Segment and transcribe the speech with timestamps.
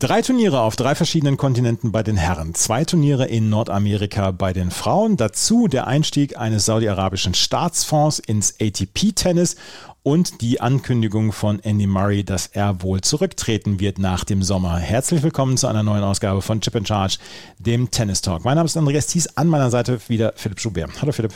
[0.00, 4.70] Drei Turniere auf drei verschiedenen Kontinenten bei den Herren, zwei Turniere in Nordamerika bei den
[4.70, 9.56] Frauen, dazu der Einstieg eines saudi-arabischen Staatsfonds ins ATP-Tennis
[10.02, 14.78] und die Ankündigung von Andy Murray, dass er wohl zurücktreten wird nach dem Sommer.
[14.78, 17.18] Herzlich willkommen zu einer neuen Ausgabe von Chip and Charge,
[17.58, 18.42] dem Tennis Talk.
[18.42, 20.92] Mein Name ist Andreas Thies, an meiner Seite wieder Philipp Schubert.
[21.02, 21.34] Hallo Philipp.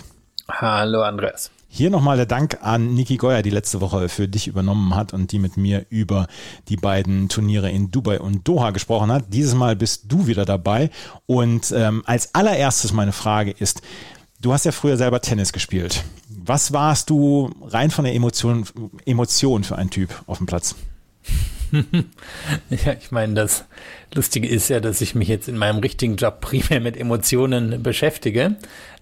[0.48, 1.50] Hallo Andreas.
[1.76, 5.32] Hier nochmal der Dank an Niki Goyer, die letzte Woche für dich übernommen hat und
[5.32, 6.28] die mit mir über
[6.68, 9.24] die beiden Turniere in Dubai und Doha gesprochen hat.
[9.30, 10.90] Dieses Mal bist du wieder dabei.
[11.26, 13.82] Und ähm, als allererstes meine Frage ist,
[14.40, 16.04] du hast ja früher selber Tennis gespielt.
[16.28, 18.64] Was warst du rein von der Emotion,
[19.04, 20.76] Emotion für ein Typ auf dem Platz?
[22.70, 23.64] ja, ich meine, das
[24.14, 28.54] Lustige ist ja, dass ich mich jetzt in meinem richtigen Job primär mit Emotionen beschäftige.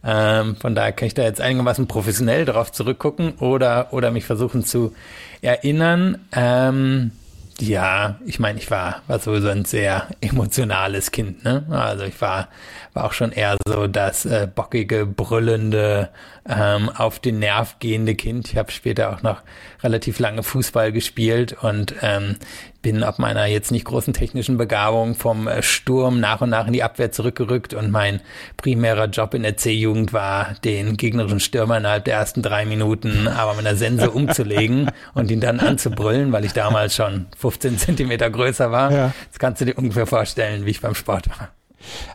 [0.05, 4.65] Ähm, von daher kann ich da jetzt einigermaßen professionell darauf zurückgucken oder, oder mich versuchen
[4.65, 4.95] zu
[5.43, 6.19] erinnern.
[6.33, 7.13] Ähm,
[7.61, 11.65] ja, ich meine, ich war, war sowieso ein sehr emotionales Kind, ne?
[11.71, 12.49] Also ich war,
[12.93, 16.09] war auch schon eher so das äh, bockige, brüllende,
[16.49, 18.49] ähm, auf den Nerv gehende Kind.
[18.49, 19.43] Ich habe später auch noch
[19.83, 22.37] relativ lange Fußball gespielt und ähm,
[22.83, 26.73] bin ab meiner jetzt nicht großen technischen Begabung vom äh, Sturm nach und nach in
[26.73, 28.21] die Abwehr zurückgerückt und mein
[28.57, 33.55] primärer Job in der C-Jugend war, den gegnerischen Stürmer innerhalb der ersten drei Minuten aber
[33.55, 38.71] mit einer Sense umzulegen und ihn dann anzubrüllen, weil ich damals schon 15 Zentimeter größer
[38.71, 38.93] war.
[38.93, 39.13] Ja.
[39.27, 41.51] Jetzt kannst du dir ungefähr vorstellen, wie ich beim Sport war.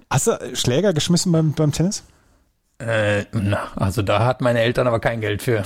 [0.09, 2.03] Hast du Schläger geschmissen beim, beim Tennis?
[2.79, 5.63] Äh, na, also da hat meine Eltern aber kein Geld für.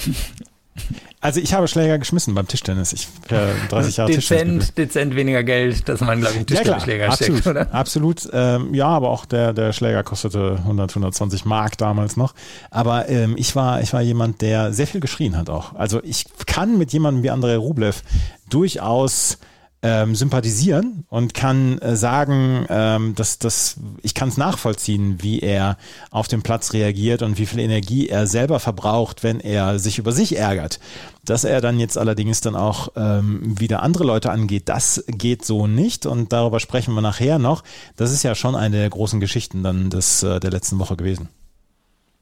[1.24, 2.94] Also ich habe Schläger geschmissen beim Tischtennis.
[2.94, 4.74] Ich habe 30 Jahre dezent, Tischtennis.
[4.74, 7.74] Dezent weniger Geld, dass man, glaube ich, Tischtennisschläger ja, steckt, absolut, oder?
[7.76, 8.30] Absolut.
[8.34, 12.34] Ähm, ja, aber auch der, der Schläger kostete 100, 120 Mark damals noch.
[12.72, 15.76] Aber ähm, ich, war, ich war jemand, der sehr viel geschrien hat auch.
[15.76, 18.02] Also ich kann mit jemandem wie Andrei Rublev
[18.50, 19.38] durchaus
[19.84, 25.78] ähm, sympathisieren und kann äh, sagen, ähm, dass, dass ich kann es nachvollziehen, wie er
[26.12, 30.12] auf dem Platz reagiert und wie viel Energie er selber verbraucht, wenn er sich über
[30.12, 30.80] sich ärgert.
[31.26, 35.66] Dass er dann jetzt allerdings dann auch ähm, wieder andere Leute angeht, das geht so
[35.68, 37.64] nicht und darüber sprechen wir nachher noch.
[37.96, 41.30] Das ist ja schon eine der großen Geschichten dann des, äh, der letzten Woche gewesen.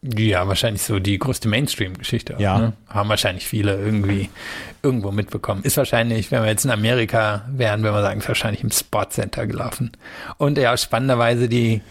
[0.01, 2.35] Ja, wahrscheinlich so die größte Mainstream-Geschichte.
[2.39, 2.57] Ja.
[2.57, 2.73] Ne?
[2.87, 4.29] Haben wahrscheinlich viele irgendwie
[4.81, 5.63] irgendwo mitbekommen.
[5.63, 9.45] Ist wahrscheinlich, wenn wir jetzt in Amerika wären, wenn wir sagen, ist wahrscheinlich im Sportcenter
[9.45, 9.91] gelaufen.
[10.37, 11.81] Und ja, spannenderweise die,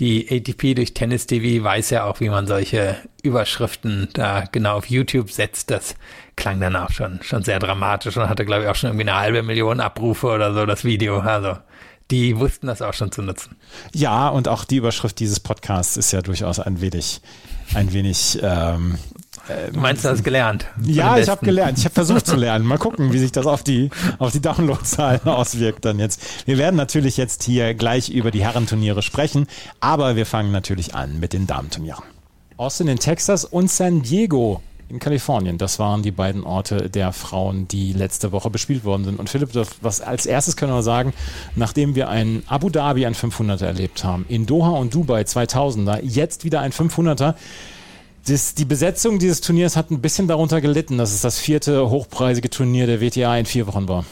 [0.00, 4.86] die ATP durch Tennis TV weiß ja auch, wie man solche Überschriften da genau auf
[4.86, 5.70] YouTube setzt.
[5.70, 5.94] Das
[6.34, 9.20] klang dann auch schon, schon sehr dramatisch und hatte, glaube ich, auch schon irgendwie eine
[9.20, 11.20] halbe Million Abrufe oder so, das Video.
[11.20, 11.58] Also,
[12.10, 13.56] die wussten das auch schon zu nutzen.
[13.94, 17.20] Ja, und auch die Überschrift dieses Podcasts ist ja durchaus ein wenig
[17.74, 18.38] ein wenig.
[18.42, 18.98] Ähm,
[19.72, 20.66] Du meinst, du hast gelernt?
[20.84, 21.76] Ja, ich habe gelernt.
[21.76, 22.64] Ich habe versucht zu lernen.
[22.64, 23.90] Mal gucken, wie sich das auf die,
[24.20, 26.46] auf die Downloadzahlen auswirkt dann jetzt.
[26.46, 29.48] Wir werden natürlich jetzt hier gleich über die Herrenturniere sprechen,
[29.80, 32.04] aber wir fangen natürlich an mit den Damenturnieren.
[32.56, 34.62] Austin in Texas und San Diego
[34.92, 35.58] in Kalifornien.
[35.58, 39.18] Das waren die beiden Orte der Frauen, die letzte Woche bespielt worden sind.
[39.18, 41.14] Und Philipp, was als erstes können wir sagen,
[41.56, 46.44] nachdem wir ein Abu Dhabi ein 500er erlebt haben, in Doha und Dubai 2000er, jetzt
[46.44, 47.34] wieder ein 500er.
[48.26, 52.50] Das, die Besetzung dieses Turniers hat ein bisschen darunter gelitten, dass es das vierte hochpreisige
[52.50, 54.04] Turnier der WTA in vier Wochen war.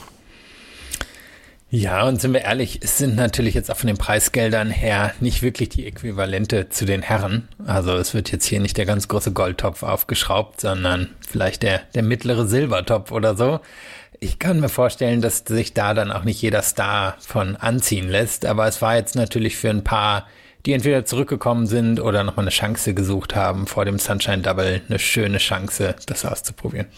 [1.73, 5.41] Ja, und sind wir ehrlich, es sind natürlich jetzt auch von den Preisgeldern her nicht
[5.41, 7.47] wirklich die Äquivalente zu den Herren.
[7.65, 12.03] Also es wird jetzt hier nicht der ganz große Goldtopf aufgeschraubt, sondern vielleicht der, der
[12.03, 13.61] mittlere Silbertopf oder so.
[14.19, 18.47] Ich kann mir vorstellen, dass sich da dann auch nicht jeder Star von anziehen lässt,
[18.47, 20.27] aber es war jetzt natürlich für ein paar,
[20.67, 24.99] die entweder zurückgekommen sind oder nochmal eine Chance gesucht haben, vor dem Sunshine Double eine
[24.99, 26.89] schöne Chance, das auszuprobieren.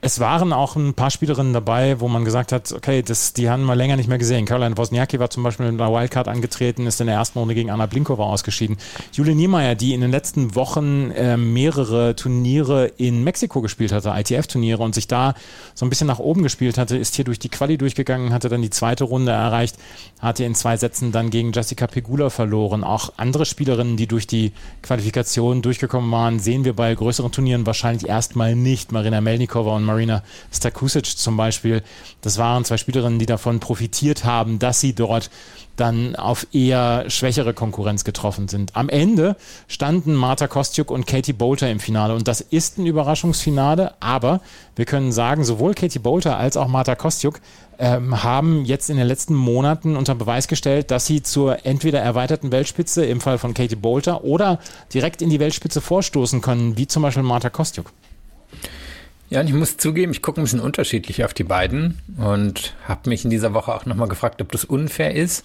[0.00, 3.64] Es waren auch ein paar Spielerinnen dabei, wo man gesagt hat, okay, das, die haben
[3.64, 4.46] wir länger nicht mehr gesehen.
[4.46, 7.68] Caroline Wozniacki war zum Beispiel mit einer Wildcard angetreten, ist in der ersten Runde gegen
[7.68, 8.76] Anna Blinkova ausgeschieden.
[9.10, 14.80] Julie Niemeyer, die in den letzten Wochen äh, mehrere Turniere in Mexiko gespielt hatte, ITF-Turniere
[14.84, 15.34] und sich da
[15.74, 18.62] so ein bisschen nach oben gespielt hatte, ist hier durch die Quali durchgegangen, hatte dann
[18.62, 19.78] die zweite Runde erreicht,
[20.20, 22.84] hatte in zwei Sätzen dann gegen Jessica Pegula verloren.
[22.84, 28.08] Auch andere Spielerinnen, die durch die Qualifikation durchgekommen waren, sehen wir bei größeren Turnieren wahrscheinlich
[28.08, 28.92] erstmal nicht.
[28.92, 31.82] Marina Melnikova und Marina Stakusic zum Beispiel.
[32.20, 35.30] Das waren zwei Spielerinnen, die davon profitiert haben, dass sie dort
[35.78, 38.76] dann auf eher schwächere Konkurrenz getroffen sind.
[38.76, 39.36] Am Ende
[39.68, 44.40] standen Marta Kostiuk und Katie Bolter im Finale und das ist ein Überraschungsfinale, aber
[44.76, 47.40] wir können sagen, sowohl Katie Bolter als auch Marta Kostiuk
[47.78, 52.50] ähm, haben jetzt in den letzten Monaten unter Beweis gestellt, dass sie zur entweder erweiterten
[52.50, 54.58] Weltspitze im Fall von Katie Bolter oder
[54.92, 57.92] direkt in die Weltspitze vorstoßen können, wie zum Beispiel Marta Kostiuk.
[59.30, 63.10] Ja, und ich muss zugeben, ich gucke ein bisschen unterschiedlich auf die beiden und habe
[63.10, 65.44] mich in dieser Woche auch nochmal gefragt, ob das unfair ist.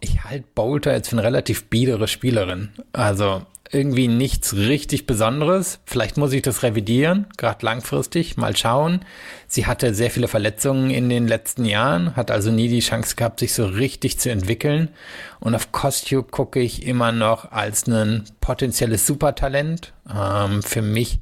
[0.00, 2.70] Ich halte Bolter jetzt für eine relativ biedere Spielerin.
[2.92, 5.80] Also irgendwie nichts richtig Besonderes.
[5.84, 9.00] Vielleicht muss ich das revidieren, gerade langfristig, mal schauen.
[9.46, 13.40] Sie hatte sehr viele Verletzungen in den letzten Jahren, hat also nie die Chance gehabt,
[13.40, 14.88] sich so richtig zu entwickeln.
[15.40, 19.92] Und auf Costume gucke ich immer noch als ein potenzielles Supertalent.
[20.10, 21.20] Ähm, für mich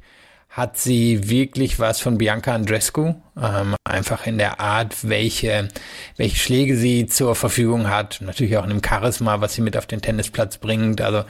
[0.57, 5.67] hat sie wirklich was von Bianca Andrescu, ähm, einfach in der Art, welche,
[6.15, 9.85] welche Schläge sie zur Verfügung hat, natürlich auch in dem Charisma, was sie mit auf
[9.85, 10.99] den Tennisplatz bringt.
[10.99, 11.25] Also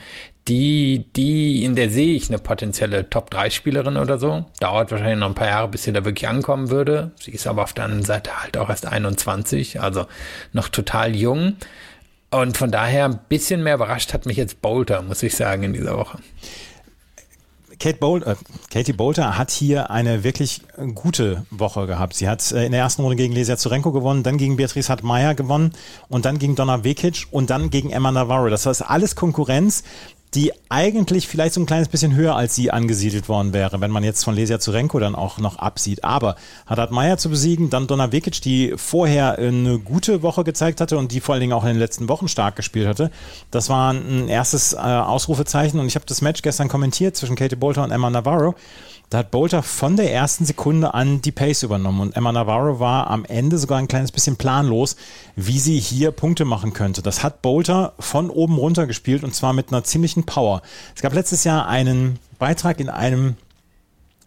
[0.48, 4.46] die, die, in der sehe ich eine potenzielle Top-3-Spielerin oder so.
[4.60, 7.10] Dauert wahrscheinlich noch ein paar Jahre, bis sie da wirklich ankommen würde.
[7.20, 10.06] Sie ist aber auf der anderen Seite halt auch erst 21, also
[10.54, 11.56] noch total jung.
[12.30, 15.74] Und von daher ein bisschen mehr überrascht hat mich jetzt Bolter, muss ich sagen, in
[15.74, 16.18] dieser Woche.
[17.78, 18.34] Kate Bol äh,
[18.72, 20.62] Katie Bolter hat hier eine wirklich
[20.94, 22.14] gute Woche gehabt.
[22.14, 25.34] Sie hat äh, in der ersten Runde gegen Lesia Zurenko gewonnen, dann gegen Beatrice Hartmeier
[25.34, 25.72] gewonnen
[26.08, 28.48] und dann gegen Donna Vekic und dann gegen Emma Navarro.
[28.48, 29.84] Das heißt alles Konkurrenz,
[30.34, 34.04] die eigentlich vielleicht so ein kleines bisschen höher als sie angesiedelt worden wäre, wenn man
[34.04, 36.04] jetzt von Lesia Zurenko dann auch noch absieht.
[36.04, 36.36] Aber
[36.66, 41.12] Haddad Meyer zu besiegen, dann Donna Vekic, die vorher eine gute Woche gezeigt hatte und
[41.12, 43.10] die vor allen Dingen auch in den letzten Wochen stark gespielt hatte,
[43.50, 45.80] das war ein erstes äh, Ausrufezeichen.
[45.80, 48.54] Und ich habe das Match gestern kommentiert zwischen Katie Bolter und Emma Navarro
[49.10, 53.08] da hat Bolter von der ersten Sekunde an die Pace übernommen und Emma Navarro war
[53.10, 54.96] am Ende sogar ein kleines bisschen planlos,
[55.34, 57.00] wie sie hier Punkte machen könnte.
[57.00, 60.60] Das hat Bolter von oben runter gespielt und zwar mit einer ziemlichen Power.
[60.94, 63.36] Es gab letztes Jahr einen Beitrag in einem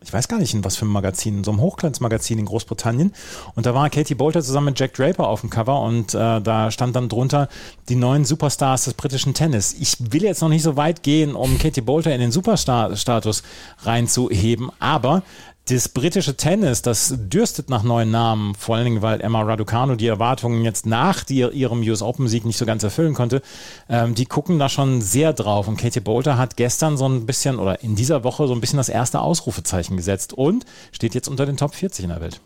[0.04, 3.14] ich weiß gar nicht, in was für einem Magazin, in so einem Hochglanzmagazin in Großbritannien.
[3.56, 6.72] Und da war Katie Bolter zusammen mit Jack Draper auf dem Cover und äh, da
[6.72, 7.50] stand dann drunter
[7.88, 9.76] die neuen Superstars des britischen Tennis.
[9.80, 13.44] Ich will jetzt noch nicht so weit gehen, um Katie Bolter in den Superstar-Status
[13.84, 15.22] reinzuheben, aber
[15.70, 20.08] das britische Tennis, das dürstet nach neuen Namen, vor allen Dingen, weil Emma Raducanu die
[20.08, 23.42] Erwartungen jetzt nach die, ihrem US Open Sieg nicht so ganz erfüllen konnte.
[23.88, 25.68] Ähm, die gucken da schon sehr drauf.
[25.68, 28.78] Und Katie Bolter hat gestern so ein bisschen oder in dieser Woche so ein bisschen
[28.78, 32.42] das erste Ausrufezeichen gesetzt und steht jetzt unter den Top 40 in der Welt.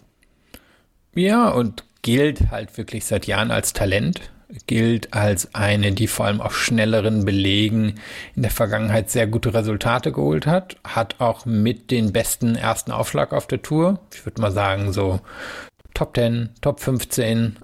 [1.15, 4.29] Ja, und gilt halt wirklich seit Jahren als Talent
[4.67, 7.95] gilt als eine, die vor allem auf schnelleren Belegen
[8.35, 13.33] in der Vergangenheit sehr gute Resultate geholt hat, hat auch mit den besten ersten Aufschlag
[13.33, 13.99] auf der Tour.
[14.13, 15.19] Ich würde mal sagen, so
[15.93, 17.57] Top 10, Top 15,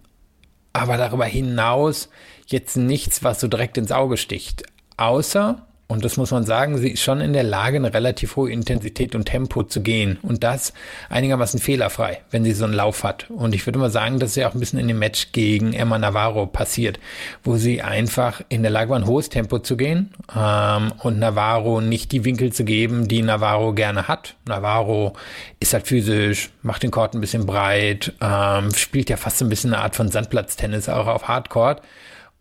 [0.73, 2.09] aber darüber hinaus
[2.47, 4.63] jetzt nichts, was so direkt ins Auge sticht.
[4.97, 8.49] Außer und das muss man sagen, sie ist schon in der Lage, eine relativ hohe
[8.49, 10.19] Intensität und Tempo zu gehen.
[10.21, 10.71] Und das
[11.09, 13.29] einigermaßen fehlerfrei, wenn sie so einen Lauf hat.
[13.29, 15.97] Und ich würde mal sagen, dass sie auch ein bisschen in dem Match gegen Emma
[15.97, 16.97] Navarro passiert,
[17.43, 21.81] wo sie einfach in der Lage war, ein hohes Tempo zu gehen ähm, und Navarro
[21.81, 24.35] nicht die Winkel zu geben, die Navarro gerne hat.
[24.45, 25.11] Navarro
[25.59, 29.49] ist halt physisch, macht den Court ein bisschen breit, ähm, spielt ja fast so ein
[29.49, 31.81] bisschen eine Art von Sandplatztennis auch auf Hardcourt.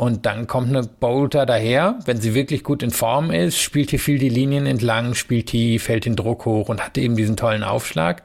[0.01, 3.99] Und dann kommt eine Bolter daher, wenn sie wirklich gut in Form ist, spielt hier
[3.99, 7.63] viel die Linien entlang, spielt tief, fällt den Druck hoch und hat eben diesen tollen
[7.63, 8.23] Aufschlag.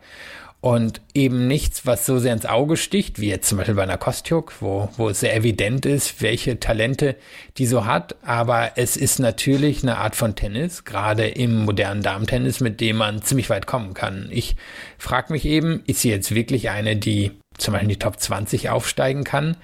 [0.61, 3.97] Und eben nichts, was so sehr ins Auge sticht, wie jetzt zum Beispiel bei einer
[3.97, 7.17] Kostjuk, wo, wo es sehr evident ist, welche Talente
[7.57, 8.15] die so hat.
[8.23, 13.21] Aber es ist natürlich eine Art von Tennis, gerade im modernen Damentennis, mit dem man
[13.21, 14.29] ziemlich weit kommen kann.
[14.31, 14.55] Ich
[14.97, 18.69] frage mich eben, ist sie jetzt wirklich eine, die zum Beispiel in die Top 20
[18.69, 19.57] aufsteigen kann?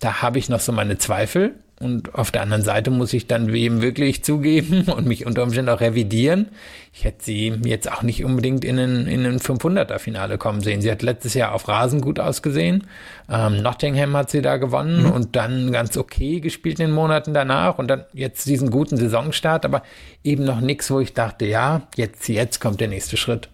[0.00, 1.54] Da habe ich noch so meine Zweifel.
[1.78, 5.70] Und auf der anderen Seite muss ich dann eben wirklich zugeben und mich unter Umständen
[5.70, 6.48] auch revidieren.
[6.94, 10.80] Ich hätte sie jetzt auch nicht unbedingt in ein, in ein 500er-Finale kommen sehen.
[10.80, 12.86] Sie hat letztes Jahr auf Rasen gut ausgesehen.
[13.30, 15.10] Ähm, Nottingham hat sie da gewonnen mhm.
[15.12, 19.66] und dann ganz okay gespielt in den Monaten danach und dann jetzt diesen guten Saisonstart,
[19.66, 19.82] aber
[20.24, 23.50] eben noch nichts, wo ich dachte, ja, jetzt, jetzt kommt der nächste Schritt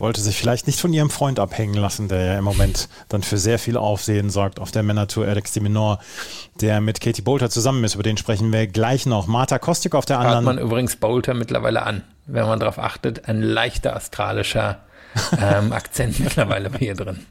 [0.00, 3.38] wollte sich vielleicht nicht von ihrem Freund abhängen lassen, der ja im Moment dann für
[3.38, 6.00] sehr viel Aufsehen sorgt auf der Männertour, Alex de Minor,
[6.60, 7.94] der mit Katie Bolter zusammen ist.
[7.94, 9.26] Über den sprechen wir gleich noch.
[9.26, 10.44] Marta Kostik auf der anderen.
[10.44, 13.28] Hört man übrigens Bolter mittlerweile an, wenn man darauf achtet.
[13.28, 14.80] Ein leichter australischer
[15.40, 17.26] ähm, Akzent mittlerweile hier drin.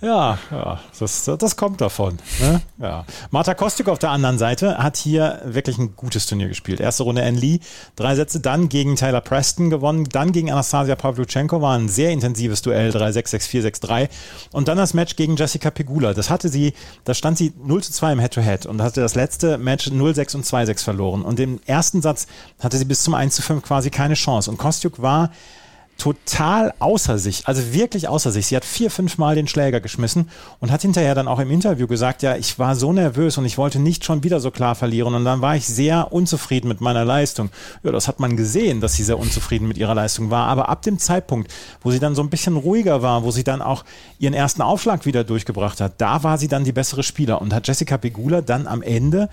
[0.00, 2.18] Ja, ja das, das kommt davon.
[2.40, 2.60] Ne?
[2.78, 3.04] Ja.
[3.30, 6.80] Marta Kostik auf der anderen Seite hat hier wirklich ein gutes Turnier gespielt.
[6.80, 7.60] Erste Runde Ann Lee,
[7.96, 12.62] drei Sätze, dann gegen Taylor Preston gewonnen, dann gegen Anastasia Pavluchenko, war ein sehr intensives
[12.62, 14.08] Duell, 3-6, 6-4, 6-3
[14.52, 16.14] und dann das Match gegen Jessica Pegula.
[16.14, 19.14] Das hatte sie, da stand sie 0 zu 2 im Head-to-Head -Head und hatte das
[19.14, 22.26] letzte Match 0-6 und 2-6 verloren und im ersten Satz
[22.60, 25.30] hatte sie bis zum 1 zu 5 quasi keine Chance und Kostjuk war
[25.98, 28.46] total außer sich, also wirklich außer sich.
[28.46, 30.28] Sie hat vier, fünf Mal den Schläger geschmissen
[30.60, 33.56] und hat hinterher dann auch im Interview gesagt, ja, ich war so nervös und ich
[33.56, 37.04] wollte nicht schon wieder so klar verlieren und dann war ich sehr unzufrieden mit meiner
[37.04, 37.50] Leistung.
[37.82, 40.82] Ja, das hat man gesehen, dass sie sehr unzufrieden mit ihrer Leistung war, aber ab
[40.82, 43.84] dem Zeitpunkt, wo sie dann so ein bisschen ruhiger war, wo sie dann auch
[44.18, 47.66] ihren ersten Aufschlag wieder durchgebracht hat, da war sie dann die bessere Spieler und hat
[47.66, 49.30] Jessica Pegula dann am Ende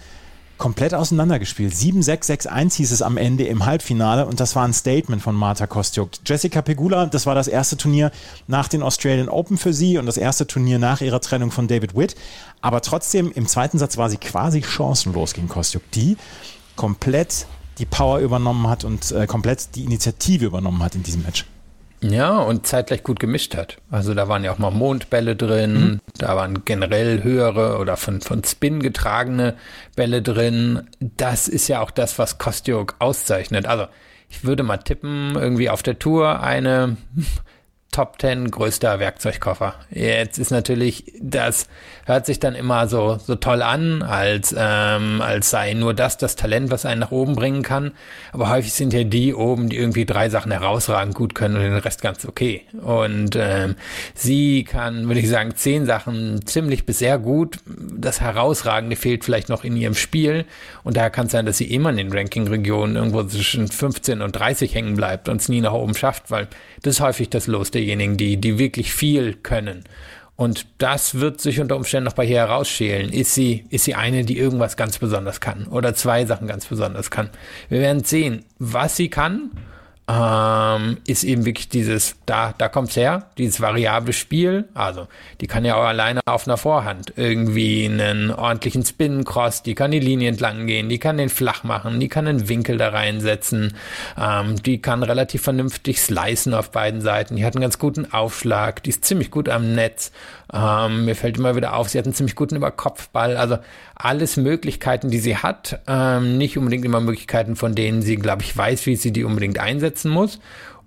[0.63, 1.74] komplett auseinandergespielt.
[1.74, 6.12] 7-6-6-1 hieß es am Ende im Halbfinale und das war ein Statement von Marta Kostjuk.
[6.25, 8.13] Jessica Pegula, das war das erste Turnier
[8.48, 11.98] nach den Australian Open für sie und das erste Turnier nach ihrer Trennung von David
[11.98, 12.15] Witt.
[12.62, 16.15] Aber trotzdem, im zweiten Satz war sie quasi chancenlos gegen Kostjuk, die
[16.77, 17.46] komplett
[17.77, 21.43] die Power übernommen hat und äh, komplett die Initiative übernommen hat in diesem Match.
[22.03, 23.77] Ja, und zeitgleich gut gemischt hat.
[23.89, 26.00] Also da waren ja auch mal Mondbälle drin, mhm.
[26.17, 29.55] da waren generell höhere oder von, von Spin getragene
[29.95, 30.89] Bälle drin.
[31.00, 33.67] Das ist ja auch das, was Kostiuk auszeichnet.
[33.67, 33.88] Also
[34.29, 36.98] ich würde mal tippen, irgendwie auf der Tour eine
[37.94, 39.76] Top 10 größter Werkzeugkoffer.
[39.92, 41.68] Jetzt ist natürlich, das
[42.06, 46.36] hört sich dann immer so, so toll an, als, ähm, als sei nur das das
[46.36, 47.92] Talent, was einen nach oben bringen kann.
[48.32, 51.76] Aber häufig sind ja die oben, die irgendwie drei Sachen herausragend gut können und den
[51.76, 52.64] Rest ganz okay.
[52.82, 53.76] Und ähm,
[54.16, 57.60] sie kann, würde ich sagen, zehn Sachen ziemlich bis sehr gut.
[57.66, 60.46] Das Herausragende fehlt vielleicht noch in ihrem Spiel.
[60.84, 64.32] Und daher kann es sein, dass sie immer in den Ranking-Regionen irgendwo zwischen 15 und
[64.32, 66.48] 30 hängen bleibt und es nie nach oben schafft, weil
[66.82, 69.84] das ist häufig das Los derjenigen, die, die wirklich viel können.
[70.36, 73.13] Und das wird sich unter Umständen noch bei ihr herausschälen.
[73.13, 77.12] Ist sie, ist sie eine, die irgendwas ganz besonders kann oder zwei Sachen ganz besonders
[77.12, 77.30] kann?
[77.70, 79.52] Wir werden sehen, was sie kann
[80.07, 84.65] ähm, ist eben wirklich dieses, da, da kommt's her, dieses variable Spiel.
[84.74, 85.07] Also,
[85.39, 90.00] die kann ja auch alleine auf einer Vorhand irgendwie einen ordentlichen Spin-Cross, die kann die
[90.00, 93.75] Linie entlang gehen, die kann den flach machen, die kann einen Winkel da reinsetzen,
[94.19, 98.83] ähm, die kann relativ vernünftig slicen auf beiden Seiten, die hat einen ganz guten Aufschlag,
[98.83, 100.12] die ist ziemlich gut am Netz.
[100.53, 103.38] Ähm, mir fällt immer wieder auf, sie hat einen ziemlich guten Überkopfball.
[103.38, 103.57] Also
[103.95, 105.79] alles Möglichkeiten, die sie hat.
[105.88, 109.60] Ähm, nicht unbedingt immer Möglichkeiten, von denen sie, glaube ich, weiß, wie sie die unbedingt
[109.60, 110.39] einsetzen muss.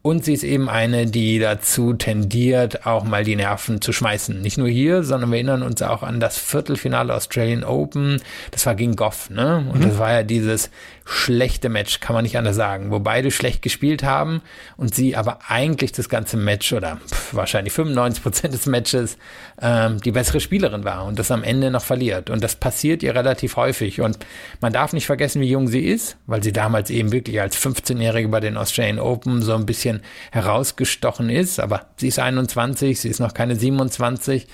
[0.03, 4.41] Und sie ist eben eine, die dazu tendiert, auch mal die Nerven zu schmeißen.
[4.41, 8.23] Nicht nur hier, sondern wir erinnern uns auch an das Viertelfinale Australian Open.
[8.53, 9.67] Das war gegen Goff, ne?
[9.69, 9.89] Und mhm.
[9.89, 10.71] das war ja dieses
[11.07, 14.43] schlechte Match, kann man nicht anders sagen, wo beide schlecht gespielt haben
[14.77, 19.17] und sie aber eigentlich das ganze Match oder pff, wahrscheinlich 95 Prozent des Matches
[19.63, 22.29] ähm, die bessere Spielerin war und das am Ende noch verliert.
[22.29, 24.01] Und das passiert ihr relativ häufig.
[24.01, 24.19] Und
[24.61, 28.29] man darf nicht vergessen, wie jung sie ist, weil sie damals eben wirklich als 15-Jährige
[28.29, 31.61] bei den Australian Open so ein bisschen herausgestochen ist.
[31.61, 34.49] Aber sie ist 21, sie ist noch keine 27.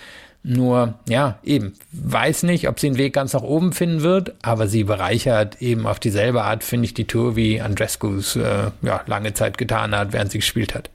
[0.45, 4.67] Nur, ja, eben, weiß nicht, ob sie den Weg ganz nach oben finden wird, aber
[4.67, 9.35] sie bereichert eben auf dieselbe Art, finde ich, die Tour, wie Andrescus äh, ja, lange
[9.35, 10.91] Zeit getan hat, während sie gespielt hat.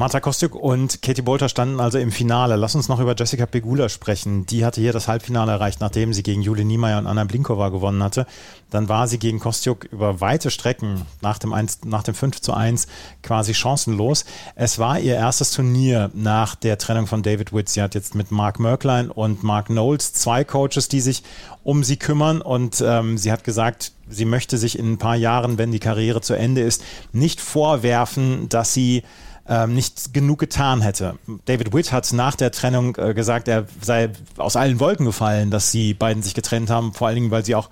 [0.00, 2.56] Marta Kostjuk und Katie Bolter standen also im Finale.
[2.56, 4.46] Lass uns noch über Jessica Pegula sprechen.
[4.46, 8.02] Die hatte hier das Halbfinale erreicht, nachdem sie gegen Juli Niemeyer und Anna Blinkova gewonnen
[8.02, 8.26] hatte.
[8.70, 12.54] Dann war sie gegen Kostjuk über weite Strecken nach dem, 1, nach dem 5 zu
[12.54, 12.86] 1
[13.22, 14.24] quasi chancenlos.
[14.54, 17.68] Es war ihr erstes Turnier nach der Trennung von David Witt.
[17.68, 21.24] Sie hat jetzt mit Mark Merklein und Mark Knowles zwei Coaches, die sich
[21.62, 22.40] um sie kümmern.
[22.40, 26.22] Und ähm, sie hat gesagt, sie möchte sich in ein paar Jahren, wenn die Karriere
[26.22, 29.02] zu Ende ist, nicht vorwerfen, dass sie
[29.50, 31.18] ähm, nicht genug getan hätte.
[31.44, 35.72] David Witt hat nach der Trennung äh, gesagt, er sei aus allen Wolken gefallen, dass
[35.72, 37.68] sie beiden sich getrennt haben, vor allen Dingen, weil sie auch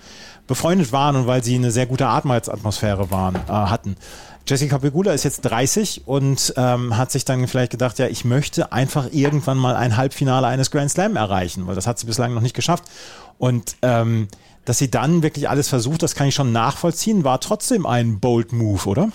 [0.48, 3.96] befreundet waren und weil sie eine sehr gute Arbeitsatmosphäre waren, äh, hatten.
[4.48, 8.72] Jessica Pegula ist jetzt 30 und ähm, hat sich dann vielleicht gedacht, ja, ich möchte
[8.72, 12.40] einfach irgendwann mal ein Halbfinale eines Grand Slam erreichen, weil das hat sie bislang noch
[12.40, 12.84] nicht geschafft.
[13.36, 14.26] Und ähm,
[14.64, 18.52] dass sie dann wirklich alles versucht, das kann ich schon nachvollziehen, war trotzdem ein bold
[18.52, 19.10] Move, oder?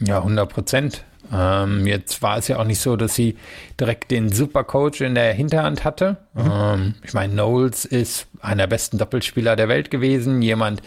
[0.00, 1.04] Ja, 100 Prozent.
[1.32, 3.36] Ähm, jetzt war es ja auch nicht so, dass sie
[3.78, 6.16] direkt den Supercoach in der Hinterhand hatte.
[6.34, 6.52] Mhm.
[6.52, 10.82] Ähm, ich meine, Knowles ist einer der besten Doppelspieler der Welt gewesen, jemand,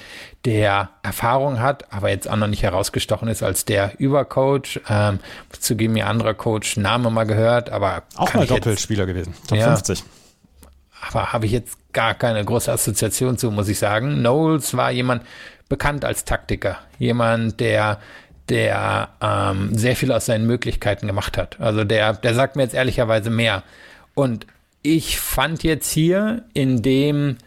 [0.46, 4.80] der Erfahrung hat, aber jetzt auch noch nicht herausgestochen ist als der Übercoach.
[4.90, 5.20] Ähm,
[5.60, 9.68] zugeben mir anderer Coach Name mal gehört, aber auch mal Doppelspieler jetzt, gewesen, Top ja,
[9.68, 10.04] 50.
[11.10, 14.18] Aber habe ich jetzt gar keine große Assoziation zu, muss ich sagen.
[14.20, 15.24] Knowles war jemand
[15.70, 18.00] bekannt als Taktiker, jemand, der
[18.50, 21.60] der ähm, sehr viel aus seinen Möglichkeiten gemacht hat.
[21.60, 23.64] Also der, der sagt mir jetzt ehrlicherweise mehr.
[24.16, 24.48] Und
[24.82, 27.38] ich fand jetzt hier in dem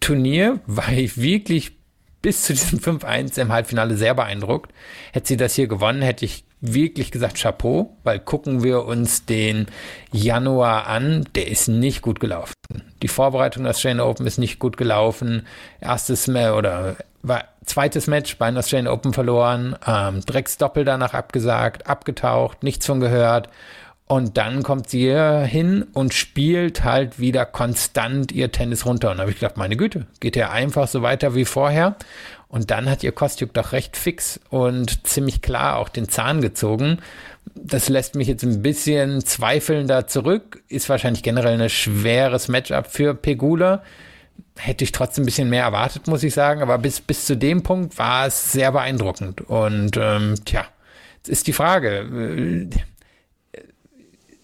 [0.00, 1.72] Turnier, war ich wirklich
[2.20, 4.72] bis zu diesem 5-1 im Halbfinale sehr beeindruckt.
[5.12, 9.66] Hätte sie das hier gewonnen, hätte ich wirklich gesagt Chapeau, weil gucken wir uns den
[10.12, 12.54] Januar an, der ist nicht gut gelaufen.
[13.02, 15.46] Die Vorbereitung des Australian Open ist nicht gut gelaufen.
[15.80, 21.14] Erstes Mal oder war zweites Match bei den Australian Open verloren, ähm, Drecks Doppel danach
[21.14, 23.48] abgesagt, abgetaucht, nichts von gehört.
[24.06, 29.10] Und dann kommt sie hin und spielt halt wieder konstant ihr Tennis runter.
[29.10, 31.94] Und da habe ich gedacht, meine Güte, geht ja einfach so weiter wie vorher.
[32.48, 36.98] Und dann hat ihr Kostjuk doch recht fix und ziemlich klar auch den Zahn gezogen.
[37.54, 40.62] Das lässt mich jetzt ein bisschen zweifelnder zurück.
[40.68, 43.82] Ist wahrscheinlich generell ein schweres Matchup für Pegula.
[44.56, 46.62] Hätte ich trotzdem ein bisschen mehr erwartet, muss ich sagen.
[46.62, 49.42] Aber bis, bis zu dem Punkt war es sehr beeindruckend.
[49.42, 50.64] Und ähm, tja,
[51.16, 52.66] jetzt ist die Frage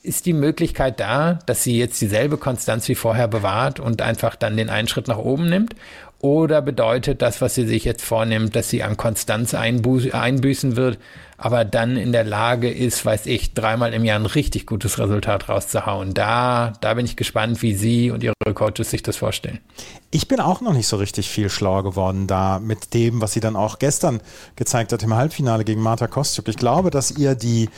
[0.04, 4.56] ist die Möglichkeit da, dass sie jetzt dieselbe Konstanz wie vorher bewahrt und einfach dann
[4.56, 5.74] den einen Schritt nach oben nimmt?
[6.24, 10.98] Oder bedeutet das, was sie sich jetzt vornimmt, dass sie an Konstanz einbüßen wird,
[11.36, 15.50] aber dann in der Lage ist, weiß ich, dreimal im Jahr ein richtig gutes Resultat
[15.50, 16.14] rauszuhauen?
[16.14, 19.58] Da, da bin ich gespannt, wie sie und ihre Coaches sich das vorstellen.
[20.10, 23.40] Ich bin auch noch nicht so richtig viel schlauer geworden da mit dem, was sie
[23.40, 24.22] dann auch gestern
[24.56, 26.48] gezeigt hat im Halbfinale gegen Marta Kostjuk.
[26.48, 27.68] Ich glaube, dass ihr die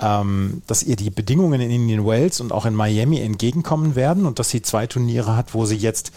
[0.00, 4.38] ähm, dass ihr die Bedingungen in Indian Wells und auch in Miami entgegenkommen werden und
[4.38, 6.12] dass sie zwei Turniere hat, wo sie jetzt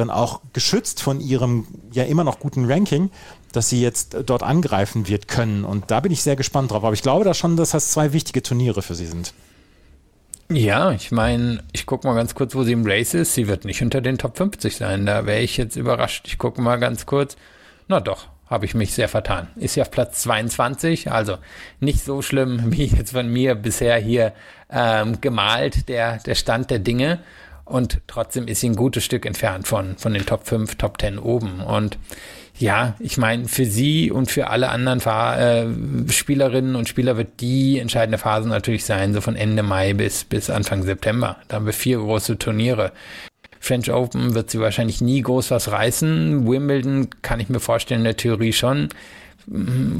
[0.00, 3.10] dann auch geschützt von ihrem ja immer noch guten Ranking,
[3.52, 5.64] dass sie jetzt dort angreifen wird können.
[5.64, 6.84] Und da bin ich sehr gespannt drauf.
[6.84, 9.32] Aber ich glaube da schon, dass das zwei wichtige Turniere für sie sind.
[10.52, 13.34] Ja, ich meine, ich gucke mal ganz kurz, wo sie im Race ist.
[13.34, 15.06] Sie wird nicht unter den Top 50 sein.
[15.06, 16.26] Da wäre ich jetzt überrascht.
[16.26, 17.36] Ich gucke mal ganz kurz.
[17.86, 19.46] Na doch, habe ich mich sehr vertan.
[19.54, 21.38] Ist ja auf Platz 22, also
[21.78, 24.32] nicht so schlimm, wie jetzt von mir bisher hier
[24.68, 27.20] ähm, gemalt, der, der Stand der Dinge.
[27.70, 31.20] Und trotzdem ist sie ein gutes Stück entfernt von, von den Top 5, Top 10
[31.20, 31.60] oben.
[31.60, 31.98] Und
[32.58, 35.66] ja, ich meine, für sie und für alle anderen Fahr äh,
[36.08, 40.50] Spielerinnen und Spieler wird die entscheidende Phase natürlich sein, so von Ende Mai bis, bis
[40.50, 41.36] Anfang September.
[41.46, 42.90] Da haben wir vier große Turniere.
[43.60, 46.48] French Open wird sie wahrscheinlich nie groß was reißen.
[46.48, 48.88] Wimbledon kann ich mir vorstellen, in der Theorie schon.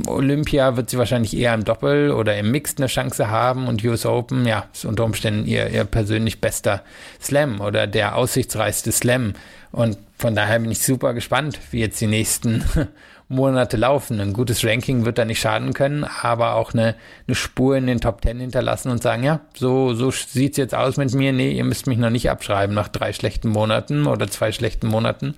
[0.07, 4.07] Olympia wird sie wahrscheinlich eher im Doppel oder im Mixed eine Chance haben und US
[4.07, 6.83] Open, ja, ist unter Umständen ihr, ihr persönlich bester
[7.21, 9.35] Slam oder der aussichtsreichste Slam.
[9.73, 12.65] Und von daher bin ich super gespannt, wie jetzt die nächsten
[13.29, 14.21] Monate laufen.
[14.21, 18.01] Ein gutes Ranking wird da nicht schaden können, aber auch eine, eine Spur in den
[18.01, 21.33] Top Ten hinterlassen und sagen, ja, so, so sieht's jetzt aus mit mir.
[21.33, 25.37] Nee, ihr müsst mich noch nicht abschreiben nach drei schlechten Monaten oder zwei schlechten Monaten.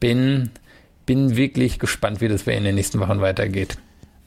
[0.00, 0.50] Bin,
[1.08, 3.78] bin wirklich gespannt, wie das bei in den nächsten Wochen weitergeht.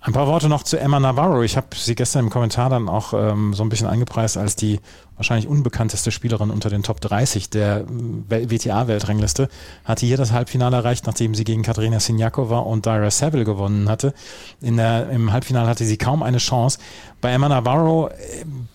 [0.03, 1.43] Ein paar Worte noch zu Emma Navarro.
[1.43, 4.79] Ich habe sie gestern im Kommentar dann auch ähm, so ein bisschen eingepreist als die
[5.15, 7.85] wahrscheinlich unbekannteste Spielerin unter den Top 30 der
[8.31, 9.47] äh, WTA-Weltrangliste.
[9.85, 14.15] Hatte hier das Halbfinale erreicht, nachdem sie gegen Katerina Sinjakova und Dara Saville gewonnen hatte.
[14.59, 16.79] In der, Im Halbfinale hatte sie kaum eine Chance.
[17.21, 18.13] Bei Emma Navarro äh,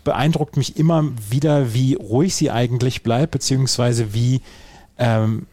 [0.05, 4.43] beeindruckt mich immer wieder, wie ruhig sie eigentlich bleibt, beziehungsweise wie
[4.97, 5.49] ähm,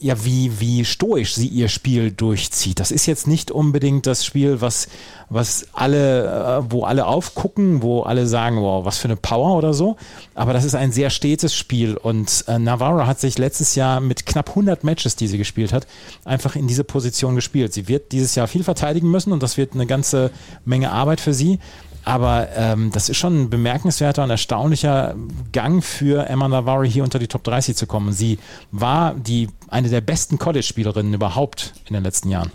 [0.00, 2.80] ja, wie, wie stoisch sie ihr Spiel durchzieht.
[2.80, 4.88] Das ist jetzt nicht unbedingt das Spiel, was,
[5.28, 9.74] was alle, äh, wo alle aufgucken, wo alle sagen, wow, was für eine Power oder
[9.74, 9.96] so.
[10.34, 14.24] Aber das ist ein sehr stetes Spiel und äh, Navarro hat sich letztes Jahr mit
[14.24, 15.86] knapp 100 Matches, die sie gespielt hat,
[16.24, 17.74] einfach in diese Position gespielt.
[17.74, 20.30] Sie wird dieses Jahr viel verteidigen müssen und das wird eine ganze
[20.64, 21.58] Menge Arbeit für sie.
[22.04, 25.14] Aber ähm, das ist schon ein bemerkenswerter und erstaunlicher
[25.52, 28.12] Gang für Emma Navarro hier unter die Top 30 zu kommen.
[28.12, 28.38] Sie
[28.70, 32.50] war die, eine der besten College-Spielerinnen überhaupt in den letzten Jahren.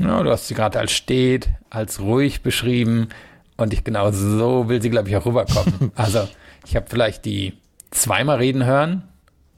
[0.00, 3.08] Ja, du hast sie gerade als steht, als ruhig beschrieben
[3.56, 5.92] und ich genau so will sie, glaube ich, auch rüberkommen.
[5.94, 6.28] also
[6.66, 7.54] ich habe vielleicht die
[7.90, 9.02] zweimal reden hören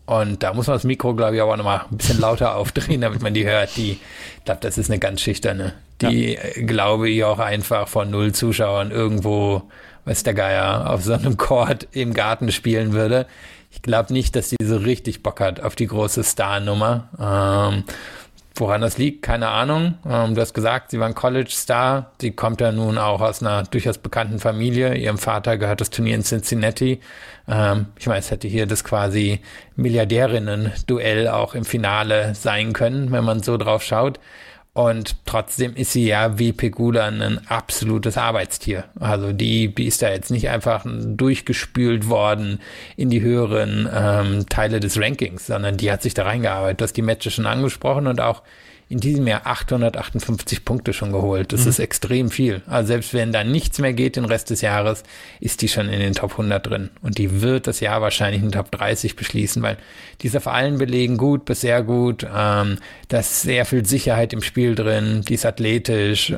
[0.07, 3.23] und da muss man das Mikro, glaube ich, aber nochmal ein bisschen lauter aufdrehen, damit
[3.23, 3.77] man die hört.
[3.77, 5.73] Die, ich glaube, das ist eine ganz schüchterne.
[6.03, 6.67] Die, ja.
[6.67, 9.63] glaube ich, auch einfach von null Zuschauern irgendwo,
[10.05, 13.27] weiß der Geier, auf so einem Court im Garten spielen würde.
[13.71, 17.09] Ich glaube nicht, dass die so richtig Bock hat auf die große Star-Nummer.
[17.19, 17.85] Ähm,
[18.57, 19.99] Woran das liegt, keine Ahnung.
[20.09, 22.13] Ähm, du hast gesagt, sie war ein College-Star.
[22.21, 24.95] Sie kommt ja nun auch aus einer durchaus bekannten Familie.
[24.95, 27.01] Ihrem Vater gehört das Turnier in Cincinnati.
[27.49, 29.41] Ähm, ich meine, es hätte hier das quasi
[29.75, 34.21] Milliardärinnen-Duell auch im Finale sein können, wenn man so drauf schaut.
[34.75, 38.85] Und trotzdem ist sie ja wie Pegula ein absolutes Arbeitstier.
[38.99, 42.61] Also die, die ist da jetzt nicht einfach durchgespült worden
[42.97, 46.81] in die höheren ähm, Teile des Rankings, sondern die hat sich da reingearbeitet.
[46.81, 48.43] Du hast die Matches schon angesprochen und auch
[48.95, 51.53] in diesem Jahr 858 Punkte schon geholt.
[51.53, 51.71] Das mhm.
[51.71, 52.63] ist extrem viel.
[52.69, 55.03] Also selbst wenn da nichts mehr geht den Rest des Jahres,
[55.41, 56.91] ist die schon in den Top 100 drin.
[57.03, 59.79] Und die wird das Jahr wahrscheinlich in den Top 30 beschließen, weil
[60.21, 62.25] die ist auf allen Belegen gut bis sehr gut.
[62.33, 62.79] Ähm,
[63.09, 65.23] da ist sehr viel Sicherheit im Spiel drin.
[65.29, 66.33] Die ist athletisch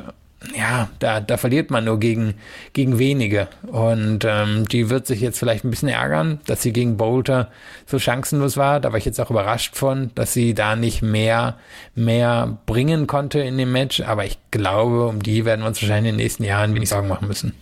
[0.55, 2.35] ja, da, da verliert man nur gegen,
[2.73, 3.47] gegen wenige.
[3.63, 7.49] Und ähm, die wird sich jetzt vielleicht ein bisschen ärgern, dass sie gegen Bolter
[7.87, 8.79] so chancenlos war.
[8.79, 11.57] Da war ich jetzt auch überrascht von, dass sie da nicht mehr,
[11.95, 14.01] mehr bringen konnte in dem Match.
[14.01, 17.07] Aber ich glaube, um die werden wir uns wahrscheinlich in den nächsten Jahren wenig Sorgen
[17.07, 17.53] machen müssen.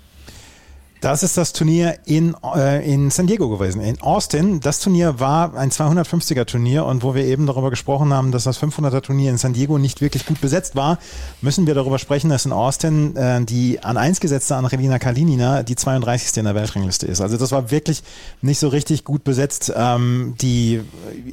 [1.06, 4.60] Das ist das Turnier in, äh, in San Diego gewesen, in Austin.
[4.60, 8.60] Das Turnier war ein 250er Turnier und wo wir eben darüber gesprochen haben, dass das
[8.60, 10.98] 500er Turnier in San Diego nicht wirklich gut besetzt war,
[11.42, 15.76] müssen wir darüber sprechen, dass in Austin äh, die an 1 gesetzte Angelina Kalinina die
[15.76, 16.38] 32.
[16.38, 17.22] in der Weltrangliste ist.
[17.22, 18.02] Also das war wirklich
[18.42, 19.72] nicht so richtig gut besetzt.
[19.76, 20.82] Ähm, die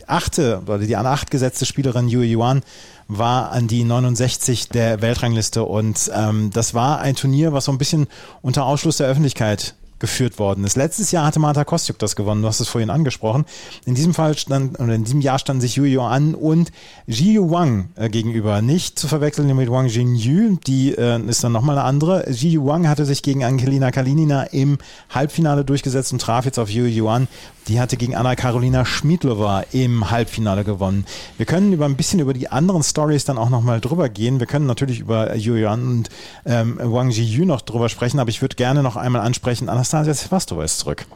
[0.07, 2.61] achte oder die an 8 gesetzte Spielerin Yue Yuan
[3.09, 7.79] war an die 69 der Weltrangliste und ähm, das war ein Turnier, was so ein
[7.79, 8.07] bisschen
[8.41, 10.77] unter Ausschluss der Öffentlichkeit geführt worden ist.
[10.77, 13.45] Letztes Jahr hatte Marta Kostjuk das gewonnen, du hast es vorhin angesprochen.
[13.87, 16.73] In diesem Fall stand, oder in diesem Jahr standen sich Yu Yuan und
[17.07, 18.61] Ji Wang äh, gegenüber.
[18.63, 22.29] Nicht zu verwechseln mit Wang Jinyu, die äh, ist dann nochmal eine andere.
[22.29, 26.85] Ji Wang hatte sich gegen Angelina Kalinina im Halbfinale durchgesetzt und traf jetzt auf Yu
[26.85, 27.29] Yuan,
[27.69, 31.05] die hatte gegen Anna-Karolina Schmiedlova im Halbfinale gewonnen.
[31.37, 34.41] Wir können über ein bisschen über die anderen Stories dann auch nochmal drüber gehen.
[34.41, 36.09] Wir können natürlich über Yuan und
[36.45, 40.65] ähm, Wang Jiyu noch drüber sprechen, aber ich würde gerne noch einmal ansprechen, Anastasia Sevastova
[40.65, 41.07] ist zurück.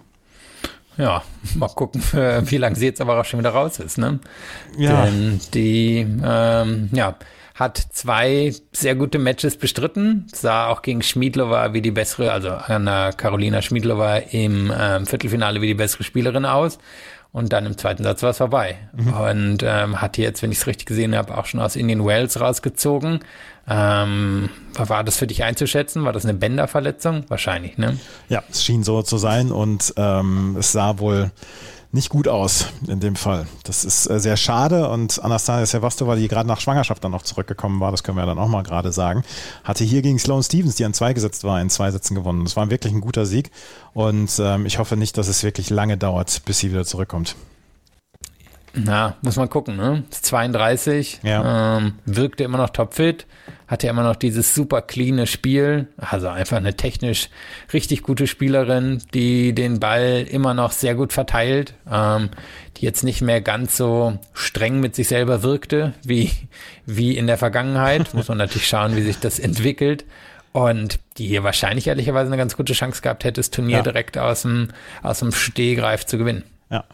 [0.99, 1.23] Ja,
[1.55, 3.99] mal gucken, wie lange sie jetzt aber auch schon wieder raus ist.
[3.99, 4.21] Ne?
[4.79, 5.05] Ja.
[5.05, 7.17] Denn die, ähm, ja,
[7.57, 13.13] hat zwei sehr gute Matches bestritten, sah auch gegen Schmiedlova wie die bessere, also Anna
[13.13, 16.79] Carolina Schmiedlova im ähm, Viertelfinale wie die bessere Spielerin aus.
[17.33, 18.77] Und dann im zweiten Satz war es vorbei.
[18.95, 19.13] Mhm.
[19.13, 22.41] Und ähm, hat jetzt, wenn ich es richtig gesehen habe, auch schon aus Indian Wells
[22.41, 23.21] rausgezogen.
[23.69, 26.05] Ähm, war das für dich einzuschätzen?
[26.05, 27.25] War das eine Bänderverletzung?
[27.29, 27.99] Wahrscheinlich, ne?
[28.29, 31.31] Ja, es schien so zu sein und ähm, es sah wohl
[31.97, 33.49] nicht gut aus in dem Fall.
[33.65, 37.81] Das ist äh, sehr schade und Anastasia Sevastova, die gerade nach Schwangerschaft dann noch zurückgekommen
[37.81, 39.25] war, das können wir dann auch mal gerade sagen,
[39.65, 42.45] hatte hier gegen Sloane Stevens, die an zwei gesetzt war, in zwei Sätzen gewonnen.
[42.45, 43.51] Das war wirklich ein guter Sieg
[43.95, 47.35] und ähm, ich hoffe nicht, dass es wirklich lange dauert, bis sie wieder zurückkommt.
[48.75, 50.05] Na, muss man gucken, ne?
[50.11, 51.79] 32, ja.
[51.79, 53.27] ähm, wirkte immer noch topfit,
[53.67, 57.29] hatte immer noch dieses super cleane Spiel, also einfach eine technisch
[57.73, 62.31] richtig gute Spielerin, die den Ball immer noch sehr gut verteilt, ähm,
[62.77, 66.31] die jetzt nicht mehr ganz so streng mit sich selber wirkte, wie,
[66.85, 68.15] wie in der Vergangenheit.
[68.15, 70.05] muss man natürlich schauen, wie sich das entwickelt.
[70.53, 73.83] Und die hier wahrscheinlich ehrlicherweise eine ganz gute Chance gehabt hätte, das Turnier ja.
[73.83, 74.69] direkt aus dem,
[75.03, 76.45] aus dem Stehgreif zu gewinnen.
[76.69, 76.85] Ja,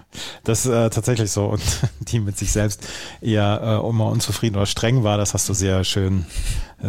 [0.45, 1.47] das ist äh, tatsächlich so.
[1.47, 1.63] Und
[2.01, 2.87] die mit sich selbst
[3.21, 6.27] eher äh, immer unzufrieden oder streng war, das hast du sehr schön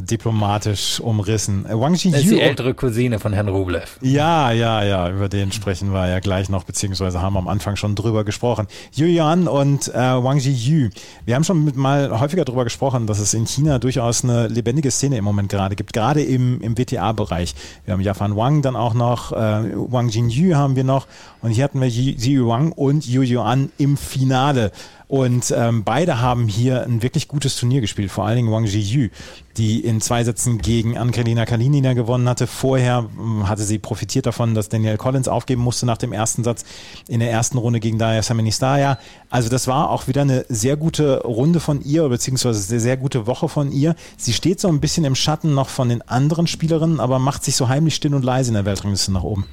[0.02, 1.66] diplomatisch umrissen.
[1.66, 3.98] Äh, Wang Ji das ist die ältere Cousine von Herrn Rublev.
[4.02, 7.76] Ja, ja, ja, über den sprechen wir ja gleich noch, beziehungsweise haben wir am Anfang
[7.76, 8.68] schon drüber gesprochen.
[8.94, 10.90] Yu Yuan und äh, Wang Yu.
[11.26, 15.18] Wir haben schon mal häufiger darüber gesprochen, dass es in China durchaus eine lebendige Szene
[15.18, 17.54] im Moment gerade gibt, gerade im, im WTA-Bereich.
[17.86, 21.08] Wir haben Yafan Wang dann auch noch, äh, Wang Yu haben wir noch
[21.42, 24.72] und hier hatten wir Yu Wang und Yu Yuan im Finale.
[25.14, 29.10] Und ähm, beide haben hier ein wirklich gutes Turnier gespielt, vor allen Dingen Wang Jiyu,
[29.58, 32.48] die in zwei Sätzen gegen Angelina Kalinina gewonnen hatte.
[32.48, 36.66] Vorher ähm, hatte sie profitiert davon, dass Danielle Collins aufgeben musste nach dem ersten Satz
[37.08, 38.98] in der ersten Runde gegen Daya Samanistaya.
[39.30, 43.28] Also das war auch wieder eine sehr gute Runde von ihr, beziehungsweise eine sehr gute
[43.28, 43.94] Woche von ihr.
[44.18, 47.56] Sie steht so ein bisschen im Schatten noch von den anderen Spielerinnen, aber macht sich
[47.56, 49.46] so heimlich still und leise in der Weltrangliste nach oben.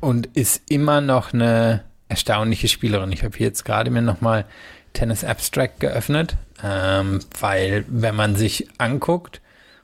[0.00, 3.12] Und ist immer noch eine erstaunliche Spielerin.
[3.12, 4.44] Ich habe jetzt gerade mir nochmal
[4.92, 9.40] Tennis Abstract geöffnet, ähm, weil wenn man sich anguckt,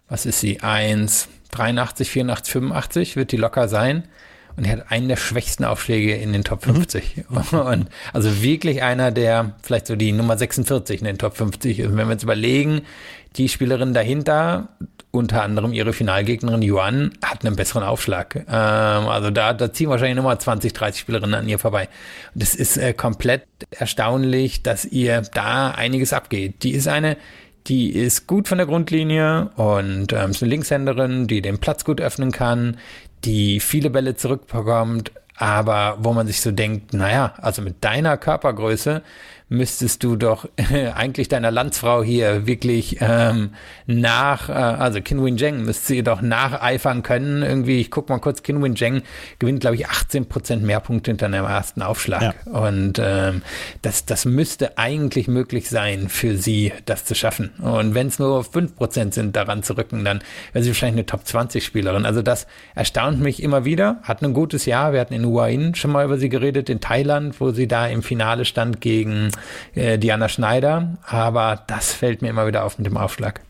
[0.08, 0.60] was ist sie?
[0.60, 4.04] 1, 83, 84, 85 wird die locker sein.
[4.56, 7.24] Und er hat einen der schwächsten Aufschläge in den Top 50.
[7.28, 7.58] Mhm.
[7.58, 11.86] Und also wirklich einer, der vielleicht so die Nummer 46 in den Top 50 ist.
[11.86, 12.82] Und wenn wir jetzt überlegen,
[13.36, 14.68] die Spielerin dahinter,
[15.12, 18.34] unter anderem ihre Finalgegnerin Yuan, hat einen besseren Aufschlag.
[18.34, 21.88] Ähm, also da, da ziehen wahrscheinlich nochmal 20, 30 Spielerinnen an ihr vorbei.
[22.34, 26.62] Und das ist äh, komplett erstaunlich, dass ihr da einiges abgeht.
[26.62, 27.18] Die ist eine,
[27.66, 32.00] die ist gut von der Grundlinie und ähm, ist eine Linkshänderin, die den Platz gut
[32.00, 32.78] öffnen kann,
[33.24, 39.02] die viele Bälle zurückbekommt, aber wo man sich so denkt, naja, also mit deiner Körpergröße
[39.52, 43.50] müsstest du doch äh, eigentlich deiner Landsfrau hier wirklich ähm,
[43.86, 47.42] nach, äh, also Kinwin Zheng müsste sie doch nacheifern können.
[47.42, 49.02] Irgendwie, ich guck mal kurz, Kinwin Zheng
[49.38, 52.34] gewinnt, glaube ich, 18 Prozent mehr Punkte hinter dem ersten Aufschlag.
[52.46, 52.52] Ja.
[52.52, 53.42] Und ähm,
[53.82, 57.50] das, das müsste eigentlich möglich sein für sie, das zu schaffen.
[57.60, 60.20] Und wenn es nur 5 Prozent sind, daran zu rücken, dann
[60.52, 62.06] wäre sie wahrscheinlich eine Top 20 Spielerin.
[62.06, 63.98] Also das erstaunt mich immer wieder.
[64.02, 64.94] Hat ein gutes Jahr.
[64.94, 68.02] Wir hatten in Huayin schon mal über sie geredet, in Thailand, wo sie da im
[68.02, 69.30] Finale stand gegen
[69.74, 73.40] äh, Diana Schneider, aber das fällt mir immer wieder auf mit dem Aufschlag.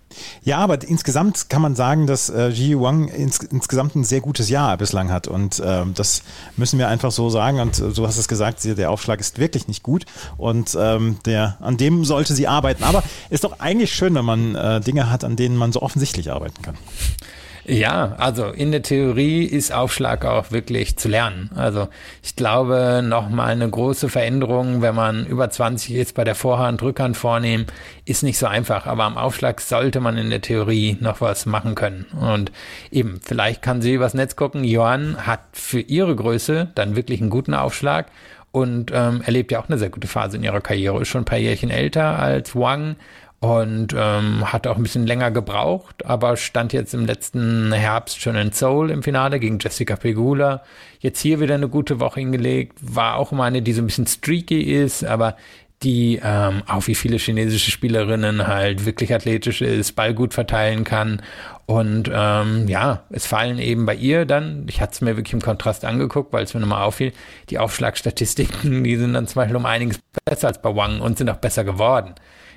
[0.43, 4.49] Ja, aber insgesamt kann man sagen, dass äh, Ji Wang ins, insgesamt ein sehr gutes
[4.49, 5.29] Jahr bislang hat.
[5.29, 6.23] Und äh, das
[6.57, 7.61] müssen wir einfach so sagen.
[7.61, 10.05] Und äh, du hast es gesagt, der Aufschlag ist wirklich nicht gut.
[10.37, 12.85] Und ähm, der, an dem sollte sie arbeiten.
[12.85, 16.31] Aber ist doch eigentlich schön, wenn man äh, Dinge hat, an denen man so offensichtlich
[16.31, 16.77] arbeiten kann.
[17.65, 21.51] Ja, also in der Theorie ist Aufschlag auch wirklich zu lernen.
[21.55, 21.89] Also
[22.23, 27.17] ich glaube, nochmal eine große Veränderung, wenn man über 20 ist, bei der Vorhand, Rückhand
[27.17, 27.67] vornehmen,
[28.05, 28.87] ist nicht so einfach.
[28.87, 32.07] Aber am Aufschlag sollte man in der Theorie noch was machen können.
[32.21, 32.51] Und
[32.91, 34.65] eben, vielleicht kann sie übers Netz gucken.
[34.65, 38.07] Johann hat für ihre Größe dann wirklich einen guten Aufschlag
[38.53, 41.01] und ähm, erlebt ja auch eine sehr gute Phase in ihrer Karriere.
[41.01, 42.97] Ist schon ein paar Jährchen älter als Wang,
[43.43, 48.37] und ähm, hat auch ein bisschen länger gebraucht, aber stand jetzt im letzten Herbst schon
[48.37, 50.63] in Seoul im Finale gegen Jessica Pegula.
[51.01, 54.07] Jetzt hier wieder eine gute Woche hingelegt, war auch mal eine, die so ein bisschen
[54.07, 55.37] streaky ist, aber
[55.83, 61.21] die ähm, auch wie viele chinesische Spielerinnen halt wirklich athletisch ist, Ball gut verteilen kann.
[61.67, 65.43] Und ähm, ja, es fallen eben bei ihr dann, ich hatte es mir wirklich im
[65.43, 67.13] Kontrast angeguckt, weil es mir nochmal auffiel,
[67.51, 71.29] die Aufschlagstatistiken, die sind dann zum Beispiel um einiges besser als bei Wang und sind
[71.29, 72.15] auch besser geworden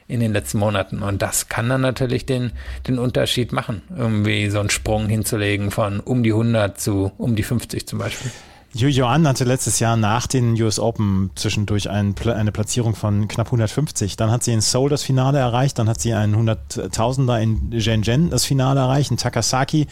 [0.08, 1.02] in den letzten Monaten.
[1.02, 2.52] Und das kann dann natürlich den,
[2.88, 7.44] den Unterschied machen, irgendwie so einen Sprung hinzulegen von um die 100 zu um die
[7.44, 8.32] 50 zum Beispiel.
[8.78, 13.48] Yu Yuan hatte letztes Jahr nach den US Open zwischendurch ein, eine Platzierung von knapp
[13.48, 14.18] 150.
[14.18, 18.30] Dann hat sie in Seoul das Finale erreicht, dann hat sie einen 100.000er in Shenzhen
[18.32, 19.12] das Finale erreicht.
[19.12, 19.88] In Takasaki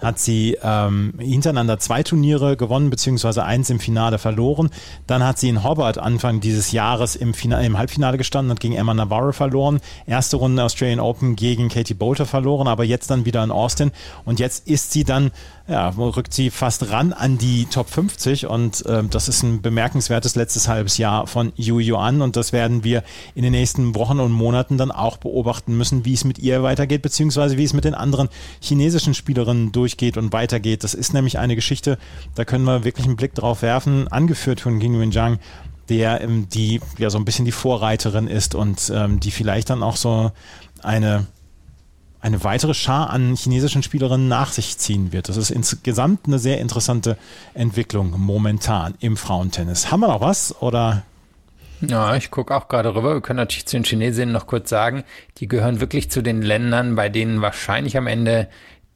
[0.00, 4.68] hat sie ähm, hintereinander zwei Turniere gewonnen, beziehungsweise eins im Finale verloren.
[5.06, 8.74] Dann hat sie in Hobart Anfang dieses Jahres im, Finale, im Halbfinale gestanden, hat gegen
[8.74, 9.80] Emma Navarro verloren.
[10.06, 13.92] Erste Runde Australian Open gegen Katie Bolter verloren, aber jetzt dann wieder in Austin.
[14.26, 15.30] Und jetzt ist sie dann
[15.68, 20.36] ja, rückt sie fast ran an die Top 50 und äh, das ist ein bemerkenswertes
[20.36, 23.02] letztes halbes Jahr von Yu Yuan und das werden wir
[23.34, 27.02] in den nächsten Wochen und Monaten dann auch beobachten müssen, wie es mit ihr weitergeht,
[27.02, 28.28] beziehungsweise wie es mit den anderen
[28.60, 30.84] chinesischen Spielerinnen durchgeht und weitergeht.
[30.84, 31.98] Das ist nämlich eine Geschichte,
[32.36, 35.40] da können wir wirklich einen Blick drauf werfen, angeführt von Qin Wenjiang,
[35.88, 39.82] der ähm, die ja so ein bisschen die Vorreiterin ist und ähm, die vielleicht dann
[39.82, 40.30] auch so
[40.82, 41.26] eine
[42.20, 45.28] eine weitere Schar an chinesischen Spielerinnen nach sich ziehen wird.
[45.28, 47.16] Das ist insgesamt eine sehr interessante
[47.54, 49.90] Entwicklung momentan im Frauentennis.
[49.90, 51.02] Haben wir noch was oder
[51.82, 53.14] ja, ich gucke auch gerade rüber.
[53.14, 55.04] Wir können natürlich zu den Chinesinnen noch kurz sagen,
[55.38, 58.48] die gehören wirklich zu den Ländern, bei denen wahrscheinlich am Ende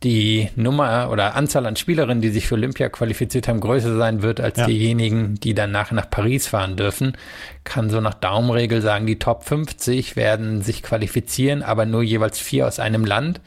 [0.02, 4.40] die Nummer oder Anzahl an Spielerinnen, die sich für Olympia qualifiziert haben, größer sein wird
[4.40, 4.66] als ja.
[4.66, 7.16] diejenigen, die danach nach Paris fahren dürfen.
[7.64, 12.66] Kann so nach Daumenregel sagen, die Top 50 werden sich qualifizieren, aber nur jeweils vier
[12.66, 13.40] aus einem Land.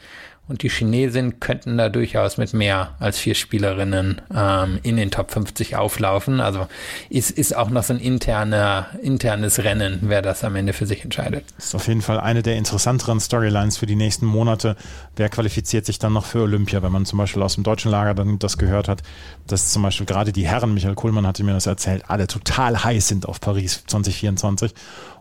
[0.46, 5.30] Und die Chinesen könnten da durchaus mit mehr als vier Spielerinnen ähm, in den Top
[5.30, 6.40] 50 auflaufen.
[6.40, 6.66] Also
[7.08, 11.02] ist, ist auch noch so ein interner, internes Rennen, wer das am Ende für sich
[11.02, 11.44] entscheidet.
[11.56, 14.76] Das ist auf jeden Fall eine der interessanteren Storylines für die nächsten Monate.
[15.16, 18.14] Wer qualifiziert sich dann noch für Olympia, wenn man zum Beispiel aus dem deutschen Lager
[18.14, 19.02] dann das gehört hat,
[19.46, 23.08] dass zum Beispiel gerade die Herren, Michael Kohlmann hatte mir das erzählt, alle total heiß
[23.08, 24.74] sind auf Paris 2024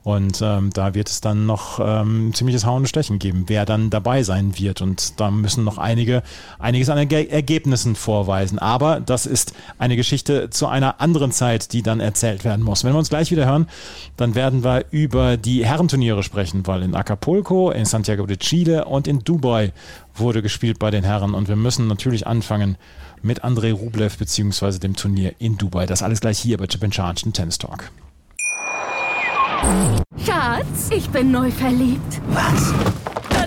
[0.03, 3.89] und ähm, da wird es dann noch ähm, ziemliches Hauen und Stechen geben, wer dann
[3.89, 4.81] dabei sein wird.
[4.81, 6.23] Und da müssen noch einige,
[6.59, 8.59] einiges an Erge Ergebnissen vorweisen.
[8.59, 12.83] Aber das ist eine Geschichte zu einer anderen Zeit, die dann erzählt werden muss.
[12.83, 13.67] Wenn wir uns gleich wieder hören,
[14.17, 19.07] dann werden wir über die Herrenturniere sprechen, weil in Acapulco, in Santiago de Chile und
[19.07, 19.71] in Dubai
[20.15, 21.33] wurde gespielt bei den Herren.
[21.33, 22.77] Und wir müssen natürlich anfangen
[23.21, 25.85] mit Andrei Rublev beziehungsweise dem Turnier in Dubai.
[25.85, 27.89] Das alles gleich hier bei Chip Charge Tennis Talk.
[30.25, 32.21] Schatz, ich bin neu verliebt.
[32.29, 32.73] Was?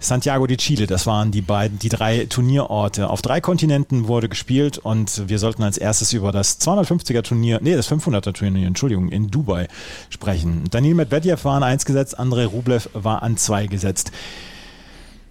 [0.00, 3.10] Santiago de Chile, das waren die beiden, die drei Turnierorte.
[3.10, 7.74] Auf drei Kontinenten wurde gespielt und wir sollten als erstes über das 250er Turnier, nee,
[7.74, 9.66] das 500er Turnier, Entschuldigung, in Dubai
[10.08, 10.64] sprechen.
[10.70, 14.12] Daniel Medvedev war an eins gesetzt, Andrei Rublev war an zwei gesetzt.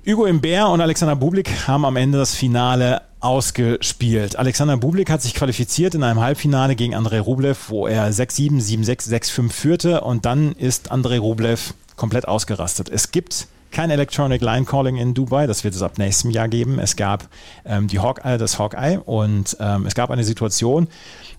[0.05, 4.37] Hugo Imbert und Alexander Bublik haben am Ende das Finale ausgespielt.
[4.37, 9.09] Alexander Bublik hat sich qualifiziert in einem Halbfinale gegen Andrei Rublev, wo er 6-7, 7-6,
[9.09, 12.89] 6-5 führte und dann ist Andrei Rublev komplett ausgerastet.
[12.89, 16.79] Es gibt kein Electronic Line Calling in Dubai, das wird es ab nächstem Jahr geben.
[16.79, 17.27] Es gab
[17.65, 20.87] ähm, die Hawkeye, das Hawkeye und ähm, es gab eine Situation,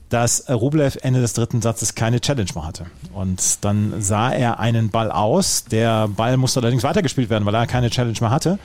[0.09, 2.87] dass Rublev Ende des dritten Satzes keine Challenge mehr hatte.
[3.13, 5.65] Und dann sah er einen Ball aus.
[5.65, 8.59] Der Ball musste allerdings weitergespielt werden, weil er keine Challenge mehr hatte.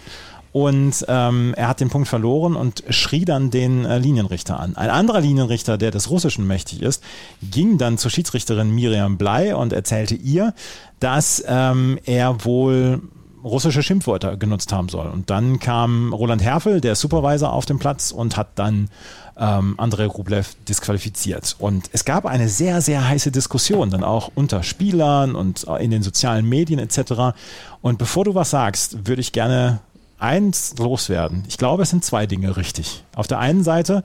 [0.53, 4.77] Und ähm, er hat den Punkt verloren und schrie dann den äh, Linienrichter an.
[4.77, 7.03] Ein anderer Linienrichter, der des Russischen mächtig ist,
[7.41, 10.53] ging dann zur Schiedsrichterin Miriam Blei und erzählte ihr,
[10.99, 13.01] dass ähm, er wohl
[13.43, 15.07] russische Schimpfwörter genutzt haben soll.
[15.07, 18.89] Und dann kam Roland Herfel, der Supervisor, auf den Platz und hat dann
[19.37, 21.55] ähm, Andrei Rublev disqualifiziert.
[21.59, 26.03] Und es gab eine sehr, sehr heiße Diskussion, dann auch unter Spielern und in den
[26.03, 27.35] sozialen Medien etc.
[27.81, 29.79] Und bevor du was sagst, würde ich gerne
[30.19, 31.43] eins loswerden.
[31.47, 33.03] Ich glaube, es sind zwei Dinge richtig.
[33.15, 34.03] Auf der einen Seite,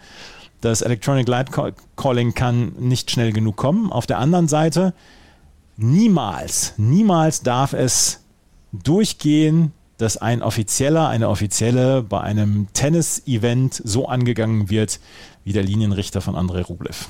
[0.60, 1.50] das Electronic Light
[1.96, 3.92] Calling kann nicht schnell genug kommen.
[3.92, 4.94] Auf der anderen Seite,
[5.76, 8.20] niemals, niemals darf es
[8.72, 15.00] durchgehen, dass ein Offizieller, eine Offizielle bei einem Tennis-Event so angegangen wird
[15.44, 17.08] wie der Linienrichter von Andrei Rublev.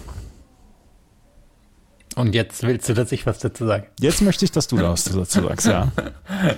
[2.18, 3.84] Und jetzt willst du, dass ich was dazu sage?
[4.00, 5.92] Jetzt möchte ich, dass du was dazu sagst, ja.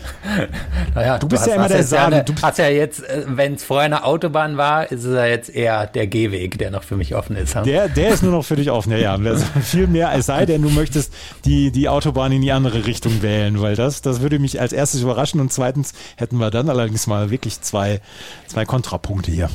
[0.94, 2.24] naja, du, bist du hast, ja immer der Sahne.
[2.24, 5.50] Du hast ja jetzt, äh, wenn es vorher eine Autobahn war, ist es ja jetzt
[5.50, 7.54] eher der Gehweg, der noch für mich offen ist.
[7.56, 9.16] Der, der ist nur noch für dich offen, ja, ja.
[9.30, 11.12] Also viel mehr, es sei denn, du möchtest
[11.44, 15.02] die, die Autobahn in die andere Richtung wählen, weil das, das würde mich als erstes
[15.02, 18.00] überraschen und zweitens hätten wir dann allerdings mal wirklich zwei,
[18.46, 19.50] zwei Kontrapunkte hier.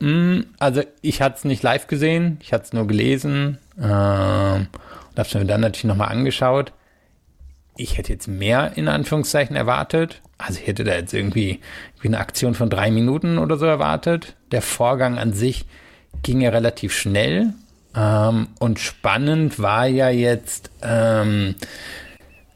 [0.00, 3.58] Mm, also ich hatte es nicht live gesehen, ich hatte es nur gelesen.
[3.80, 4.66] Ähm,
[5.14, 6.72] und habe es mir dann natürlich nochmal angeschaut.
[7.76, 10.20] Ich hätte jetzt mehr in Anführungszeichen erwartet.
[10.38, 11.60] Also ich hätte da jetzt irgendwie,
[12.02, 14.36] eine Aktion von drei Minuten oder so erwartet.
[14.50, 15.64] Der Vorgang an sich
[16.22, 17.54] ging ja relativ schnell.
[17.96, 21.54] Ähm, und spannend war ja jetzt, ähm,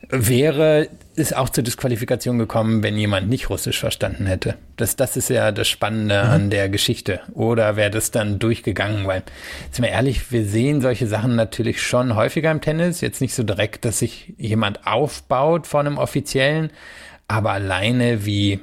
[0.09, 0.88] wäre
[1.19, 4.57] es auch zur Disqualifikation gekommen, wenn jemand nicht Russisch verstanden hätte.
[4.77, 6.31] Das, das ist ja das Spannende mhm.
[6.31, 7.21] an der Geschichte.
[7.33, 9.07] Oder wäre das dann durchgegangen?
[9.07, 9.23] Weil,
[9.71, 13.01] sind wir ehrlich, wir sehen solche Sachen natürlich schon häufiger im Tennis.
[13.01, 16.71] Jetzt nicht so direkt, dass sich jemand aufbaut von einem Offiziellen,
[17.27, 18.61] aber alleine wie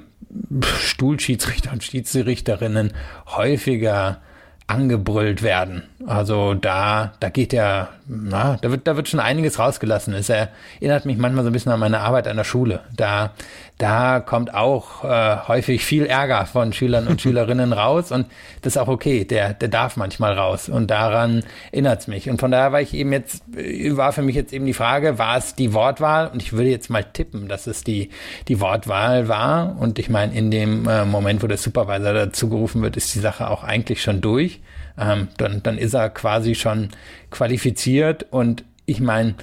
[0.79, 2.93] Stuhlschiedsrichter und Schiedsrichterinnen
[3.27, 4.21] häufiger
[4.67, 5.83] angebrüllt werden.
[6.07, 10.13] Also da, da geht ja, na, da wird, da wird schon einiges rausgelassen.
[10.13, 12.81] Es erinnert mich manchmal so ein bisschen an meine Arbeit an der Schule.
[12.95, 13.31] Da
[13.77, 18.27] da kommt auch äh, häufig viel Ärger von Schülern und Schülerinnen raus und
[18.61, 22.29] das ist auch okay, der, der darf manchmal raus und daran erinnert es mich.
[22.29, 25.17] Und von daher war ich eben jetzt, äh, war für mich jetzt eben die Frage,
[25.17, 26.27] war es die Wortwahl?
[26.27, 28.09] Und ich würde jetzt mal tippen, dass es die,
[28.47, 29.75] die Wortwahl war.
[29.79, 33.19] Und ich meine, in dem äh, Moment, wo der Supervisor dazu gerufen wird, ist die
[33.19, 34.61] Sache auch eigentlich schon durch.
[34.97, 36.89] Ähm, dann, dann ist er quasi schon
[37.29, 39.35] qualifiziert und ich meine,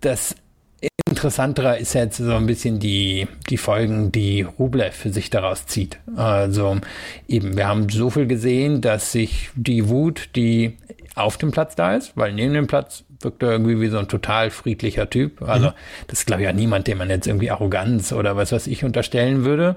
[0.00, 0.36] das
[1.06, 5.98] Interessanterer ist jetzt so ein bisschen die, die Folgen, die Rublev für sich daraus zieht.
[6.16, 6.78] Also
[7.28, 10.78] eben, wir haben so viel gesehen, dass sich die Wut, die
[11.14, 14.08] auf dem Platz da ist, weil neben dem Platz wirkt er irgendwie wie so ein
[14.08, 15.42] total friedlicher Typ.
[15.42, 15.74] Also mhm.
[16.06, 18.82] das ist, glaube ich, ja niemand, dem man jetzt irgendwie Arroganz oder was weiß ich
[18.82, 19.76] unterstellen würde.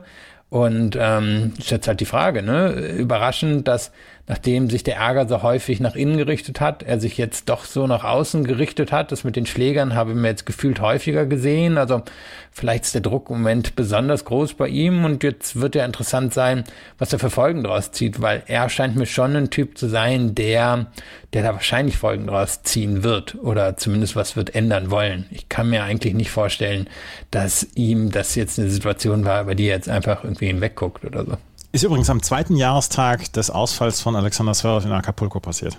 [0.50, 2.72] Und ähm, ist jetzt halt die Frage, ne?
[2.72, 3.92] Überraschend, dass
[4.28, 7.88] nachdem sich der Ärger so häufig nach innen gerichtet hat, er sich jetzt doch so
[7.88, 9.14] nach außen gerichtet hat.
[9.14, 11.78] Das mit den Schlägern habe ich mir jetzt gefühlt häufiger gesehen.
[11.78, 12.04] Also
[12.52, 16.34] vielleicht ist der Druck im Moment besonders groß bei ihm und jetzt wird ja interessant
[16.34, 16.66] sein,
[16.98, 20.36] was er für Folgen daraus zieht, weil er scheint mir schon ein Typ zu sein,
[20.36, 20.88] der,
[21.32, 25.26] der da wahrscheinlich Folgen daraus ziehen wird oder zumindest was wird ändern wollen.
[25.32, 26.90] Ich kann mir eigentlich nicht vorstellen,
[27.32, 31.24] dass ihm das jetzt eine Situation war, bei die er jetzt einfach irgendwie hinwegguckt oder
[31.24, 31.38] so.
[31.78, 35.78] Ist übrigens am zweiten Jahrestag des Ausfalls von Alexander Zverev in Acapulco passiert.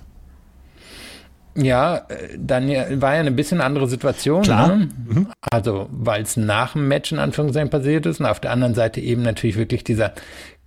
[1.56, 2.68] Ja, äh, dann
[3.02, 4.42] war ja eine bisschen andere Situation.
[4.42, 4.76] Klar.
[4.76, 4.88] Ne?
[5.08, 5.26] Mhm.
[5.40, 9.00] Also, weil es nach dem Match in Anführungszeichen passiert ist und auf der anderen Seite
[9.00, 10.12] eben natürlich wirklich dieser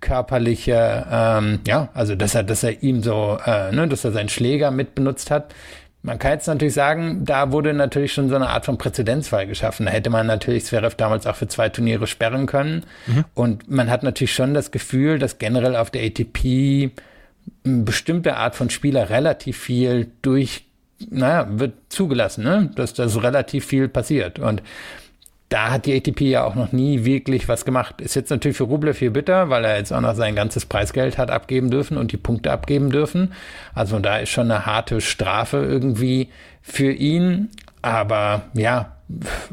[0.00, 4.28] körperliche, ähm, ja, also dass er, dass er ihm so, äh, ne, dass er seinen
[4.28, 5.54] Schläger mit benutzt hat.
[6.04, 9.86] Man kann jetzt natürlich sagen, da wurde natürlich schon so eine Art von Präzedenzfall geschaffen.
[9.86, 12.84] Da hätte man natürlich Zverev damals auch für zwei Turniere sperren können.
[13.06, 13.24] Mhm.
[13.34, 16.90] Und man hat natürlich schon das Gefühl, dass generell auf der ATP
[17.64, 20.64] eine bestimmte Art von Spieler relativ viel durch,
[21.08, 22.70] naja, wird zugelassen, ne?
[22.74, 24.40] dass das relativ viel passiert.
[24.40, 24.60] Und
[25.52, 28.00] da hat die ATP ja auch noch nie wirklich was gemacht.
[28.00, 31.18] Ist jetzt natürlich für Rublev viel bitter, weil er jetzt auch noch sein ganzes Preisgeld
[31.18, 33.32] hat abgeben dürfen und die Punkte abgeben dürfen.
[33.74, 36.30] Also da ist schon eine harte Strafe irgendwie
[36.62, 37.50] für ihn.
[37.82, 38.96] Aber ja,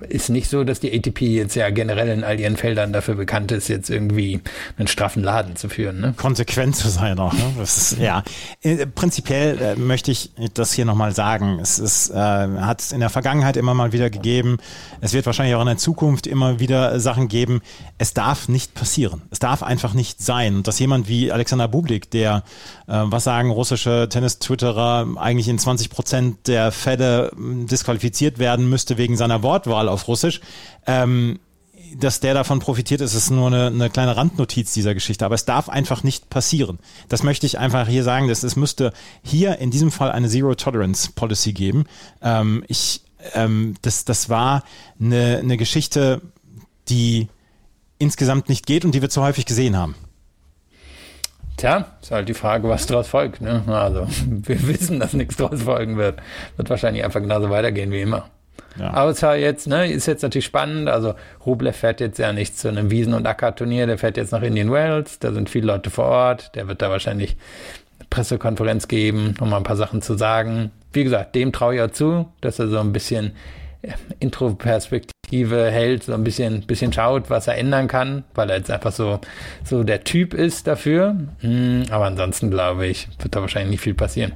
[0.08, 3.52] ist nicht so, dass die ATP jetzt ja generell in all ihren Feldern dafür bekannt
[3.52, 4.42] ist, jetzt irgendwie
[4.78, 6.00] einen straffen Laden zu führen.
[6.00, 6.14] Ne?
[6.18, 7.34] Konsequent zu sein auch.
[7.34, 7.62] Ne?
[7.62, 8.24] Ist, ja,
[8.62, 11.60] äh, prinzipiell äh, möchte ich das hier nochmal sagen.
[11.62, 14.58] Es ist, äh, hat es in der Vergangenheit immer mal wieder gegeben.
[15.02, 17.62] Es wird wahrscheinlich auch in der Zukunft immer wieder Sachen geben.
[17.98, 19.22] Es darf nicht passieren.
[19.32, 22.44] Es darf einfach nicht sein, dass jemand wie Alexander Bublik, der,
[22.88, 29.18] äh, was sagen russische Tennis-Twitterer, eigentlich in 20 Prozent der Fälle disqualifiziert werden müsste wegen
[29.18, 30.42] seiner Wortwahl auf Russisch.
[30.86, 31.40] Ähm,
[31.98, 35.26] dass der davon profitiert, ist es nur eine, eine kleine Randnotiz dieser Geschichte.
[35.26, 36.78] Aber es darf einfach nicht passieren.
[37.08, 38.28] Das möchte ich einfach hier sagen.
[38.28, 38.94] Dass es müsste
[39.24, 41.86] hier in diesem Fall eine Zero Tolerance Policy geben.
[42.22, 43.02] Ähm, ich,
[43.34, 44.64] ähm, das, das war
[45.00, 46.22] eine, eine Geschichte,
[46.90, 47.28] die
[47.98, 49.96] insgesamt nicht geht und die wir zu häufig gesehen haben.
[51.58, 53.42] Tja, ist halt die Frage, was daraus folgt.
[53.42, 53.64] Ne?
[53.68, 56.22] Also, wir wissen, dass nichts daraus folgen wird.
[56.56, 58.30] Wird wahrscheinlich einfach genauso weitergehen wie immer.
[58.80, 58.94] Ja.
[58.94, 60.90] Außer jetzt, ne, ist jetzt natürlich spannend.
[60.90, 64.42] Also Rublev fährt jetzt ja nicht zu einem Wiesen- und Ackerturnier, der fährt jetzt nach
[64.42, 67.38] Indian Wells, da sind viele Leute vor Ort, der wird da wahrscheinlich
[68.00, 70.72] eine Pressekonferenz geben, nochmal ein paar Sachen zu sagen.
[70.94, 73.34] Wie gesagt, dem traue ich auch zu, dass er so ein bisschen
[74.20, 78.92] Intro-Perspektive hält, so ein bisschen, bisschen schaut, was er ändern kann, weil er jetzt einfach
[78.92, 79.20] so,
[79.64, 81.16] so der Typ ist dafür.
[81.40, 84.34] Hm, aber ansonsten glaube ich, wird da wahrscheinlich nicht viel passieren.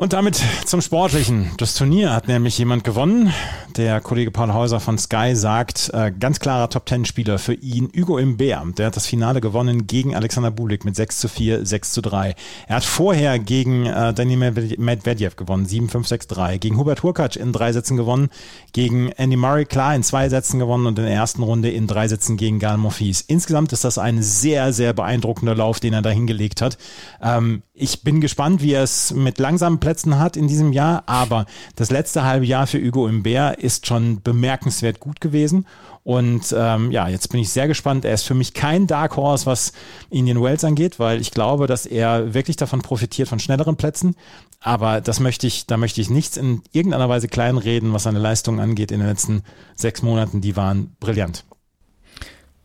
[0.00, 1.50] Und damit zum Sportlichen.
[1.58, 3.34] Das Turnier hat nämlich jemand gewonnen.
[3.76, 8.78] Der Kollege Paul Häuser von Sky sagt, äh, ganz klarer Top-10-Spieler für ihn, Hugo Imbert.
[8.78, 12.34] Der hat das Finale gewonnen gegen Alexander Bulik mit 6 zu 4, 6 zu 3.
[12.66, 14.38] Er hat vorher gegen äh, Daniel
[14.78, 16.56] Medvedev gewonnen, 7, 5, 6, 3.
[16.56, 18.30] Gegen Hubert Hurkacz in drei Sätzen gewonnen.
[18.72, 22.08] Gegen Andy Murray klar in zwei Sätzen gewonnen und in der ersten Runde in drei
[22.08, 23.20] Sätzen gegen Gal Monfils.
[23.20, 26.78] Insgesamt ist das ein sehr, sehr beeindruckender Lauf, den er da hingelegt hat.
[27.22, 31.46] Ähm, ich bin gespannt, wie er es mit langsamen Plätzen hat in diesem Jahr, aber
[31.76, 35.66] das letzte halbe Jahr für Hugo Imbert ist schon bemerkenswert gut gewesen.
[36.02, 38.04] Und ähm, ja, jetzt bin ich sehr gespannt.
[38.04, 39.72] Er ist für mich kein Dark Horse, was
[40.08, 44.16] Indian Wells angeht, weil ich glaube, dass er wirklich davon profitiert von schnelleren Plätzen.
[44.60, 48.60] Aber das möchte ich, da möchte ich nichts in irgendeiner Weise kleinreden, was seine Leistungen
[48.60, 49.42] angeht in den letzten
[49.74, 50.40] sechs Monaten.
[50.40, 51.44] Die waren brillant.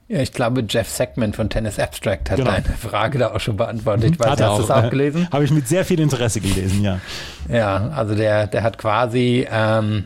[0.08, 2.52] Ja, ich glaube, Jeff Sackman von Tennis Abstract hat genau.
[2.52, 4.12] deine Frage da auch schon beantwortet.
[4.14, 5.28] Ich weiß, hat hast du es auch gelesen?
[5.32, 7.00] Habe ich mit sehr viel Interesse gelesen, ja.
[7.50, 10.06] Ja, also der, der hat quasi, ähm,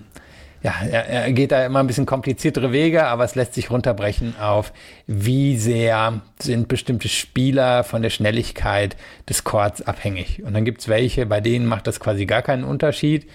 [0.64, 4.36] ja, er, er geht da immer ein bisschen kompliziertere Wege, aber es lässt sich runterbrechen
[4.40, 4.72] auf,
[5.06, 8.96] wie sehr sind bestimmte Spieler von der Schnelligkeit
[9.28, 10.42] des Chords abhängig.
[10.44, 13.30] Und dann gibt's welche, bei denen macht das quasi gar keinen Unterschied.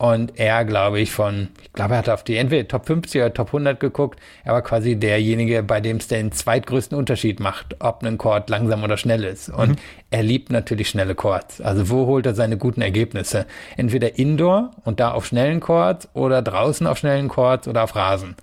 [0.00, 3.34] Und er, glaube ich, von, ich glaube, er hat auf die entweder Top 50 oder
[3.34, 4.18] Top 100 geguckt.
[4.44, 8.82] Er war quasi derjenige, bei dem es den zweitgrößten Unterschied macht, ob ein Chord langsam
[8.82, 9.50] oder schnell ist.
[9.50, 9.76] Und mhm.
[10.10, 11.60] er liebt natürlich schnelle Chords.
[11.60, 13.44] Also wo holt er seine guten Ergebnisse?
[13.76, 18.36] Entweder Indoor und da auf schnellen Chords oder draußen auf schnellen Chords oder auf Rasen.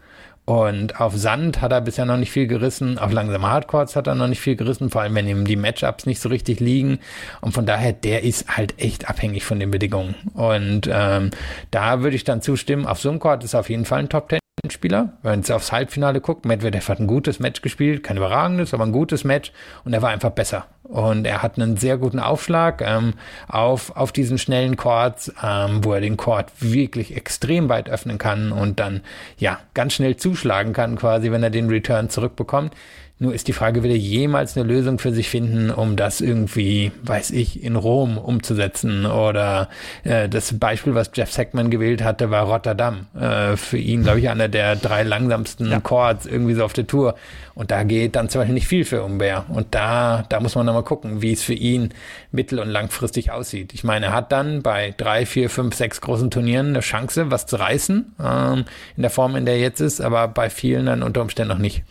[0.48, 4.16] Und auf Sand hat er bisher noch nicht viel gerissen, auf langsame Hardcourts hat er
[4.16, 7.00] noch nicht viel gerissen, vor allem wenn ihm die Matchups nicht so richtig liegen.
[7.42, 10.16] Und von daher, der ist halt echt abhängig von den Bedingungen.
[10.36, 11.32] Und ähm,
[11.70, 14.30] da würde ich dann zustimmen, auf so einem Court ist auf jeden Fall ein Top
[14.30, 14.40] Ten.
[14.74, 18.86] Spieler, wenn jetzt aufs Halbfinale guckt, Medvedev hat ein gutes Match gespielt, kein überragendes, aber
[18.86, 19.52] ein gutes Match
[19.84, 20.66] und er war einfach besser.
[20.84, 23.14] Und er hat einen sehr guten Aufschlag ähm,
[23.48, 28.52] auf, auf diesen schnellen Chords, ähm, wo er den Chord wirklich extrem weit öffnen kann
[28.52, 29.02] und dann
[29.38, 32.74] ja ganz schnell zuschlagen kann, quasi, wenn er den Return zurückbekommt.
[33.20, 36.92] Nur ist die Frage, will er jemals eine Lösung für sich finden, um das irgendwie,
[37.02, 39.08] weiß ich, in Rom umzusetzen?
[39.08, 39.70] Oder
[40.04, 43.08] äh, das Beispiel, was Jeff Sackman gewählt hatte, war Rotterdam.
[43.20, 45.80] Äh, für ihn, glaube ich, einer der drei langsamsten ja.
[45.80, 47.16] Chords irgendwie so auf der Tour.
[47.58, 49.46] Und da geht dann zum Beispiel nicht viel für Umber.
[49.50, 51.92] Und da, da muss man nochmal gucken, wie es für ihn
[52.32, 53.74] mittel- und langfristig aussieht.
[53.74, 57.48] Ich meine, er hat dann bei drei, vier, fünf, sechs großen Turnieren eine Chance, was
[57.48, 61.02] zu reißen, ähm, in der Form, in der er jetzt ist, aber bei vielen dann
[61.02, 61.82] unter Umständen noch nicht.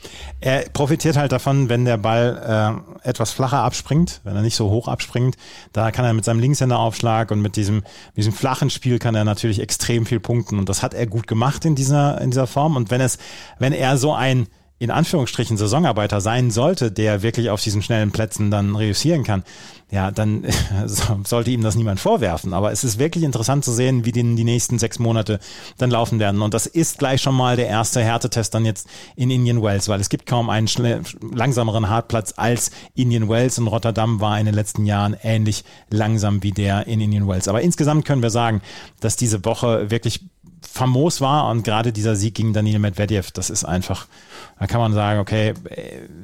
[0.40, 4.70] Er profitiert halt davon, wenn der Ball äh, etwas flacher abspringt, wenn er nicht so
[4.70, 5.34] hoch abspringt.
[5.72, 7.82] Da kann er mit seinem Linkshänderaufschlag und mit diesem,
[8.14, 10.60] diesem flachen Spiel kann er natürlich extrem viel punkten.
[10.60, 12.76] Und das hat er gut gemacht in dieser, in dieser Form.
[12.76, 13.18] Und wenn es,
[13.58, 14.46] wenn er so ein
[14.78, 19.42] in Anführungsstrichen Saisonarbeiter sein sollte, der wirklich auf diesen schnellen Plätzen dann reüssieren kann,
[19.90, 20.44] ja, dann
[21.24, 22.52] sollte ihm das niemand vorwerfen.
[22.52, 25.38] Aber es ist wirklich interessant zu sehen, wie die, die nächsten sechs Monate
[25.78, 26.42] dann laufen werden.
[26.42, 30.00] Und das ist gleich schon mal der erste Härtetest dann jetzt in Indian Wells, weil
[30.00, 30.68] es gibt kaum einen
[31.32, 36.52] langsameren Hartplatz als Indian Wells und Rotterdam war in den letzten Jahren ähnlich langsam wie
[36.52, 37.48] der in Indian Wells.
[37.48, 38.60] Aber insgesamt können wir sagen,
[39.00, 40.20] dass diese Woche wirklich
[40.66, 44.06] famos war und gerade dieser Sieg gegen Daniel Medvedev, das ist einfach,
[44.58, 45.54] da kann man sagen, okay,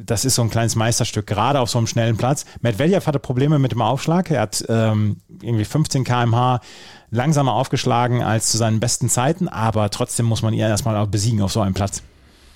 [0.05, 2.45] das ist so ein kleines Meisterstück, gerade auf so einem schnellen Platz.
[2.61, 6.61] Medvedev hatte Probleme mit dem Aufschlag, er hat ähm, irgendwie 15 kmh
[7.11, 11.43] langsamer aufgeschlagen als zu seinen besten Zeiten, aber trotzdem muss man ihn erstmal auch besiegen
[11.43, 12.03] auf so einem Platz.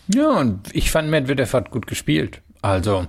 [0.09, 2.41] Ja, und ich fand Medvedev hat gut gespielt.
[2.62, 3.07] Also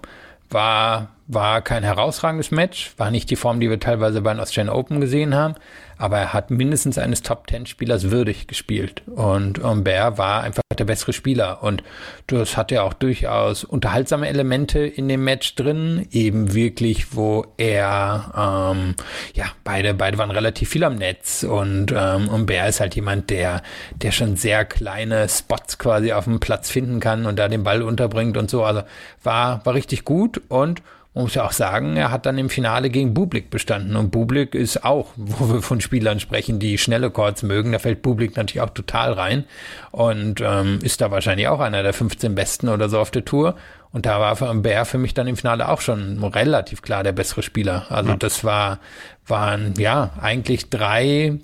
[0.50, 4.74] war, war kein herausragendes Match, war nicht die Form, die wir teilweise bei den Australian
[4.74, 5.56] Open gesehen haben,
[5.98, 9.02] aber er hat mindestens eines Top-10-Spielers würdig gespielt.
[9.08, 11.64] Und Humbert war einfach der bessere Spieler.
[11.64, 11.84] Und
[12.28, 18.74] das hat ja auch durchaus unterhaltsame Elemente in dem Match drin, eben wirklich, wo er,
[18.76, 18.96] ähm,
[19.34, 21.44] ja, beide, beide waren relativ viel am Netz.
[21.44, 23.64] Und ähm, Humbert ist halt jemand, der,
[23.96, 27.82] der schon sehr kleine Spots quasi auf dem Platz finden kann und da den Ball
[27.82, 28.64] unterbringt und so.
[28.64, 28.84] Also
[29.24, 30.82] war, war richtig gut und
[31.14, 33.96] man muss ja auch sagen, er hat dann im Finale gegen Bublik bestanden.
[33.96, 38.02] Und Bublik ist auch, wo wir von Spielern sprechen, die schnelle Chords mögen, da fällt
[38.02, 39.46] Bublik natürlich auch total rein.
[39.92, 43.56] Und ähm, ist da wahrscheinlich auch einer der 15 Besten oder so auf der Tour.
[43.92, 47.14] Und da war für Bär für mich dann im Finale auch schon relativ klar der
[47.14, 47.88] bessere Spieler.
[47.90, 48.16] Also ja.
[48.18, 48.80] das war,
[49.26, 51.40] waren ja eigentlich drei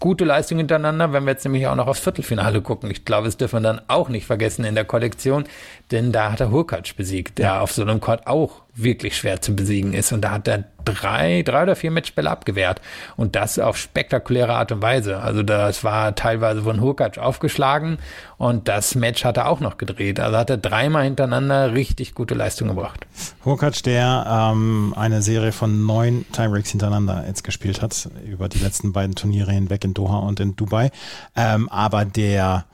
[0.00, 2.90] gute Leistung hintereinander, wenn wir jetzt nämlich auch noch aufs Viertelfinale gucken.
[2.90, 5.44] Ich glaube, das dürfen wir dann auch nicht vergessen in der Kollektion,
[5.90, 7.60] denn da hat er Hurkacz besiegt, der ja.
[7.60, 10.12] auf so einem Court auch wirklich schwer zu besiegen ist.
[10.12, 12.80] Und da hat er drei, drei oder vier Matchbälle abgewehrt.
[13.16, 15.20] Und das auf spektakuläre Art und Weise.
[15.20, 17.98] Also das war teilweise von Hurkacz aufgeschlagen
[18.38, 20.20] und das Match hat er auch noch gedreht.
[20.20, 23.06] Also hat er dreimal hintereinander richtig gute Leistung gebracht.
[23.44, 28.92] Hurkacz, der ähm, eine Serie von neun Tiebreaks hintereinander jetzt gespielt hat, über die letzten
[28.92, 30.90] beiden Turniere hinweg in Doha und in Dubai.
[31.36, 32.64] Ähm, aber der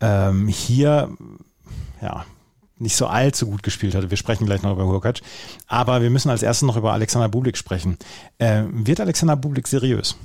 [0.00, 1.10] ähm, hier,
[2.00, 2.24] ja,
[2.80, 4.10] nicht so allzu gut gespielt hatte.
[4.10, 5.20] Wir sprechen gleich noch über Hurkacz.
[5.66, 7.98] Aber wir müssen als erstes noch über Alexander Bublik sprechen.
[8.38, 10.16] Äh, wird Alexander Bublik seriös?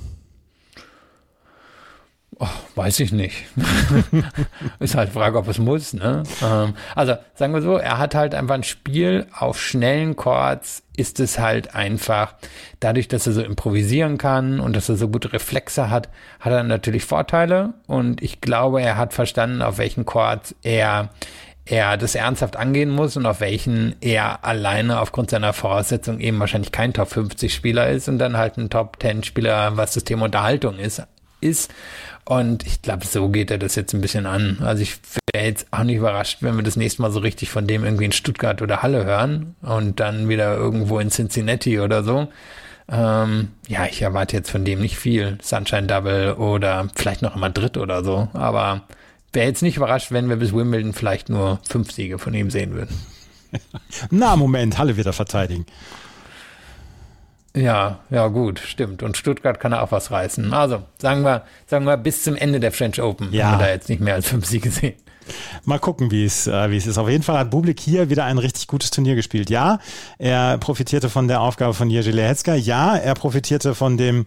[2.38, 3.46] Oh, weiß ich nicht.
[4.78, 5.94] ist halt Frage, ob es muss.
[5.94, 6.22] Ne?
[6.42, 11.18] Ähm, also sagen wir so, er hat halt einfach ein Spiel auf schnellen Chords, ist
[11.18, 12.34] es halt einfach,
[12.78, 16.62] dadurch, dass er so improvisieren kann und dass er so gute Reflexe hat, hat er
[16.62, 17.72] natürlich Vorteile.
[17.86, 21.08] Und ich glaube, er hat verstanden, auf welchen Chords er
[21.66, 26.72] er das ernsthaft angehen muss und auf welchen er alleine aufgrund seiner Voraussetzung eben wahrscheinlich
[26.72, 30.26] kein Top 50 Spieler ist und dann halt ein Top 10 Spieler, was das Thema
[30.26, 31.02] Unterhaltung ist,
[31.40, 31.72] ist.
[32.24, 34.58] Und ich glaube, so geht er das jetzt ein bisschen an.
[34.62, 34.96] Also ich
[35.32, 38.06] wäre jetzt auch nicht überrascht, wenn wir das nächste Mal so richtig von dem irgendwie
[38.06, 42.28] in Stuttgart oder Halle hören und dann wieder irgendwo in Cincinnati oder so.
[42.88, 45.38] Ähm, ja, ich erwarte jetzt von dem nicht viel.
[45.42, 48.28] Sunshine Double oder vielleicht noch in Madrid oder so.
[48.32, 48.82] Aber
[49.32, 52.74] wäre jetzt nicht überrascht, wenn wir bis Wimbledon vielleicht nur fünf Siege von ihm sehen
[52.74, 52.96] würden.
[54.10, 55.66] Na, Moment, Halle wird er verteidigen.
[57.54, 59.02] Ja, ja, gut, stimmt.
[59.02, 60.52] Und Stuttgart kann er auch was reißen.
[60.52, 63.46] Also, sagen wir, sagen wir bis zum Ende der French Open ja.
[63.46, 64.94] haben wir da jetzt nicht mehr als fünf Siege sehen.
[65.64, 66.98] Mal gucken, wie es, äh, wie es ist.
[66.98, 69.50] Auf jeden Fall hat Bublik hier wieder ein richtig gutes Turnier gespielt.
[69.50, 69.78] Ja,
[70.18, 72.54] er profitierte von der Aufgabe von Jerzy Lehetzka.
[72.54, 74.26] Ja, er profitierte von dem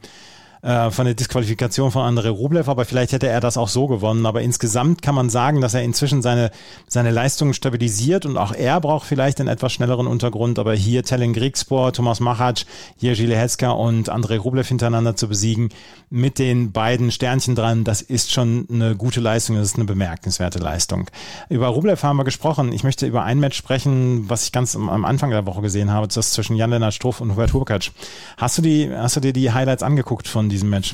[0.61, 4.25] äh, von der Disqualifikation von André Rublev, aber vielleicht hätte er das auch so gewonnen.
[4.25, 6.51] Aber insgesamt kann man sagen, dass er inzwischen seine,
[6.87, 10.59] seine Leistungen stabilisiert und auch er braucht vielleicht einen etwas schnelleren Untergrund.
[10.59, 12.65] Aber hier Tellen Griegspor, Thomas Machac,
[12.97, 15.69] Jerzy Leheska und André Rublev hintereinander zu besiegen,
[16.09, 20.59] mit den beiden Sternchen dran, das ist schon eine gute Leistung, das ist eine bemerkenswerte
[20.59, 21.09] Leistung.
[21.49, 22.73] Über Rublev haben wir gesprochen.
[22.73, 26.07] Ich möchte über ein Match sprechen, was ich ganz am Anfang der Woche gesehen habe,
[26.07, 27.91] das zwischen Jan-Lennart Struff und Hubert Hurkacz.
[28.37, 30.93] Hast du die, hast du dir die Highlights angeguckt von diesem Match?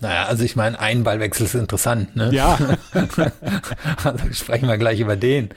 [0.00, 2.30] Naja, also ich meine, ein Ballwechsel ist interessant, ne?
[2.32, 2.56] Ja.
[4.04, 5.50] also sprechen wir gleich über den.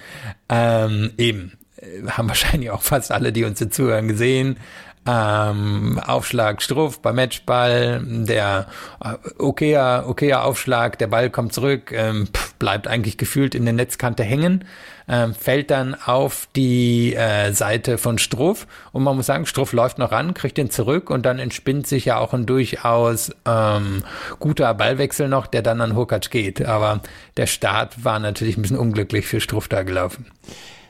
[0.50, 4.58] Ähm, eben, äh, haben wahrscheinlich auch fast alle, die uns hier zuhören, gesehen.
[5.06, 8.68] Ähm, Aufschlag Struff beim Matchball, der
[9.04, 13.74] äh, okayer, okayer Aufschlag, der Ball kommt zurück, ähm, pff, bleibt eigentlich gefühlt in der
[13.74, 14.66] Netzkante hängen
[15.10, 19.98] ähm, fällt dann auf die äh, Seite von Struff und man muss sagen, Struff läuft
[19.98, 24.04] noch ran, kriegt den zurück und dann entspinnt sich ja auch ein durchaus ähm,
[24.40, 26.64] guter Ballwechsel noch, der dann an Hurkacz geht.
[26.64, 27.02] Aber
[27.38, 30.28] der Start war natürlich ein bisschen unglücklich für Struff da gelaufen.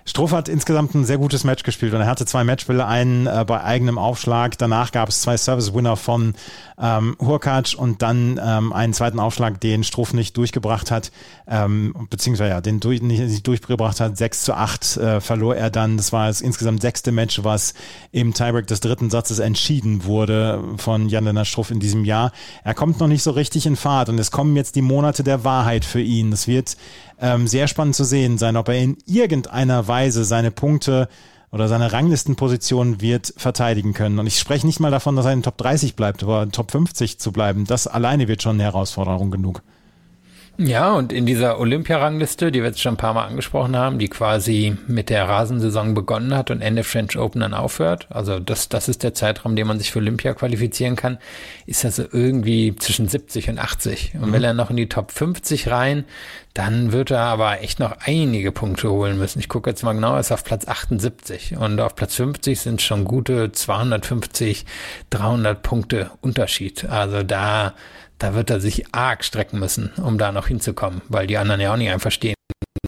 [0.05, 3.45] Struff hat insgesamt ein sehr gutes Match gespielt und er hatte zwei Matchbälle, einen äh,
[3.45, 4.57] bei eigenem Aufschlag.
[4.57, 6.33] Danach gab es zwei Service-Winner von
[6.81, 11.11] ähm, Hurkacz und dann ähm, einen zweiten Aufschlag, den Struff nicht durchgebracht hat,
[11.47, 14.17] ähm, beziehungsweise ja, den durch, nicht, nicht durchgebracht hat.
[14.17, 15.97] 6 zu 8 äh, verlor er dann.
[15.97, 17.73] Das war das insgesamt sechste Match, was
[18.11, 22.31] im Tiebreak des dritten Satzes entschieden wurde von Jan-Lennart Struff in diesem Jahr.
[22.63, 25.43] Er kommt noch nicht so richtig in Fahrt und es kommen jetzt die Monate der
[25.43, 26.31] Wahrheit für ihn.
[26.31, 26.77] Das wird
[27.21, 31.09] ähm, sehr spannend zu sehen sein, ob er in irgendeiner Weise seine Punkte
[31.51, 34.19] oder seine Ranglistenposition wird verteidigen können.
[34.19, 37.19] Und ich spreche nicht mal davon, dass er in Top 30 bleibt, aber Top 50
[37.19, 37.65] zu bleiben.
[37.65, 39.63] Das alleine wird schon eine Herausforderung genug.
[40.61, 44.09] Ja, und in dieser Olympia-Rangliste, die wir jetzt schon ein paar Mal angesprochen haben, die
[44.09, 48.89] quasi mit der Rasensaison begonnen hat und Ende French Open dann aufhört, also das, das
[48.89, 51.17] ist der Zeitraum, den man sich für Olympia qualifizieren kann,
[51.65, 54.15] ist also irgendwie zwischen 70 und 80.
[54.15, 54.33] Und mhm.
[54.33, 56.03] will er noch in die Top 50 rein,
[56.53, 59.39] dann wird er aber echt noch einige Punkte holen müssen.
[59.39, 62.81] Ich gucke jetzt mal genau, er ist auf Platz 78 und auf Platz 50 sind
[62.81, 64.65] schon gute 250,
[65.09, 66.83] 300 Punkte Unterschied.
[66.83, 67.75] Also da
[68.19, 71.73] da wird er sich arg strecken müssen, um da noch hinzukommen, weil die anderen ja
[71.73, 72.35] auch nicht einfach stehen.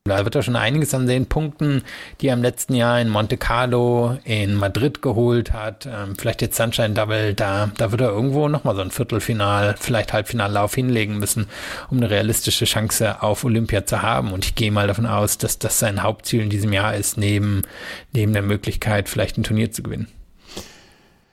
[0.03, 1.83] Da wird er schon einiges an den Punkten,
[2.19, 6.57] die er im letzten Jahr in Monte Carlo, in Madrid geholt hat, ähm, vielleicht jetzt
[6.57, 11.47] Sunshine Double, da, da wird er irgendwo nochmal so ein Viertelfinal, vielleicht Halbfinallauf hinlegen müssen,
[11.91, 14.33] um eine realistische Chance auf Olympia zu haben.
[14.33, 17.61] Und ich gehe mal davon aus, dass das sein Hauptziel in diesem Jahr ist, neben,
[18.11, 20.07] neben der Möglichkeit, vielleicht ein Turnier zu gewinnen.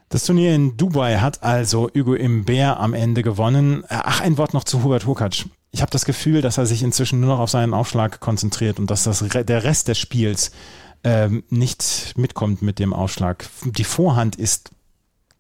[0.09, 3.85] Das Turnier in Dubai hat also Hugo Imbert am Ende gewonnen.
[3.89, 5.45] Ach, ein Wort noch zu Hubert Hurkacz.
[5.71, 8.91] Ich habe das Gefühl, dass er sich inzwischen nur noch auf seinen Aufschlag konzentriert und
[8.91, 10.51] dass das, der Rest des Spiels
[11.05, 13.47] ähm, nicht mitkommt mit dem Aufschlag.
[13.65, 14.71] Die Vorhand ist,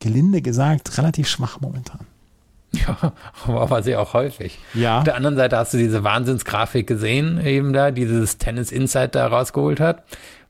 [0.01, 2.01] gelinde gesagt, relativ schwach momentan.
[2.71, 3.15] Ja,
[3.47, 4.59] aber sie auch häufig.
[4.75, 4.99] Ja.
[4.99, 9.27] Auf der anderen Seite hast du diese Wahnsinnsgrafik gesehen, eben da, dieses Tennis Insight da
[9.27, 10.03] rausgeholt hat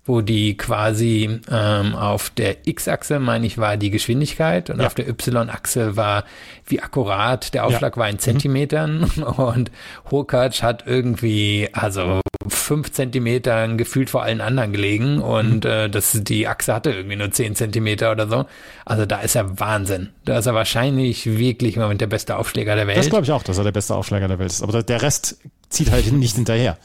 [0.09, 4.87] wo die quasi ähm, auf der X-Achse, meine ich, war die Geschwindigkeit und ja.
[4.87, 6.25] auf der Y-Achse war,
[6.67, 8.01] wie akkurat der Aufschlag ja.
[8.01, 8.21] war in mhm.
[8.21, 9.23] Zentimetern mhm.
[9.37, 9.71] und
[10.11, 15.71] Hurkacz hat irgendwie, also fünf Zentimetern gefühlt vor allen anderen gelegen und mhm.
[15.71, 18.47] äh, das, die Achse hatte irgendwie nur zehn Zentimeter oder so.
[18.87, 20.09] Also da ist er Wahnsinn.
[20.25, 22.97] Da ist er wahrscheinlich wirklich im Moment der beste Aufschläger der Welt.
[22.97, 24.63] Das glaube ich auch, dass er der beste Aufschläger der Welt ist.
[24.63, 25.39] Aber der Rest
[25.69, 26.79] zieht halt nicht hinterher.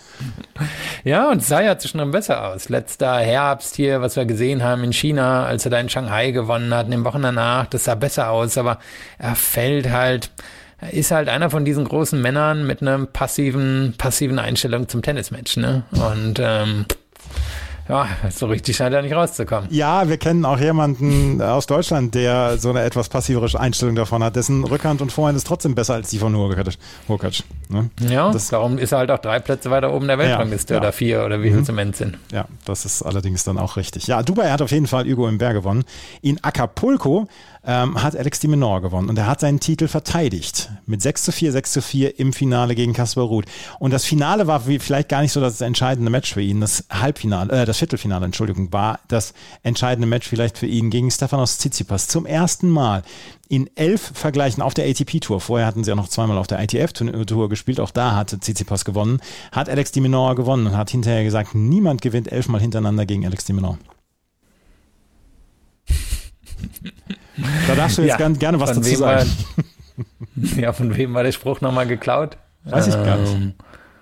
[1.03, 2.69] Ja, und es sah ja zwischendrin besser aus.
[2.69, 6.73] Letzter Herbst hier, was wir gesehen haben in China, als er da in Shanghai gewonnen
[6.73, 8.79] hat, in den Wochen danach, das sah besser aus, aber
[9.17, 10.31] er fällt halt,
[10.79, 15.57] er ist halt einer von diesen großen Männern mit einer passiven, passiven Einstellung zum Tennismatch,
[15.57, 15.83] ne?
[15.91, 16.85] Und ähm,
[17.89, 19.69] ja, so richtig scheint er nicht rauszukommen.
[19.71, 24.35] Ja, wir kennen auch jemanden aus Deutschland, der so eine etwas passivere Einstellung davon hat.
[24.35, 27.43] Dessen Rückhand und Vorhand ist trotzdem besser als die von Hurkacz.
[27.69, 27.89] Ne?
[28.07, 30.81] Ja, das, darum ist er halt auch drei Plätze weiter oben der Weltrangliste ja, ja.
[30.83, 31.65] oder vier oder wie viel mhm.
[31.65, 32.17] zum Ende sind.
[32.31, 34.07] Ja, das ist allerdings dann auch richtig.
[34.07, 35.83] Ja, Dubai hat auf jeden Fall Hugo im Berg gewonnen.
[36.21, 37.27] In Acapulco
[37.65, 41.31] ähm, hat Alex de Menor gewonnen und er hat seinen Titel verteidigt mit 6 zu
[41.31, 43.45] 4, 6 zu 4 im Finale gegen Kasper Ruth.
[43.79, 46.59] Und das Finale war vielleicht gar nicht so das entscheidende Match für ihn.
[46.59, 49.33] Das Halbfinale, äh, das Viertelfinale, Entschuldigung, war das
[49.63, 52.07] entscheidende Match vielleicht für ihn gegen Stefanos Tsitsipas.
[52.07, 53.03] Zum ersten Mal
[53.47, 55.39] in elf Vergleichen auf der ATP-Tour.
[55.39, 57.79] Vorher hatten sie ja noch zweimal auf der ITF-Tour gespielt.
[57.79, 59.21] Auch da hatte Tsitsipas gewonnen.
[59.51, 63.45] Hat Alex de Menor gewonnen und hat hinterher gesagt, niemand gewinnt elfmal hintereinander gegen Alex
[63.45, 63.77] de Menor.
[67.67, 69.29] Da darfst du jetzt ja, gerne was dazu sagen.
[69.55, 69.65] War,
[70.57, 72.37] ja, von wem war der Spruch nochmal geklaut?
[72.65, 73.55] Weiß ich gar nicht.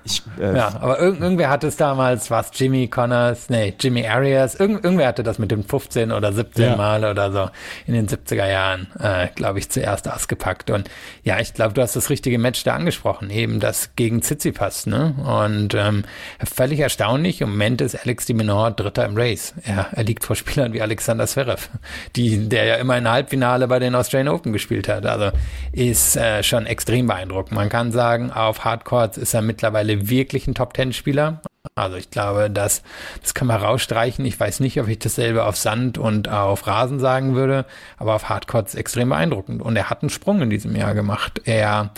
[0.04, 4.56] Ich, äh, ja, aber irg irgendwer hatte es damals, was Jimmy Connors, nee, Jimmy Arias,
[4.56, 6.76] irg irgendwer hatte das mit dem 15 oder 17 ja.
[6.76, 7.49] Mal oder so
[7.86, 10.72] in den 70er Jahren, äh, glaube ich, zuerst ausgepackt.
[10.72, 10.89] Und
[11.24, 15.14] ja, ich glaube, du hast das richtige Match da angesprochen, eben das gegen Tsitsipas, ne?
[15.24, 16.04] Und ähm,
[16.43, 19.54] völlig erstaunlich, im Moment ist Alex de Menor Dritter im Race.
[19.64, 21.70] Er, er liegt vor Spielern wie Alexander Zverev,
[22.16, 25.06] die, der ja immer ein Halbfinale bei den Australian Open gespielt hat.
[25.06, 25.32] Also
[25.72, 27.54] ist äh, schon extrem beeindruckend.
[27.54, 31.42] Man kann sagen, auf Hardcourts ist er mittlerweile mittlerweile wirklich ein Top-10-Spieler.
[31.76, 32.84] Also ich glaube, das,
[33.22, 34.26] das kann man rausstreichen.
[34.26, 37.66] Ich weiß nicht, ob ich dasselbe auf Sand und auf Rasen sagen würde,
[37.98, 39.62] aber auf Hardcourts extrem beeindruckend.
[39.62, 41.42] Und er hat einen Sprung in diesem Jahr gemacht.
[41.46, 41.92] Er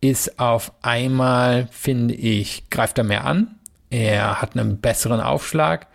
[0.00, 3.56] ist auf einmal, finde ich, greift er mehr an.
[3.90, 5.86] Er hat einen besseren Aufschlag.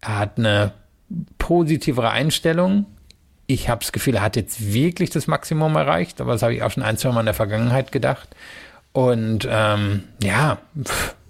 [0.00, 0.72] Er hat eine
[1.38, 2.86] positivere Einstellung.
[3.46, 6.62] Ich habe das Gefühl, er hat jetzt wirklich das Maximum erreicht, aber das habe ich
[6.62, 8.30] auch schon ein, zwei Mal in der Vergangenheit gedacht.
[8.94, 10.58] Und ähm, ja,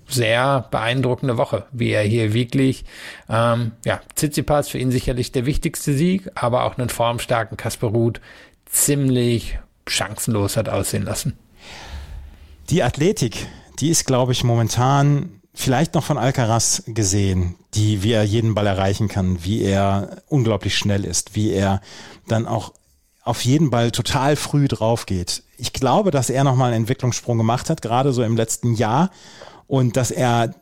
[0.07, 2.85] sehr beeindruckende Woche, wie er hier wirklich,
[3.31, 8.21] ähm, ja, Tsitsipas für ihn sicherlich der wichtigste Sieg, aber auch einen formstarken Kasper Ruth
[8.67, 9.59] ziemlich
[9.89, 11.39] chancenlos hat aussehen lassen.
[12.69, 13.47] Die Athletik,
[13.81, 18.67] die ist, glaube ich, momentan vielleicht noch von Alcaraz gesehen, die, wie er jeden Ball
[18.67, 21.81] erreichen kann, wie er unglaublich schnell ist, wie er
[22.29, 22.75] dann auch
[23.25, 25.43] auf jeden Ball total früh drauf geht.
[25.57, 29.11] Ich glaube, dass er nochmal einen Entwicklungssprung gemacht hat, gerade so im letzten Jahr
[29.67, 30.55] und dass er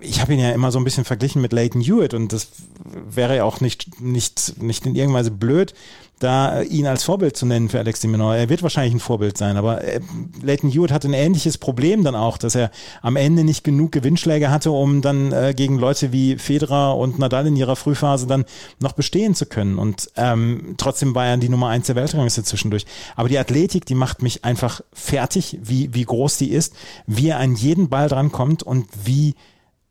[0.00, 2.48] ich habe ihn ja immer so ein bisschen verglichen mit Leighton Hewitt und das
[2.84, 5.74] wäre ja auch nicht, nicht, nicht in irgendeiner Weise blöd,
[6.18, 8.36] da ihn als Vorbild zu nennen für Alex de Menor.
[8.36, 10.00] Er wird wahrscheinlich ein Vorbild sein, aber äh,
[10.42, 12.70] Leighton Hewitt hatte ein ähnliches Problem dann auch, dass er
[13.02, 17.46] am Ende nicht genug Gewinnschläge hatte, um dann äh, gegen Leute wie Federer und Nadal
[17.46, 18.44] in ihrer Frühphase dann
[18.80, 19.78] noch bestehen zu können.
[19.78, 22.86] Und ähm, trotzdem war er die Nummer eins der Weltrangliste zwischendurch.
[23.16, 26.74] Aber die Athletik, die macht mich einfach fertig, wie, wie groß die ist,
[27.06, 29.34] wie er an jeden Ball drankommt und wie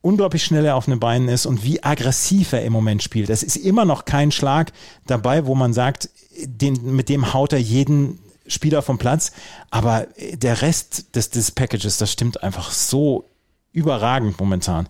[0.04, 3.30] unglaublich schnell er auf den Beinen ist und wie aggressiv er im Moment spielt.
[3.30, 4.72] Es ist immer noch kein Schlag
[5.08, 6.10] dabei, wo man sagt,
[6.45, 9.32] den, mit dem haut er jeden Spieler vom Platz.
[9.72, 13.30] Aber der Rest des, des Packages, das stimmt einfach so
[13.72, 14.88] überragend momentan.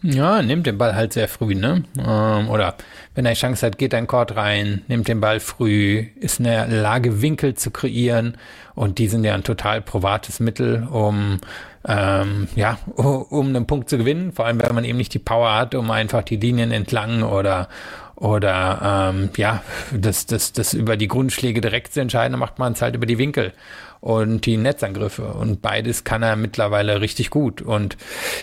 [0.00, 1.82] Ja, nimmt den Ball halt sehr früh, ne?
[1.98, 2.76] Ähm, oder
[3.14, 6.68] wenn er Chance hat, geht ein Court rein, nimmt den Ball früh, ist in der
[6.68, 8.38] Lage, Winkel zu kreieren.
[8.76, 11.38] Und die sind ja ein total probates Mittel, um
[11.88, 14.32] ähm, ja, um einen Punkt zu gewinnen.
[14.32, 17.68] Vor allem, wenn man eben nicht die Power hat, um einfach die Linien entlang oder
[18.14, 19.62] oder ähm, ja,
[19.92, 23.16] das, das, das über die Grundschläge direkt zu entscheiden, macht man es halt über die
[23.16, 23.52] Winkel
[24.00, 25.22] und die Netzangriffe.
[25.24, 27.62] Und beides kann er mittlerweile richtig gut.
[27.62, 27.96] Und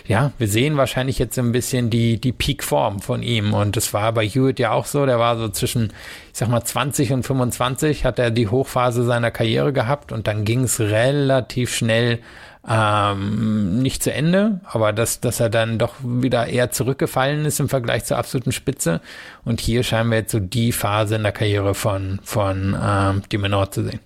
[0.06, 3.52] ja, wir sehen wahrscheinlich jetzt ein bisschen die, die Peak-Form von ihm.
[3.52, 5.04] Und das war bei Hewitt ja auch so.
[5.04, 5.92] Der war so zwischen,
[6.32, 10.44] ich sag mal, 20 und 25 hat er die Hochphase seiner Karriere gehabt und dann
[10.44, 12.20] ging es relativ schnell
[12.68, 17.68] ähm, nicht zu Ende, aber dass, dass er dann doch wieder eher zurückgefallen ist im
[17.68, 19.00] Vergleich zur absoluten Spitze.
[19.44, 23.70] Und hier scheinen wir jetzt so die Phase in der Karriere von, von ähm, Dimenor
[23.70, 24.00] zu sehen.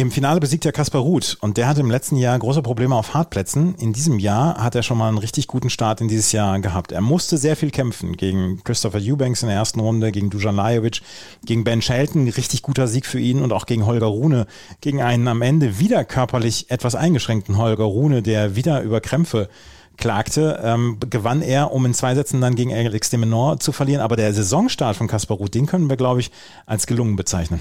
[0.00, 3.12] Im Finale besiegt er Kaspar Ruth und der hatte im letzten Jahr große Probleme auf
[3.12, 3.74] Hartplätzen.
[3.74, 6.90] In diesem Jahr hat er schon mal einen richtig guten Start in dieses Jahr gehabt.
[6.90, 11.02] Er musste sehr viel kämpfen gegen Christopher Eubanks in der ersten Runde, gegen Dujan Lajovic,
[11.44, 14.46] gegen Ben Shelton, richtig guter Sieg für ihn und auch gegen Holger Rune,
[14.80, 19.50] gegen einen am Ende wieder körperlich etwas eingeschränkten Holger Rune, der wieder über Krämpfe
[19.98, 24.00] klagte, ähm, gewann er, um in zwei Sätzen dann gegen Alex de Menor zu verlieren.
[24.00, 26.30] Aber der Saisonstart von Kaspar Ruth, den können wir, glaube ich,
[26.64, 27.60] als gelungen bezeichnen.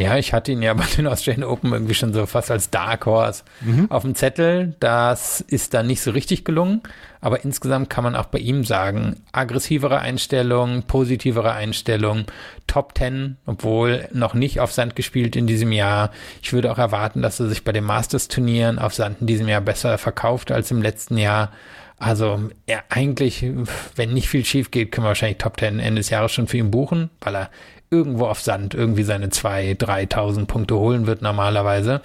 [0.00, 3.06] Ja, ich hatte ihn ja bei den Australian Open irgendwie schon so fast als Dark
[3.06, 3.90] Horse mhm.
[3.90, 4.74] auf dem Zettel.
[4.80, 6.82] Das ist dann nicht so richtig gelungen.
[7.20, 12.26] Aber insgesamt kann man auch bei ihm sagen, aggressivere Einstellung, positivere Einstellung,
[12.66, 16.12] Top Ten, obwohl noch nicht auf Sand gespielt in diesem Jahr.
[16.42, 19.60] Ich würde auch erwarten, dass er sich bei den Masters-Turnieren auf Sand in diesem Jahr
[19.60, 21.50] besser verkauft als im letzten Jahr.
[21.98, 23.44] Also ja, eigentlich,
[23.94, 26.58] wenn nicht viel schief geht, können wir wahrscheinlich Top Ten Ende des Jahres schon für
[26.58, 27.50] ihn buchen, weil er
[27.90, 32.00] irgendwo auf Sand irgendwie seine 2.000, 3.000 Punkte holen wird normalerweise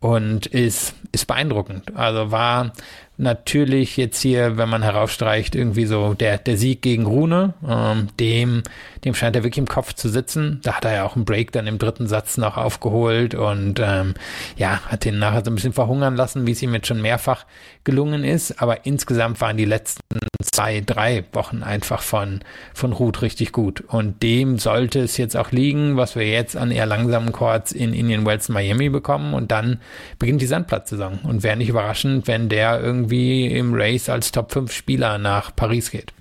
[0.00, 1.96] und ist, ist beeindruckend.
[1.96, 2.72] Also war
[3.18, 8.62] natürlich jetzt hier, wenn man heraufstreicht, irgendwie so der, der Sieg gegen Rune, ähm, dem,
[9.04, 10.60] dem scheint er wirklich im Kopf zu sitzen.
[10.62, 14.14] Da hat er ja auch einen Break dann im dritten Satz noch aufgeholt und ähm,
[14.56, 17.46] ja, hat ihn nachher so ein bisschen verhungern lassen, wie es ihm jetzt schon mehrfach
[17.84, 18.60] gelungen ist.
[18.60, 20.00] Aber insgesamt waren die letzten
[20.42, 22.40] zwei, drei Wochen einfach von,
[22.74, 23.80] von Ruth richtig gut.
[23.80, 27.94] Und dem sollte es jetzt auch liegen, was wir jetzt an eher langsamen Chords in
[27.94, 29.34] Indian Wells Miami bekommen.
[29.34, 29.80] Und dann
[30.18, 31.20] beginnt die Sandplatzsaison.
[31.22, 35.90] Und wäre nicht überraschend, wenn der irgendwie im Race als Top 5 Spieler nach Paris
[35.90, 36.12] geht.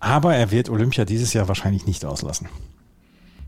[0.00, 2.48] Aber er wird Olympia dieses Jahr wahrscheinlich nicht auslassen.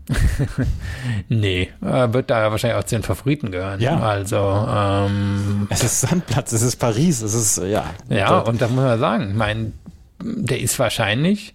[1.29, 3.79] nee, wird da wahrscheinlich auch zu den Favoriten gehören.
[3.79, 3.99] Ja.
[3.99, 7.85] Also, ähm, es ist Sandplatz, es ist Paris, es ist, ja.
[8.09, 9.73] Ja, und da muss man sagen, mein,
[10.21, 11.53] der ist wahrscheinlich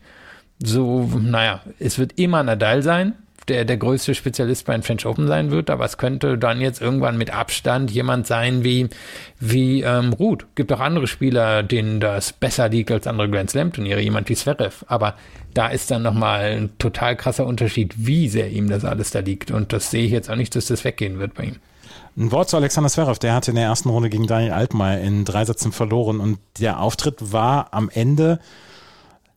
[0.63, 3.15] so, naja, es wird immer Nadal sein,
[3.49, 6.81] der der größte Spezialist bei den French Open sein wird, aber es könnte dann jetzt
[6.81, 8.89] irgendwann mit Abstand jemand sein wie
[9.41, 10.47] wie ähm, Ruth.
[10.55, 14.35] Gibt auch andere Spieler, denen das besser liegt als andere Grand Slam Turniere, jemand wie
[14.35, 14.85] Zverev.
[14.89, 15.15] Aber
[15.53, 19.51] da ist dann nochmal ein total krasser Unterschied, wie sehr ihm das alles da liegt.
[19.51, 21.57] Und das sehe ich jetzt auch nicht, dass das weggehen wird bei ihm.
[22.17, 25.25] Ein Wort zu Alexander Zverev, der hatte in der ersten Runde gegen Daniel Altmaier in
[25.25, 28.39] drei Sätzen verloren und der Auftritt war am Ende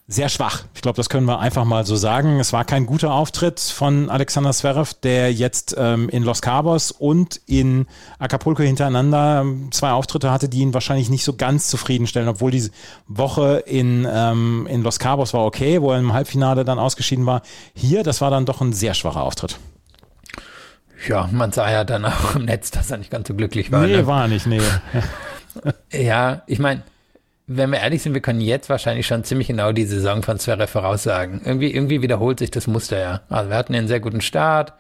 [0.10, 0.64] sehr schwach.
[0.74, 2.40] Ich glaube, das können wir einfach mal so sagen.
[2.40, 7.42] Es war kein guter Auftritt von Alexander Zverev, der jetzt ähm, in Los Cabos und
[7.46, 7.88] in
[8.18, 12.72] Acapulco hintereinander ähm, zwei Auftritte hatte, die ihn wahrscheinlich nicht so ganz zufriedenstellen, obwohl diese
[13.08, 17.42] Woche in, ähm, in Los Cabos war okay, wo er im Halbfinale dann ausgeschieden war.
[17.74, 19.60] Hier, das war dann doch ein sehr schwacher Auftritt.
[21.06, 23.86] Ja, man sah ja dann auch im Netz, dass er nicht ganz so glücklich war.
[23.86, 24.08] Nee, ne?
[24.08, 24.62] war nicht, nee.
[25.92, 26.84] ja, ich meine,
[27.48, 30.70] wenn wir ehrlich sind, wir können jetzt wahrscheinlich schon ziemlich genau die Saison von Zverev
[30.70, 31.42] voraussagen.
[31.46, 33.22] Irgendwie, irgendwie wiederholt sich das Muster ja.
[33.30, 34.74] Also wir hatten einen sehr guten Start,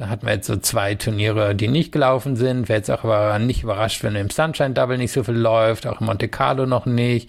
[0.00, 2.70] Da hatten wir jetzt so zwei Turniere, die nicht gelaufen sind.
[2.70, 6.00] Wäre jetzt auch aber nicht überrascht, wenn im Sunshine Double nicht so viel läuft, auch
[6.00, 7.28] in Monte Carlo noch nicht.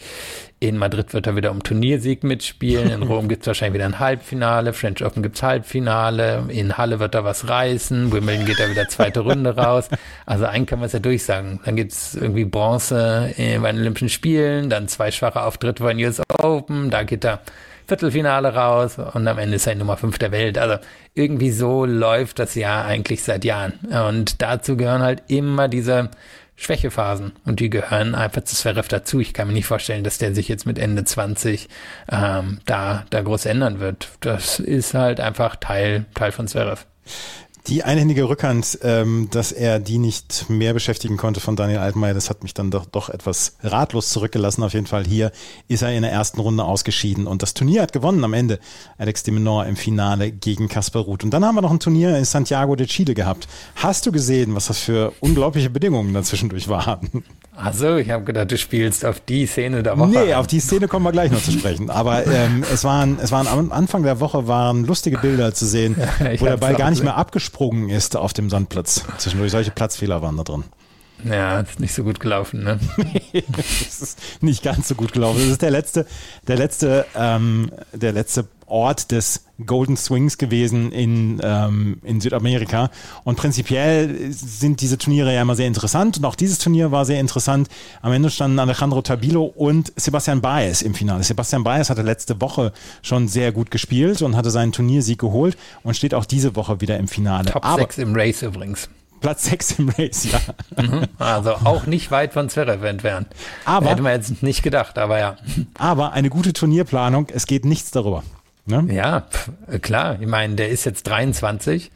[0.61, 2.89] In Madrid wird er wieder um Turniersieg mitspielen.
[2.89, 4.71] In Rom gibt es wahrscheinlich wieder ein Halbfinale.
[4.71, 6.45] French Open gibt's Halbfinale.
[6.47, 8.09] In Halle wird er was reißen.
[8.13, 9.89] Wimbledon geht da wieder zweite Runde raus.
[10.25, 11.59] Also einen kann man es ja durchsagen.
[11.65, 16.21] Dann gibt's irgendwie Bronze bei den Olympischen Spielen, dann zwei schwache Auftritte bei den US
[16.39, 16.89] Open.
[16.89, 17.41] Da geht er
[17.91, 20.57] Viertelfinale raus und am Ende ist er Nummer 5 der Welt.
[20.57, 20.77] Also
[21.13, 23.73] irgendwie so läuft das Jahr eigentlich seit Jahren.
[24.07, 26.09] Und dazu gehören halt immer diese
[26.55, 29.19] Schwächephasen und die gehören einfach zu Zverev dazu.
[29.19, 31.67] Ich kann mir nicht vorstellen, dass der sich jetzt mit Ende 20
[32.09, 34.07] ähm, da, da groß ändern wird.
[34.21, 36.85] Das ist halt einfach Teil, Teil von Zverev.
[37.67, 42.29] Die einhändige Rückhand, ähm, dass er die nicht mehr beschäftigen konnte von Daniel Altmaier, das
[42.29, 44.63] hat mich dann doch, doch etwas ratlos zurückgelassen.
[44.63, 45.31] Auf jeden Fall hier
[45.67, 48.59] ist er in der ersten Runde ausgeschieden und das Turnier hat gewonnen am Ende.
[48.97, 51.23] Alex de Menor im Finale gegen Kasper Ruth.
[51.23, 53.47] Und dann haben wir noch ein Turnier in Santiago de Chile gehabt.
[53.75, 57.23] Hast du gesehen, was das für unglaubliche Bedingungen dazwischendurch waren?
[57.63, 60.09] Also, ich habe gedacht, du spielst auf die Szene der Woche.
[60.09, 61.89] Nee, auf die Szene kommen wir gleich noch zu sprechen.
[61.89, 65.95] Aber ähm, es waren, es waren am Anfang der Woche waren lustige Bilder zu sehen,
[66.39, 69.05] wo der Ball gar nicht mehr abgesprungen ist auf dem Sandplatz.
[69.17, 70.63] Zwischendurch solche Platzfehler waren da drin.
[71.23, 72.79] Ja, ist nicht so gut gelaufen, ne?
[73.55, 75.39] das ist nicht ganz so gut gelaufen.
[75.39, 76.07] Das ist der letzte,
[76.47, 82.89] der letzte, ähm, der letzte Ort des Golden Swings gewesen in, ähm, in Südamerika.
[83.23, 86.17] Und prinzipiell sind diese Turniere ja immer sehr interessant.
[86.17, 87.67] Und auch dieses Turnier war sehr interessant.
[88.01, 91.23] Am Ende standen Alejandro Tabilo und Sebastian Baez im Finale.
[91.23, 95.95] Sebastian Baez hatte letzte Woche schon sehr gut gespielt und hatte seinen Turniersieg geholt und
[95.95, 97.51] steht auch diese Woche wieder im Finale.
[97.51, 98.89] Top 6 im Race übrigens.
[99.21, 100.39] Platz 6 im Race, ja.
[100.81, 101.07] Mhm.
[101.19, 103.27] Also auch nicht weit von Zverev entfernt.
[103.65, 105.37] Aber, Hätte man jetzt nicht gedacht, aber ja.
[105.77, 108.23] Aber eine gute Turnierplanung, es geht nichts darüber.
[108.71, 108.93] Ne?
[108.93, 109.51] Ja, pf,
[109.81, 110.17] klar.
[110.19, 111.91] Ich meine, der ist jetzt 23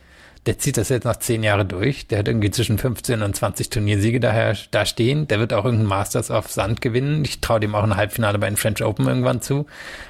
[0.46, 2.08] der zieht das jetzt nach zehn Jahren durch.
[2.08, 5.28] Der hat irgendwie zwischen 15 und 20 Turniersiege daher da stehen.
[5.28, 7.26] Der wird auch irgendeinen Masters auf Sand gewinnen.
[7.26, 9.66] Ich traue dem auch ein Halbfinale bei den French Open irgendwann zu.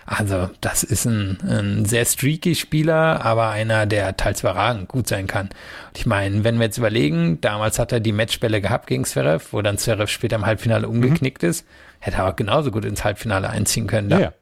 [0.05, 5.27] Also das ist ein, ein sehr streaky Spieler, aber einer, der teils überragend gut sein
[5.27, 5.47] kann.
[5.47, 9.53] Und ich meine, wenn wir jetzt überlegen, damals hat er die Matchbälle gehabt gegen Zverev,
[9.53, 11.49] wo dann Zverev später im Halbfinale umgeknickt mhm.
[11.49, 11.65] ist,
[11.99, 14.09] hätte er auch genauso gut ins Halbfinale einziehen können.
[14.09, 14.33] Ja, ja.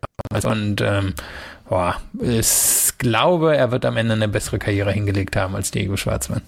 [0.44, 1.14] Und ähm,
[1.74, 6.44] boah, ich glaube, er wird am Ende eine bessere Karriere hingelegt haben als Diego Schwarzmann.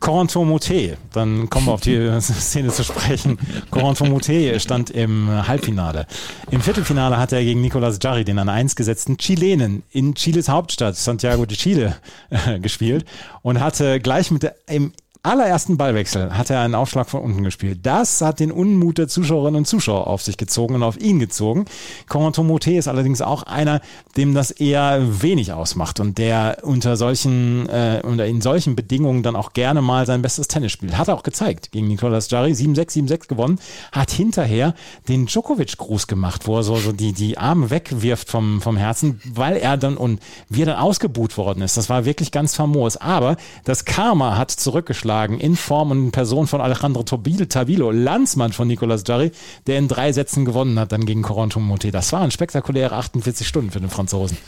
[0.00, 3.38] Corentin Moutet, dann kommen wir auf die Szene zu sprechen.
[3.70, 6.08] Corentin Moutet stand im Halbfinale.
[6.50, 10.96] Im Viertelfinale hat er gegen Nicolas Jarry, den an 1 gesetzten Chilenen, in Chiles Hauptstadt
[10.96, 11.94] Santiago de Chile
[12.30, 13.04] äh, gespielt
[13.42, 14.94] und hatte gleich mit der, im
[15.26, 17.80] allerersten Ballwechsel hat er einen Aufschlag von unten gespielt.
[17.82, 21.64] Das hat den Unmut der Zuschauerinnen und Zuschauer auf sich gezogen und auf ihn gezogen.
[22.08, 23.80] Corentin Moté ist allerdings auch einer,
[24.16, 29.34] dem das eher wenig ausmacht und der unter solchen, äh, unter in solchen Bedingungen dann
[29.34, 30.96] auch gerne mal sein bestes Tennis spielt.
[30.96, 33.58] Hat er auch gezeigt gegen Nicolas Jarry, 7-6, 7-6 gewonnen,
[33.90, 34.74] hat hinterher
[35.08, 39.56] den Djokovic-Gruß gemacht, wo er so, so die, die Arme wegwirft vom, vom Herzen, weil
[39.56, 41.76] er dann und wie er dann ausgebuht worden ist.
[41.76, 42.96] Das war wirklich ganz famos.
[42.96, 48.52] Aber das Karma hat zurückgeschlagen geschlagen in Form und in Person von Alejandro Tabilo, Landsmann
[48.52, 49.32] von Nicolas Jarry,
[49.66, 51.90] der in drei Sätzen gewonnen hat dann gegen Corentin Monte.
[51.90, 54.36] Das waren spektakuläre 48 Stunden für den Franzosen.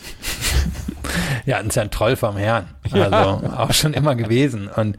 [1.45, 2.67] Ja, ein ist ja ein Troll vom Herrn.
[2.83, 3.59] Also ja.
[3.59, 4.67] auch schon immer gewesen.
[4.67, 4.97] Und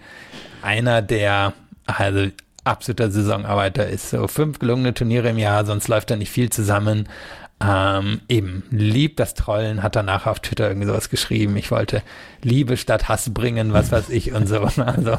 [0.62, 1.53] einer der,
[1.87, 2.27] also
[2.64, 4.11] absoluter Saisonarbeiter ist.
[4.11, 7.09] So fünf gelungene Turniere im Jahr, sonst läuft da nicht viel zusammen.
[7.63, 11.59] Ähm, eben, liebt das Trollen, hat danach auf Twitter irgendwie sowas geschrieben.
[11.59, 12.03] Ich wollte
[12.43, 14.61] Liebe statt Hass bringen, was weiß ich und so.
[14.81, 15.19] Also,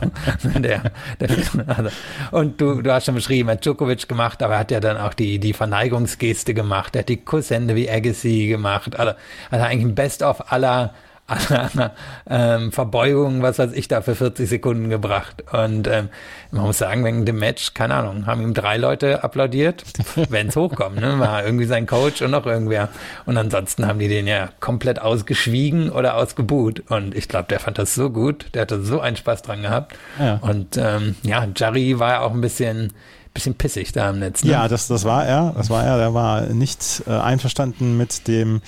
[0.60, 1.30] der, der,
[1.68, 1.90] also,
[2.32, 4.98] und du, du hast schon beschrieben, er hat Djokovic gemacht, aber er hat ja dann
[4.98, 9.00] auch die, die Verneigungsgeste gemacht, er hat die Kusshände wie Agassi gemacht.
[9.00, 9.14] Also,
[9.52, 10.96] also eigentlich ein Best-of aller
[11.32, 11.92] einer
[12.30, 15.44] ähm, Verbeugung, was weiß ich, da für 40 Sekunden gebracht.
[15.52, 16.10] Und ähm,
[16.52, 19.84] man muss sagen, wegen dem Match, keine Ahnung, haben ihm drei Leute applaudiert,
[20.30, 21.00] wenn es hochkommt.
[21.00, 21.20] Ne?
[21.20, 22.90] War irgendwie sein Coach und noch irgendwer.
[23.26, 26.84] Und ansonsten haben die den ja komplett ausgeschwiegen oder ausgebuht.
[26.92, 29.96] Und ich glaube, der fand das so gut, der hatte so einen Spaß dran gehabt.
[30.20, 30.40] Ja.
[30.42, 32.94] Und ähm, ja, Jarry war ja auch ein bisschen
[33.34, 34.44] bisschen pissig da im Netz.
[34.44, 34.52] Ne?
[34.52, 35.54] Ja, das, das war er.
[35.56, 35.98] Das war er.
[35.98, 38.62] Der war nicht äh, einverstanden mit dem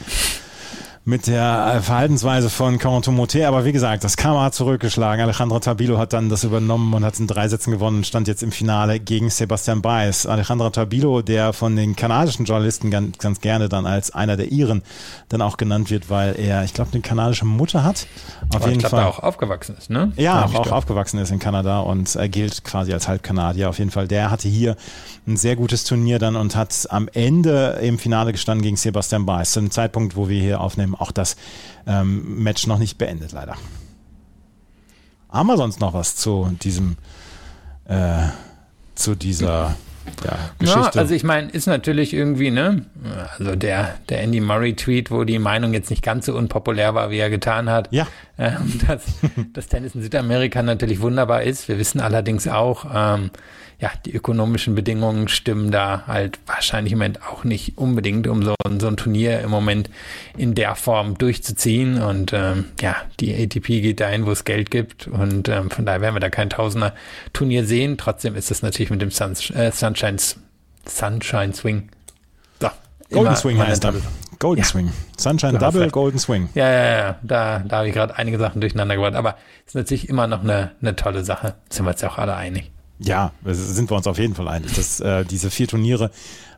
[1.05, 3.45] mit der Verhaltensweise von Corentin Moté.
[3.45, 5.21] Aber wie gesagt, das Karma hat zurückgeschlagen.
[5.21, 8.41] Alejandro Tabilo hat dann das übernommen und hat in drei Sätzen gewonnen und stand jetzt
[8.41, 10.25] im Finale gegen Sebastian Baez.
[10.25, 14.81] Alejandro Tabilo, der von den kanadischen Journalisten ganz, ganz gerne dann als einer der Iren
[15.27, 18.07] dann auch genannt wird, weil er, ich glaube, eine kanadische Mutter hat.
[18.49, 19.03] Auf Aber jeden ich glaub, Fall.
[19.03, 20.13] auch aufgewachsen ist, ne?
[20.15, 23.67] Ja, auch, auch aufgewachsen ist in Kanada und er gilt quasi als Halbkanadier.
[23.67, 24.77] Auf jeden Fall, der hatte hier
[25.27, 29.51] ein sehr gutes Turnier dann und hat am Ende im Finale gestanden gegen Sebastian Baez.
[29.51, 31.35] Zu dem Zeitpunkt, wo wir hier aufnehmen, auch das
[31.87, 33.55] ähm, Match noch nicht beendet, leider.
[35.29, 36.95] Haben wir sonst noch was zu diesem,
[37.85, 38.27] äh,
[38.95, 39.75] zu dieser
[40.23, 40.91] ja, Geschichte?
[40.93, 42.85] Ja, also ich meine, ist natürlich irgendwie, ne,
[43.39, 47.17] also der, der Andy Murray-Tweet, wo die Meinung jetzt nicht ganz so unpopulär war, wie
[47.17, 48.05] er getan hat, Ja.
[48.37, 49.05] ähm, dass
[49.53, 51.67] das Tennis in Südamerika natürlich wunderbar ist.
[51.67, 53.31] Wir wissen allerdings auch, ähm,
[53.83, 58.55] ja, die ökonomischen Bedingungen stimmen da halt wahrscheinlich im Moment auch nicht unbedingt, um so,
[58.79, 59.89] so ein Turnier im Moment
[60.37, 62.01] in der Form durchzuziehen.
[62.01, 65.07] Und ähm, ja, die ATP geht dahin, wo es Geld gibt.
[65.09, 67.97] Und ähm, von daher werden wir da kein Tausender-Turnier sehen.
[67.97, 70.15] Trotzdem ist es natürlich mit dem Sun, äh, Sunshine,
[70.87, 71.89] Sunshine Swing.
[72.61, 72.69] So,
[73.11, 74.01] Golden Swing heißt eine-
[74.39, 74.65] Golden Ja.
[74.67, 74.93] Swing.
[75.17, 75.91] Sunshine Double, recht.
[75.91, 76.47] Golden Swing.
[76.55, 79.15] Ja, ja, ja, da, da habe ich gerade einige Sachen durcheinander gebracht.
[79.15, 81.55] Aber ist natürlich immer noch eine, eine tolle Sache.
[81.69, 82.71] Sind wir uns ja auch alle einig.
[83.05, 84.73] Ja, sind wir uns auf jeden Fall einig.
[84.73, 86.11] Dass, äh, diese vier Turniere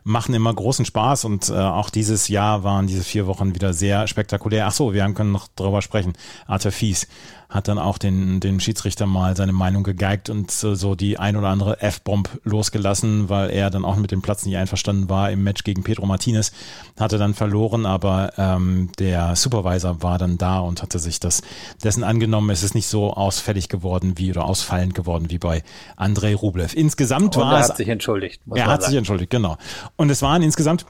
[0.04, 4.06] machen immer großen Spaß und äh, auch dieses Jahr waren diese vier Wochen wieder sehr
[4.06, 4.66] spektakulär.
[4.68, 6.12] Ach so, wir können noch drüber sprechen.
[6.46, 7.08] Arthur Fies
[7.48, 11.36] hat dann auch den, den Schiedsrichter mal seine Meinung gegeigt und äh, so die ein
[11.36, 15.44] oder andere F-Bomb losgelassen, weil er dann auch mit dem Platz nicht einverstanden war im
[15.44, 16.52] Match gegen Pedro Martinez.
[16.98, 21.42] Hatte dann verloren, aber ähm, der Supervisor war dann da und hatte sich das
[21.82, 22.50] dessen angenommen.
[22.50, 25.62] Es ist nicht so ausfällig geworden wie oder ausfallend geworden wie bei
[25.96, 26.74] Andrei Rublev.
[26.74, 28.46] Insgesamt Und war er es hat sich entschuldigt.
[28.46, 28.98] muss er hat sich sagen.
[28.98, 29.56] entschuldigt, genau.
[29.96, 30.86] Und es waren insgesamt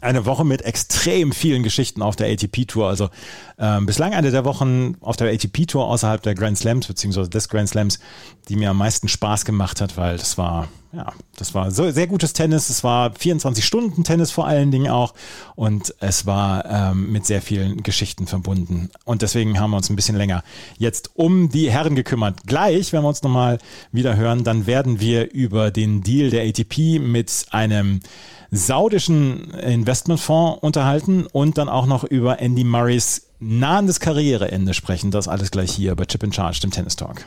[0.00, 2.88] eine Woche mit extrem vielen Geschichten auf der ATP-Tour.
[2.88, 3.08] Also
[3.58, 7.68] ähm, bislang eine der Wochen auf der ATP-Tour außerhalb der Grand Slams, beziehungsweise des Grand
[7.68, 7.98] Slams,
[8.48, 12.06] die mir am meisten Spaß gemacht hat, weil das war, ja, das war so sehr
[12.06, 12.70] gutes Tennis.
[12.70, 15.12] Es war 24 Stunden Tennis vor allen Dingen auch.
[15.54, 18.88] Und es war ähm, mit sehr vielen Geschichten verbunden.
[19.04, 20.42] Und deswegen haben wir uns ein bisschen länger
[20.78, 22.46] jetzt um die Herren gekümmert.
[22.46, 23.58] Gleich, wenn wir uns nochmal
[23.92, 28.00] wieder hören, dann werden wir über den Deal der ATP mit einem
[28.50, 35.10] saudischen Investmentfonds unterhalten und dann auch noch über Andy Murrays nahendes Karriereende sprechen.
[35.10, 37.26] Das alles gleich hier bei Chip in Charge, dem Tennis Talk.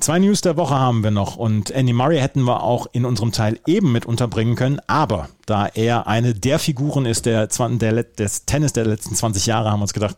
[0.00, 3.30] Zwei News der Woche haben wir noch und Andy Murray hätten wir auch in unserem
[3.30, 8.44] Teil eben mit unterbringen können, aber da er eine der Figuren ist der, der, des
[8.46, 10.16] Tennis der letzten 20 Jahre, haben wir uns gedacht,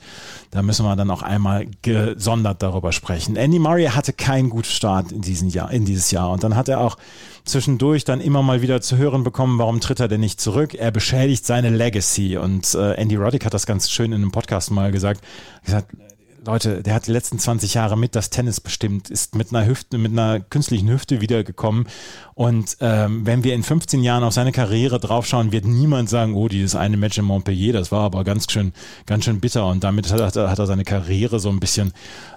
[0.53, 3.37] da müssen wir dann auch einmal gesondert darüber sprechen.
[3.37, 6.69] Andy Murray hatte keinen guten Start in, diesem Jahr, in dieses Jahr und dann hat
[6.69, 6.97] er auch
[7.45, 10.75] zwischendurch dann immer mal wieder zu hören bekommen, warum tritt er denn nicht zurück?
[10.75, 14.71] Er beschädigt seine Legacy und äh, Andy Roddick hat das ganz schön in einem Podcast
[14.71, 15.21] mal gesagt,
[15.65, 15.89] gesagt
[16.47, 19.97] Leute, der hat die letzten 20 Jahre mit das Tennis bestimmt, ist mit einer Hüfte,
[19.97, 21.87] mit einer künstlichen Hüfte wiedergekommen.
[22.35, 26.49] Und ähm, wenn wir in 15 Jahren auf seine Karriere draufschauen, wird niemand sagen, oh,
[26.49, 28.73] dieses eine Match in Montpellier, das war aber ganz schön,
[29.07, 29.67] ganz schön bitter.
[29.67, 31.93] Und damit hat er, hat er seine Karriere so ein bisschen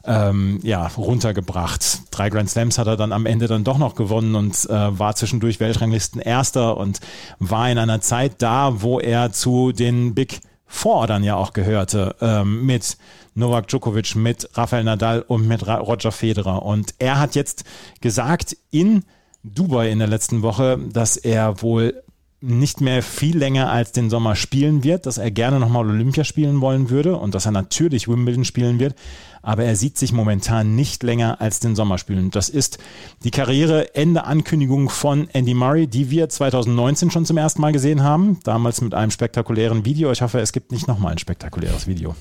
[0.05, 2.01] ähm, ja, runtergebracht.
[2.11, 5.15] Drei Grand Slams hat er dann am Ende dann doch noch gewonnen und äh, war
[5.15, 6.99] zwischendurch Weltranglisten Erster und
[7.39, 10.39] war in einer Zeit da, wo er zu den Big
[10.69, 12.97] Four dann ja auch gehörte, ähm, mit
[13.37, 16.63] Novak Djokovic, mit Rafael Nadal und mit Roger Federer.
[16.63, 17.63] Und er hat jetzt
[18.01, 19.03] gesagt in
[19.43, 22.03] Dubai in der letzten Woche, dass er wohl
[22.39, 26.61] nicht mehr viel länger als den Sommer spielen wird, dass er gerne nochmal Olympia spielen
[26.61, 28.95] wollen würde und dass er natürlich Wimbledon spielen wird,
[29.41, 32.29] aber er sieht sich momentan nicht länger als den Sommer spielen.
[32.29, 32.77] Das ist
[33.23, 38.81] die Karriereende-Ankündigung von Andy Murray, die wir 2019 schon zum ersten Mal gesehen haben, damals
[38.81, 40.11] mit einem spektakulären Video.
[40.11, 42.15] Ich hoffe, es gibt nicht nochmal ein spektakuläres Video.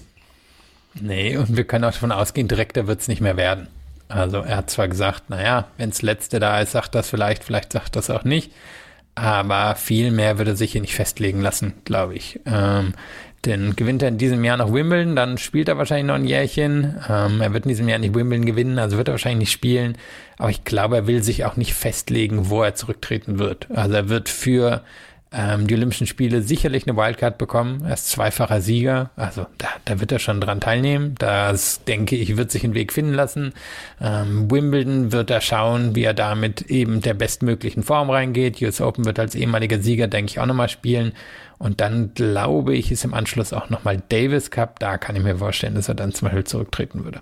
[1.01, 3.69] Nee, und wir können auch davon ausgehen, direkter wird es nicht mehr werden.
[4.09, 7.97] Also er hat zwar gesagt, naja, wenns letzte da ist, sagt das vielleicht, vielleicht sagt
[7.97, 8.53] das auch nicht.
[9.15, 12.39] Aber viel mehr würde sich hier nicht festlegen lassen, glaube ich.
[12.45, 12.93] Ähm,
[13.47, 16.97] denn gewinnt er in diesem Jahr noch Wimbledon, dann spielt er wahrscheinlich noch ein Jährchen.
[17.09, 19.97] Ähm, er wird in diesem Jahr nicht Wimbledon gewinnen, also wird er wahrscheinlich nicht spielen.
[20.37, 23.69] Aber ich glaube, er will sich auch nicht festlegen, wo er zurücktreten wird.
[23.71, 24.83] Also er wird für
[25.37, 27.85] ähm, die Olympischen Spiele sicherlich eine Wildcard bekommen.
[27.85, 29.11] Er ist zweifacher Sieger.
[29.17, 31.15] Also da, da wird er schon dran teilnehmen.
[31.19, 33.53] Das, denke ich, wird sich einen Weg finden lassen.
[34.01, 38.63] Ähm, Wimbledon wird er schauen, wie er da mit eben der bestmöglichen Form reingeht.
[38.63, 41.13] US Open wird als ehemaliger Sieger, denke ich, auch nochmal spielen.
[41.59, 44.79] Und dann glaube ich, ist im Anschluss auch nochmal Davis Cup.
[44.79, 47.21] Da kann ich mir vorstellen, dass er dann zum Beispiel zurücktreten würde.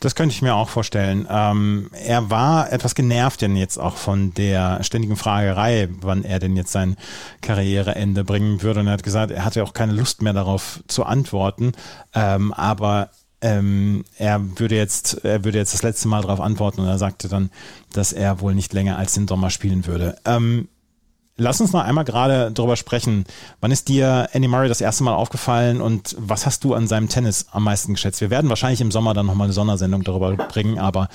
[0.00, 1.26] Das könnte ich mir auch vorstellen.
[1.30, 6.56] Ähm, er war etwas genervt denn jetzt auch von der ständigen Fragerei, wann er denn
[6.56, 6.96] jetzt sein
[7.42, 8.80] Karriereende bringen würde.
[8.80, 11.72] Und er hat gesagt, er hatte auch keine Lust mehr darauf zu antworten.
[12.14, 13.10] Ähm, aber
[13.42, 17.28] ähm, er würde jetzt, er würde jetzt das letzte Mal darauf antworten und er sagte
[17.28, 17.50] dann,
[17.92, 20.16] dass er wohl nicht länger als den Sommer spielen würde.
[20.24, 20.68] Ähm,
[21.40, 23.24] lass uns noch einmal gerade darüber sprechen.
[23.60, 27.08] Wann ist dir Andy Murray das erste Mal aufgefallen und was hast du an seinem
[27.08, 28.20] Tennis am meisten geschätzt?
[28.20, 31.08] Wir werden wahrscheinlich im Sommer dann nochmal eine Sondersendung darüber bringen, aber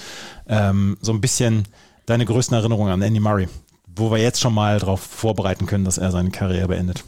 [0.50, 1.64] ähm, so ein bisschen
[2.06, 3.48] deine größten Erinnerungen an Andy Murray,
[3.96, 7.04] wo wir jetzt schon mal darauf vorbereiten können, dass er seine Karriere beendet.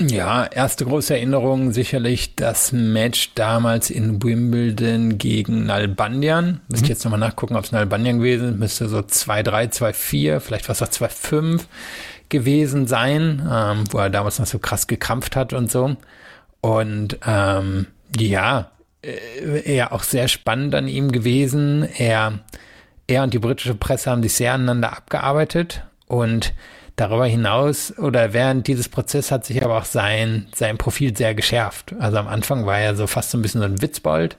[0.00, 6.62] Ja, erste große Erinnerung sicherlich das Match damals in Wimbledon gegen Nalbandian.
[6.68, 6.88] Müsste mhm.
[6.88, 8.58] jetzt nochmal nachgucken, ob es Nalbandian gewesen ist.
[8.58, 11.60] Müsste so 2-3, 2-4, vielleicht war es auch 2-5
[12.30, 15.96] gewesen sein, ähm, wo er damals noch so krass gekrampft hat und so.
[16.60, 18.70] Und ähm, ja,
[19.02, 21.86] äh, er auch sehr spannend an ihm gewesen.
[21.96, 22.40] Er,
[23.06, 26.54] er und die britische Presse haben sich sehr aneinander abgearbeitet und
[27.00, 31.94] Darüber hinaus oder während dieses Prozesses hat sich aber auch sein, sein Profil sehr geschärft.
[31.98, 34.36] Also am Anfang war er so fast so ein bisschen so ein Witzbold.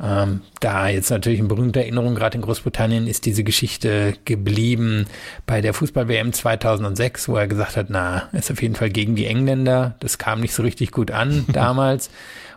[0.00, 5.06] Ähm, da jetzt natürlich eine berühmte Erinnerung, gerade in Großbritannien, ist diese Geschichte geblieben
[5.46, 9.26] bei der Fußball-WM 2006, wo er gesagt hat, na, ist auf jeden Fall gegen die
[9.26, 9.96] Engländer.
[10.00, 12.10] Das kam nicht so richtig gut an damals.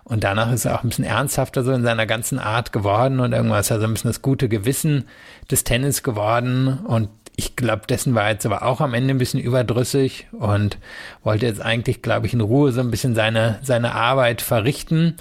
[0.04, 3.34] Und danach ist er auch ein bisschen ernsthafter so in seiner ganzen Art geworden und
[3.34, 5.06] irgendwann ist er so ein bisschen das gute Gewissen
[5.50, 9.40] des Tennis geworden und ich glaube, dessen war jetzt aber auch am Ende ein bisschen
[9.40, 10.78] überdrüssig und
[11.24, 15.16] wollte jetzt eigentlich, glaube ich, in Ruhe so ein bisschen seine, seine Arbeit verrichten.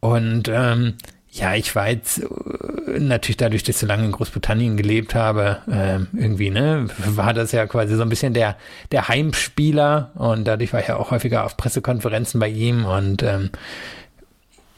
[0.00, 0.94] Und ähm,
[1.30, 5.58] ja, ich war jetzt äh, natürlich dadurch, dass ich so lange in Großbritannien gelebt habe,
[5.70, 8.56] äh, irgendwie, ne, war das ja quasi so ein bisschen der,
[8.92, 13.50] der Heimspieler und dadurch war ich ja auch häufiger auf Pressekonferenzen bei ihm und ähm,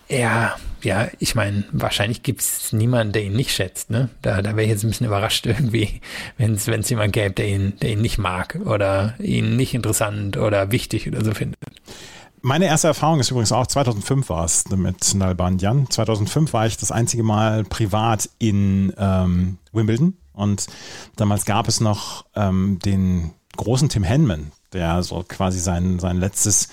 [0.09, 3.91] ja, ja, ich meine, wahrscheinlich gibt es niemanden, der ihn nicht schätzt.
[3.91, 4.09] Ne?
[4.23, 6.01] Da, da wäre ich jetzt ein bisschen überrascht irgendwie,
[6.39, 10.73] wenn es jemanden gäbe, der ihn, der ihn nicht mag oder ihn nicht interessant oder
[10.73, 11.59] wichtig oder so findet.
[12.43, 15.91] Meine erste Erfahrung ist übrigens auch 2005 war es mit Nalbandian.
[15.91, 20.66] 2005 war ich das einzige Mal privat in ähm, Wimbledon und
[21.16, 26.68] damals gab es noch ähm, den großen Tim Henman, der so quasi sein, sein letztes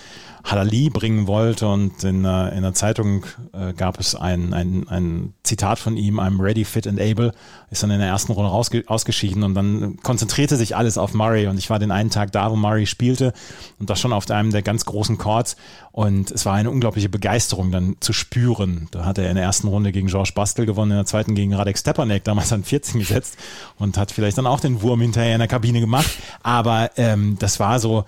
[0.46, 5.80] Halali bringen wollte und in, in der Zeitung äh, gab es ein, ein, ein Zitat
[5.80, 7.32] von ihm, I'm ready, fit and able,
[7.72, 11.48] ist dann in der ersten Runde rausge ausgeschieden und dann konzentrierte sich alles auf Murray
[11.48, 13.34] und ich war den einen Tag da, wo Murray spielte
[13.80, 15.56] und das schon auf einem der ganz großen Chords
[15.92, 18.88] und es war eine unglaubliche Begeisterung dann zu spüren.
[18.92, 21.56] Da hat er in der ersten Runde gegen George Bastel gewonnen, in der zweiten gegen
[21.56, 23.38] Radek Stepanek, damals an 14 gesetzt
[23.80, 26.12] und hat vielleicht dann auch den Wurm hinterher in der Kabine gemacht,
[26.44, 28.06] aber ähm, das war so,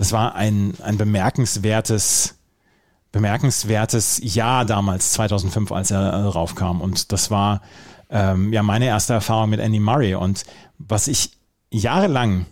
[0.00, 2.38] das war ein, ein bemerkenswertes,
[3.12, 6.80] bemerkenswertes Jahr damals, 2005, als er äh, raufkam.
[6.80, 7.60] Und das war
[8.08, 10.14] ähm, ja meine erste Erfahrung mit Andy Murray.
[10.14, 10.44] Und
[10.78, 11.32] was ich
[11.70, 12.46] jahrelang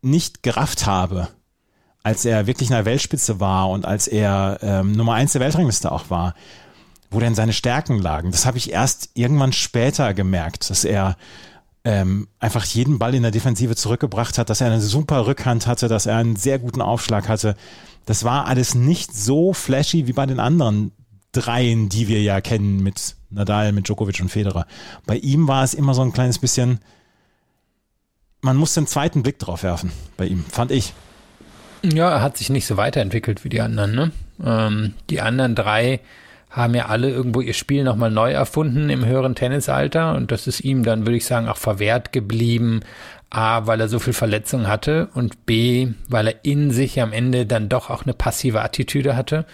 [0.00, 1.28] nicht gerafft habe,
[2.02, 5.92] als er wirklich in der Weltspitze war und als er ähm, Nummer eins der Weltrangliste
[5.92, 6.32] auch war,
[7.10, 8.30] wo denn seine Stärken lagen.
[8.30, 11.18] Das habe ich erst irgendwann später gemerkt, dass er
[11.86, 15.86] ähm, einfach jeden Ball in der Defensive zurückgebracht hat, dass er eine super Rückhand hatte,
[15.86, 17.54] dass er einen sehr guten Aufschlag hatte.
[18.06, 20.90] Das war alles nicht so flashy wie bei den anderen
[21.30, 24.66] dreien, die wir ja kennen mit Nadal, mit Djokovic und Federer.
[25.06, 26.80] Bei ihm war es immer so ein kleines bisschen,
[28.40, 30.92] man muss den zweiten Blick drauf werfen bei ihm, fand ich.
[31.84, 33.94] Ja, er hat sich nicht so weiterentwickelt wie die anderen.
[33.94, 34.10] Ne?
[34.44, 36.00] Ähm, die anderen drei
[36.50, 40.60] haben ja alle irgendwo ihr Spiel nochmal neu erfunden im höheren Tennisalter und das ist
[40.60, 42.80] ihm dann, würde ich sagen, auch verwehrt geblieben,
[43.28, 47.44] A, weil er so viel Verletzungen hatte und B, weil er in sich am Ende
[47.44, 49.46] dann doch auch eine passive Attitüde hatte.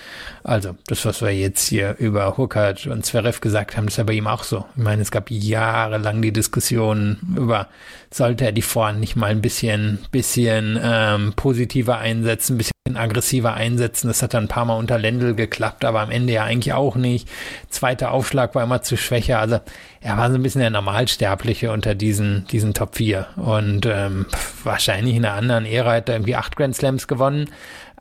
[0.44, 4.12] Also das, was wir jetzt hier über Hurkacz und Zverev gesagt haben, ist ja bei
[4.12, 4.66] ihm auch so.
[4.76, 7.68] Ich meine, es gab jahrelang die Diskussion über,
[8.10, 13.54] sollte er die Vorhand nicht mal ein bisschen, bisschen ähm, positiver einsetzen, ein bisschen aggressiver
[13.54, 14.08] einsetzen.
[14.08, 16.96] Das hat dann ein paar Mal unter Lendl geklappt, aber am Ende ja eigentlich auch
[16.96, 17.28] nicht.
[17.68, 19.38] Zweiter Aufschlag war immer zu schwächer.
[19.38, 19.60] Also
[20.00, 23.26] er war so ein bisschen der Normalsterbliche unter diesen, diesen Top 4.
[23.36, 24.26] Und ähm,
[24.64, 27.48] wahrscheinlich in einer anderen Ära hat er irgendwie acht Grand Slams gewonnen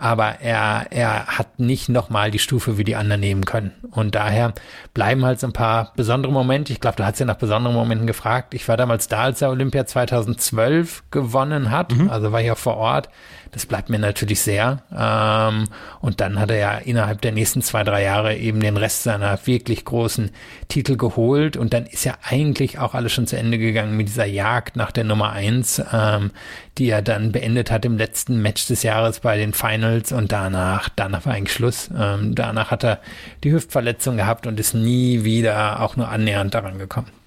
[0.01, 3.71] aber er, er hat nicht nochmal die Stufe wie die anderen nehmen können.
[3.91, 4.53] Und daher
[4.95, 6.73] bleiben halt so ein paar besondere Momente.
[6.73, 8.55] Ich glaube, du hast ja nach besonderen Momenten gefragt.
[8.55, 12.09] Ich war damals da, als er Olympia 2012 gewonnen hat, mhm.
[12.09, 13.09] also war ich auch vor Ort.
[13.51, 14.83] Das bleibt mir natürlich sehr.
[14.95, 15.67] Ähm,
[15.99, 19.37] und dann hat er ja innerhalb der nächsten zwei, drei Jahre eben den Rest seiner
[19.45, 20.31] wirklich großen
[20.69, 21.57] Titel geholt.
[21.57, 24.91] Und dann ist ja eigentlich auch alles schon zu Ende gegangen mit dieser Jagd nach
[24.91, 26.31] der Nummer eins, ähm,
[26.77, 30.13] die er dann beendet hat im letzten Match des Jahres bei den Finals.
[30.13, 31.89] Und danach, danach war eigentlich Schluss.
[31.97, 32.99] Ähm, danach hat er
[33.43, 37.20] die Hüftverletzung gehabt und ist nie wieder auch nur annähernd daran gekommen.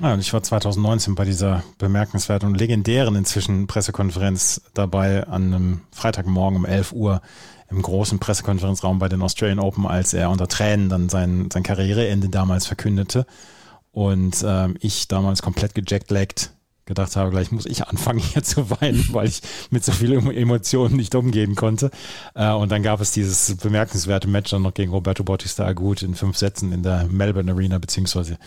[0.00, 5.80] Ja, und ich war 2019 bei dieser bemerkenswerten und legendären inzwischen Pressekonferenz dabei an einem
[5.90, 7.20] Freitagmorgen um 11 Uhr
[7.68, 12.28] im großen Pressekonferenzraum bei den Australian Open, als er unter Tränen dann sein, sein Karriereende
[12.28, 13.26] damals verkündete.
[13.90, 16.52] Und ähm, ich damals komplett gejetlaggt
[16.88, 20.96] gedacht habe, gleich muss ich anfangen hier zu weinen, weil ich mit so vielen Emotionen
[20.96, 21.90] nicht umgehen konnte.
[22.34, 26.14] Äh, und dann gab es dieses bemerkenswerte Match dann noch gegen Roberto Bautista Agut in
[26.14, 28.38] fünf Sätzen in der Melbourne Arena beziehungsweise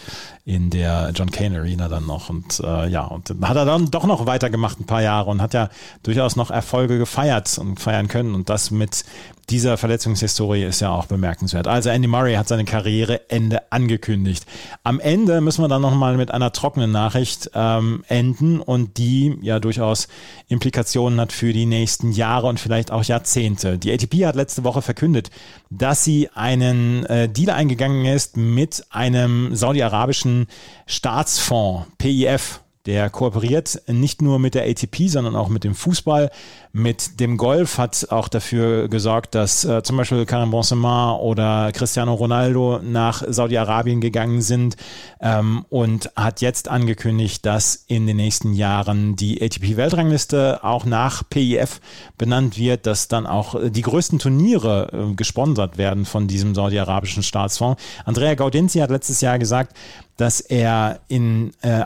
[0.44, 2.30] in der John Kane Arena dann noch.
[2.30, 5.42] Und äh, ja, und dann hat er dann doch noch weitergemacht ein paar Jahre und
[5.42, 5.70] hat ja
[6.04, 9.06] durchaus noch Erfolge gefeiert und feiern können und das mit
[9.52, 11.68] dieser Verletzungshistorie ist ja auch bemerkenswert.
[11.68, 14.46] Also Andy Murray hat seine Karriereende angekündigt.
[14.84, 19.60] Am Ende müssen wir dann nochmal mit einer trockenen Nachricht ähm, enden und die ja
[19.60, 20.08] durchaus
[20.48, 23.78] Implikationen hat für die nächsten Jahre und vielleicht auch Jahrzehnte.
[23.78, 25.30] Die ATP hat letzte Woche verkündet,
[25.70, 30.48] dass sie einen äh, Deal eingegangen ist mit einem saudi-arabischen
[30.88, 36.32] Staatsfonds, PIF, der kooperiert nicht nur mit der ATP, sondern auch mit dem Fußball,
[36.74, 42.14] mit dem Golf, hat auch dafür gesorgt, dass äh, zum Beispiel Karim Benzema oder Cristiano
[42.14, 44.78] Ronaldo nach Saudi-Arabien gegangen sind
[45.20, 51.82] ähm, und hat jetzt angekündigt, dass in den nächsten Jahren die ATP-Weltrangliste auch nach PIF
[52.18, 57.82] benannt wird, dass dann auch die größten Turniere äh, gesponsert werden von diesem saudi-arabischen Staatsfonds.
[58.06, 59.76] Andrea Gaudenzi hat letztes Jahr gesagt,
[60.18, 61.82] dass er in äh,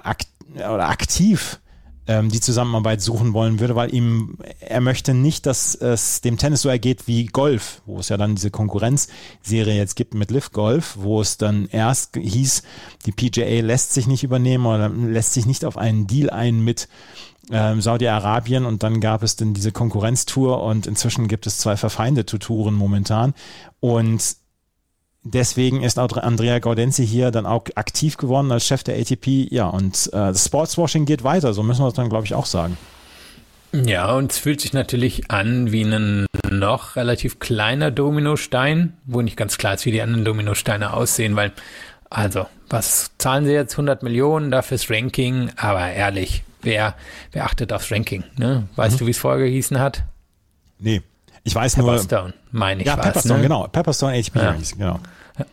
[0.53, 1.59] oder aktiv
[2.07, 6.61] ähm, die Zusammenarbeit suchen wollen würde, weil ihm er möchte nicht, dass es dem Tennis
[6.61, 10.97] so ergeht wie Golf, wo es ja dann diese Konkurrenzserie jetzt gibt mit Live Golf,
[10.99, 12.63] wo es dann erst hieß,
[13.05, 16.87] die PGA lässt sich nicht übernehmen oder lässt sich nicht auf einen Deal ein mit
[17.51, 18.65] ähm, Saudi-Arabien.
[18.65, 23.33] Und dann gab es dann diese Konkurrenztour und inzwischen gibt es zwei verfeindete Touren momentan.
[23.79, 24.37] Und
[25.25, 29.47] deswegen ist auch Andrea Gaudenzi hier dann auch aktiv geworden als Chef der ATP.
[29.51, 32.45] Ja, und äh, das Sportswashing geht weiter, so müssen wir es dann, glaube ich, auch
[32.45, 32.77] sagen.
[33.73, 39.35] Ja, und es fühlt sich natürlich an wie ein noch relativ kleiner Dominostein, wo nicht
[39.35, 41.51] ganz klar ist, wie die anderen Dominosteine aussehen, weil,
[42.09, 43.73] also, was zahlen sie jetzt?
[43.73, 46.95] 100 Millionen dafür das Ranking, aber ehrlich, wer,
[47.33, 48.23] wer achtet aufs Ranking?
[48.37, 48.67] Ne?
[48.77, 48.99] Weißt mhm.
[48.99, 50.03] du, wie es vorher gehießen hat?
[50.79, 51.01] Nee.
[51.45, 52.33] Ich weiß Pepperstone, nur.
[52.51, 52.87] meine ich.
[52.87, 53.43] Ja, was, Pepperstone, ne?
[53.43, 53.67] genau.
[53.67, 54.55] Pepperstone HP, ja.
[54.77, 54.99] genau.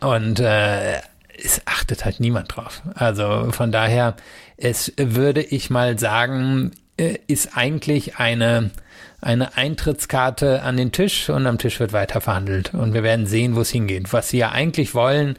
[0.00, 0.96] Und äh,
[1.42, 2.82] es achtet halt niemand drauf.
[2.94, 4.16] Also von daher,
[4.56, 8.70] es würde ich mal sagen, äh, ist eigentlich eine
[9.20, 13.54] eine Eintrittskarte an den Tisch und am Tisch wird weiter verhandelt und wir werden sehen,
[13.54, 14.12] wo es hingeht.
[14.12, 15.36] Was sie ja eigentlich wollen,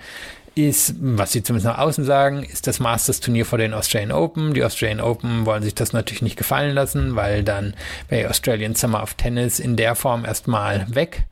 [0.55, 4.53] ist, was sie zumindest nach außen sagen, ist das Masters-Turnier vor den Australian Open.
[4.53, 7.73] Die Australian Open wollen sich das natürlich nicht gefallen lassen, weil dann
[8.09, 11.25] wäre Australian Summer of Tennis in der Form erstmal weg.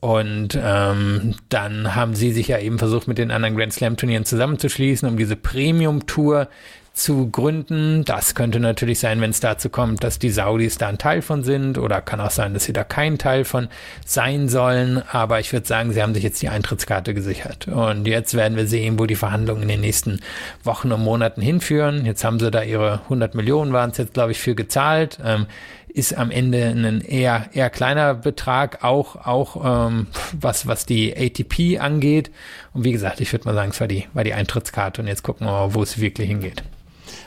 [0.00, 4.24] Und ähm, dann haben sie sich ja eben versucht, mit den anderen Grand Slam Turnieren
[4.24, 6.48] zusammenzuschließen, um diese Premium Tour
[6.92, 8.04] zu gründen.
[8.04, 11.42] Das könnte natürlich sein, wenn es dazu kommt, dass die Saudis da ein Teil von
[11.42, 13.68] sind oder kann auch sein, dass sie da kein Teil von
[14.04, 15.02] sein sollen.
[15.10, 17.68] Aber ich würde sagen, sie haben sich jetzt die Eintrittskarte gesichert.
[17.68, 20.20] Und jetzt werden wir sehen, wo die Verhandlungen in den nächsten
[20.64, 22.04] Wochen und Monaten hinführen.
[22.04, 25.18] Jetzt haben sie da ihre 100 Millionen waren es jetzt, glaube ich, für gezahlt.
[25.24, 25.46] Ähm,
[25.94, 31.80] ist am Ende ein eher eher kleiner Betrag, auch auch ähm, was was die ATP
[31.80, 32.30] angeht.
[32.72, 35.22] Und wie gesagt, ich würde mal sagen, es war die war die Eintrittskarte und jetzt
[35.22, 36.62] gucken wir mal, wo es wirklich hingeht.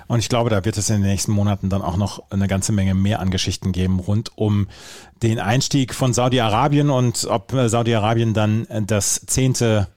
[0.07, 2.71] Und ich glaube, da wird es in den nächsten Monaten dann auch noch eine ganze
[2.71, 4.67] Menge mehr an Geschichten geben rund um
[5.23, 9.87] den Einstieg von Saudi-Arabien und ob äh, Saudi-Arabien dann das zehnte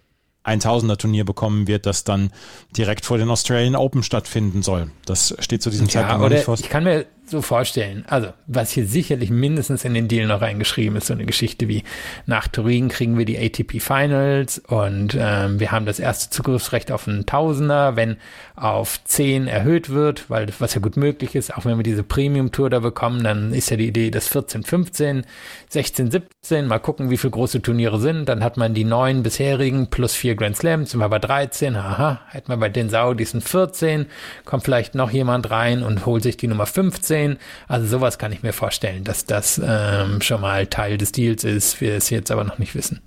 [0.45, 2.31] 1000er Turnier bekommen wird, das dann
[2.77, 4.91] direkt vor den Australian Open stattfinden soll.
[5.05, 6.65] Das steht zu diesem ja, Zeitpunkt noch nicht fest.
[6.65, 8.05] Ich kann mir so vorstellen.
[8.09, 11.85] Also, was hier sicherlich mindestens in den Deal noch reingeschrieben ist, so eine Geschichte wie
[12.27, 17.07] nach Turin kriegen wir die ATP Finals und ähm, wir haben das erste Zugriffsrecht auf
[17.07, 18.17] einen Tausender, wenn
[18.57, 22.53] auf 10 erhöht wird, weil was ja gut möglich ist, auch wenn wir diese Premium
[22.53, 25.25] Tour da bekommen, dann ist ja die Idee, dass 14, 15,
[25.69, 29.89] 16, 17, mal gucken, wie viele große Turniere sind, dann hat man die neun bisherigen
[29.89, 33.41] plus vier Grand Slams, sind wir bei 13, aha, hätten wir bei den Saudis ein
[33.41, 34.07] 14,
[34.45, 37.39] kommt vielleicht noch jemand rein und holt sich die Nummer 15 sehen.
[37.67, 41.81] Also sowas kann ich mir vorstellen, dass das ähm, schon mal Teil des Deals ist,
[41.81, 43.01] wir es jetzt aber noch nicht wissen.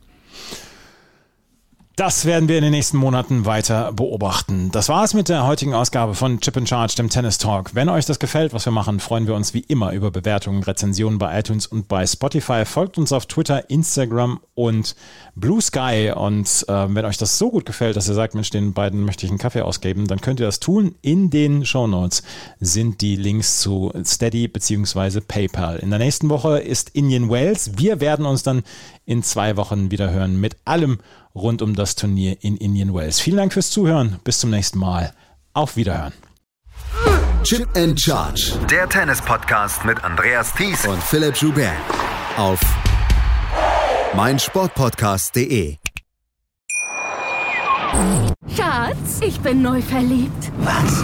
[2.01, 4.71] Das werden wir in den nächsten Monaten weiter beobachten.
[4.71, 7.75] Das war es mit der heutigen Ausgabe von Chip and Charge, dem Tennis Talk.
[7.75, 11.19] Wenn euch das gefällt, was wir machen, freuen wir uns wie immer über Bewertungen, Rezensionen
[11.19, 12.65] bei iTunes und bei Spotify.
[12.65, 14.95] Folgt uns auf Twitter, Instagram und
[15.35, 16.11] Blue Sky.
[16.15, 19.27] Und äh, wenn euch das so gut gefällt, dass ihr sagt, Mensch, den beiden möchte
[19.27, 20.95] ich einen Kaffee ausgeben, dann könnt ihr das tun.
[21.03, 22.23] In den Show Notes
[22.59, 25.19] sind die Links zu Steady bzw.
[25.19, 25.77] PayPal.
[25.77, 27.77] In der nächsten Woche ist Indian Wales.
[27.77, 28.63] Wir werden uns dann
[29.05, 30.97] in zwei Wochen wieder hören mit allem
[31.35, 33.19] rund um das Turnier in Indian Wells.
[33.19, 34.19] Vielen Dank fürs Zuhören.
[34.23, 35.13] Bis zum nächsten Mal.
[35.53, 36.13] Auf Wiederhören.
[37.43, 38.53] Chip and Charge.
[38.69, 41.73] Der Tennis-Podcast mit Andreas Thies und Philipp Joubert.
[42.37, 42.59] Auf
[44.15, 45.77] meinsportpodcast.de.
[48.55, 50.51] Schatz, ich bin neu verliebt.
[50.59, 51.03] Was?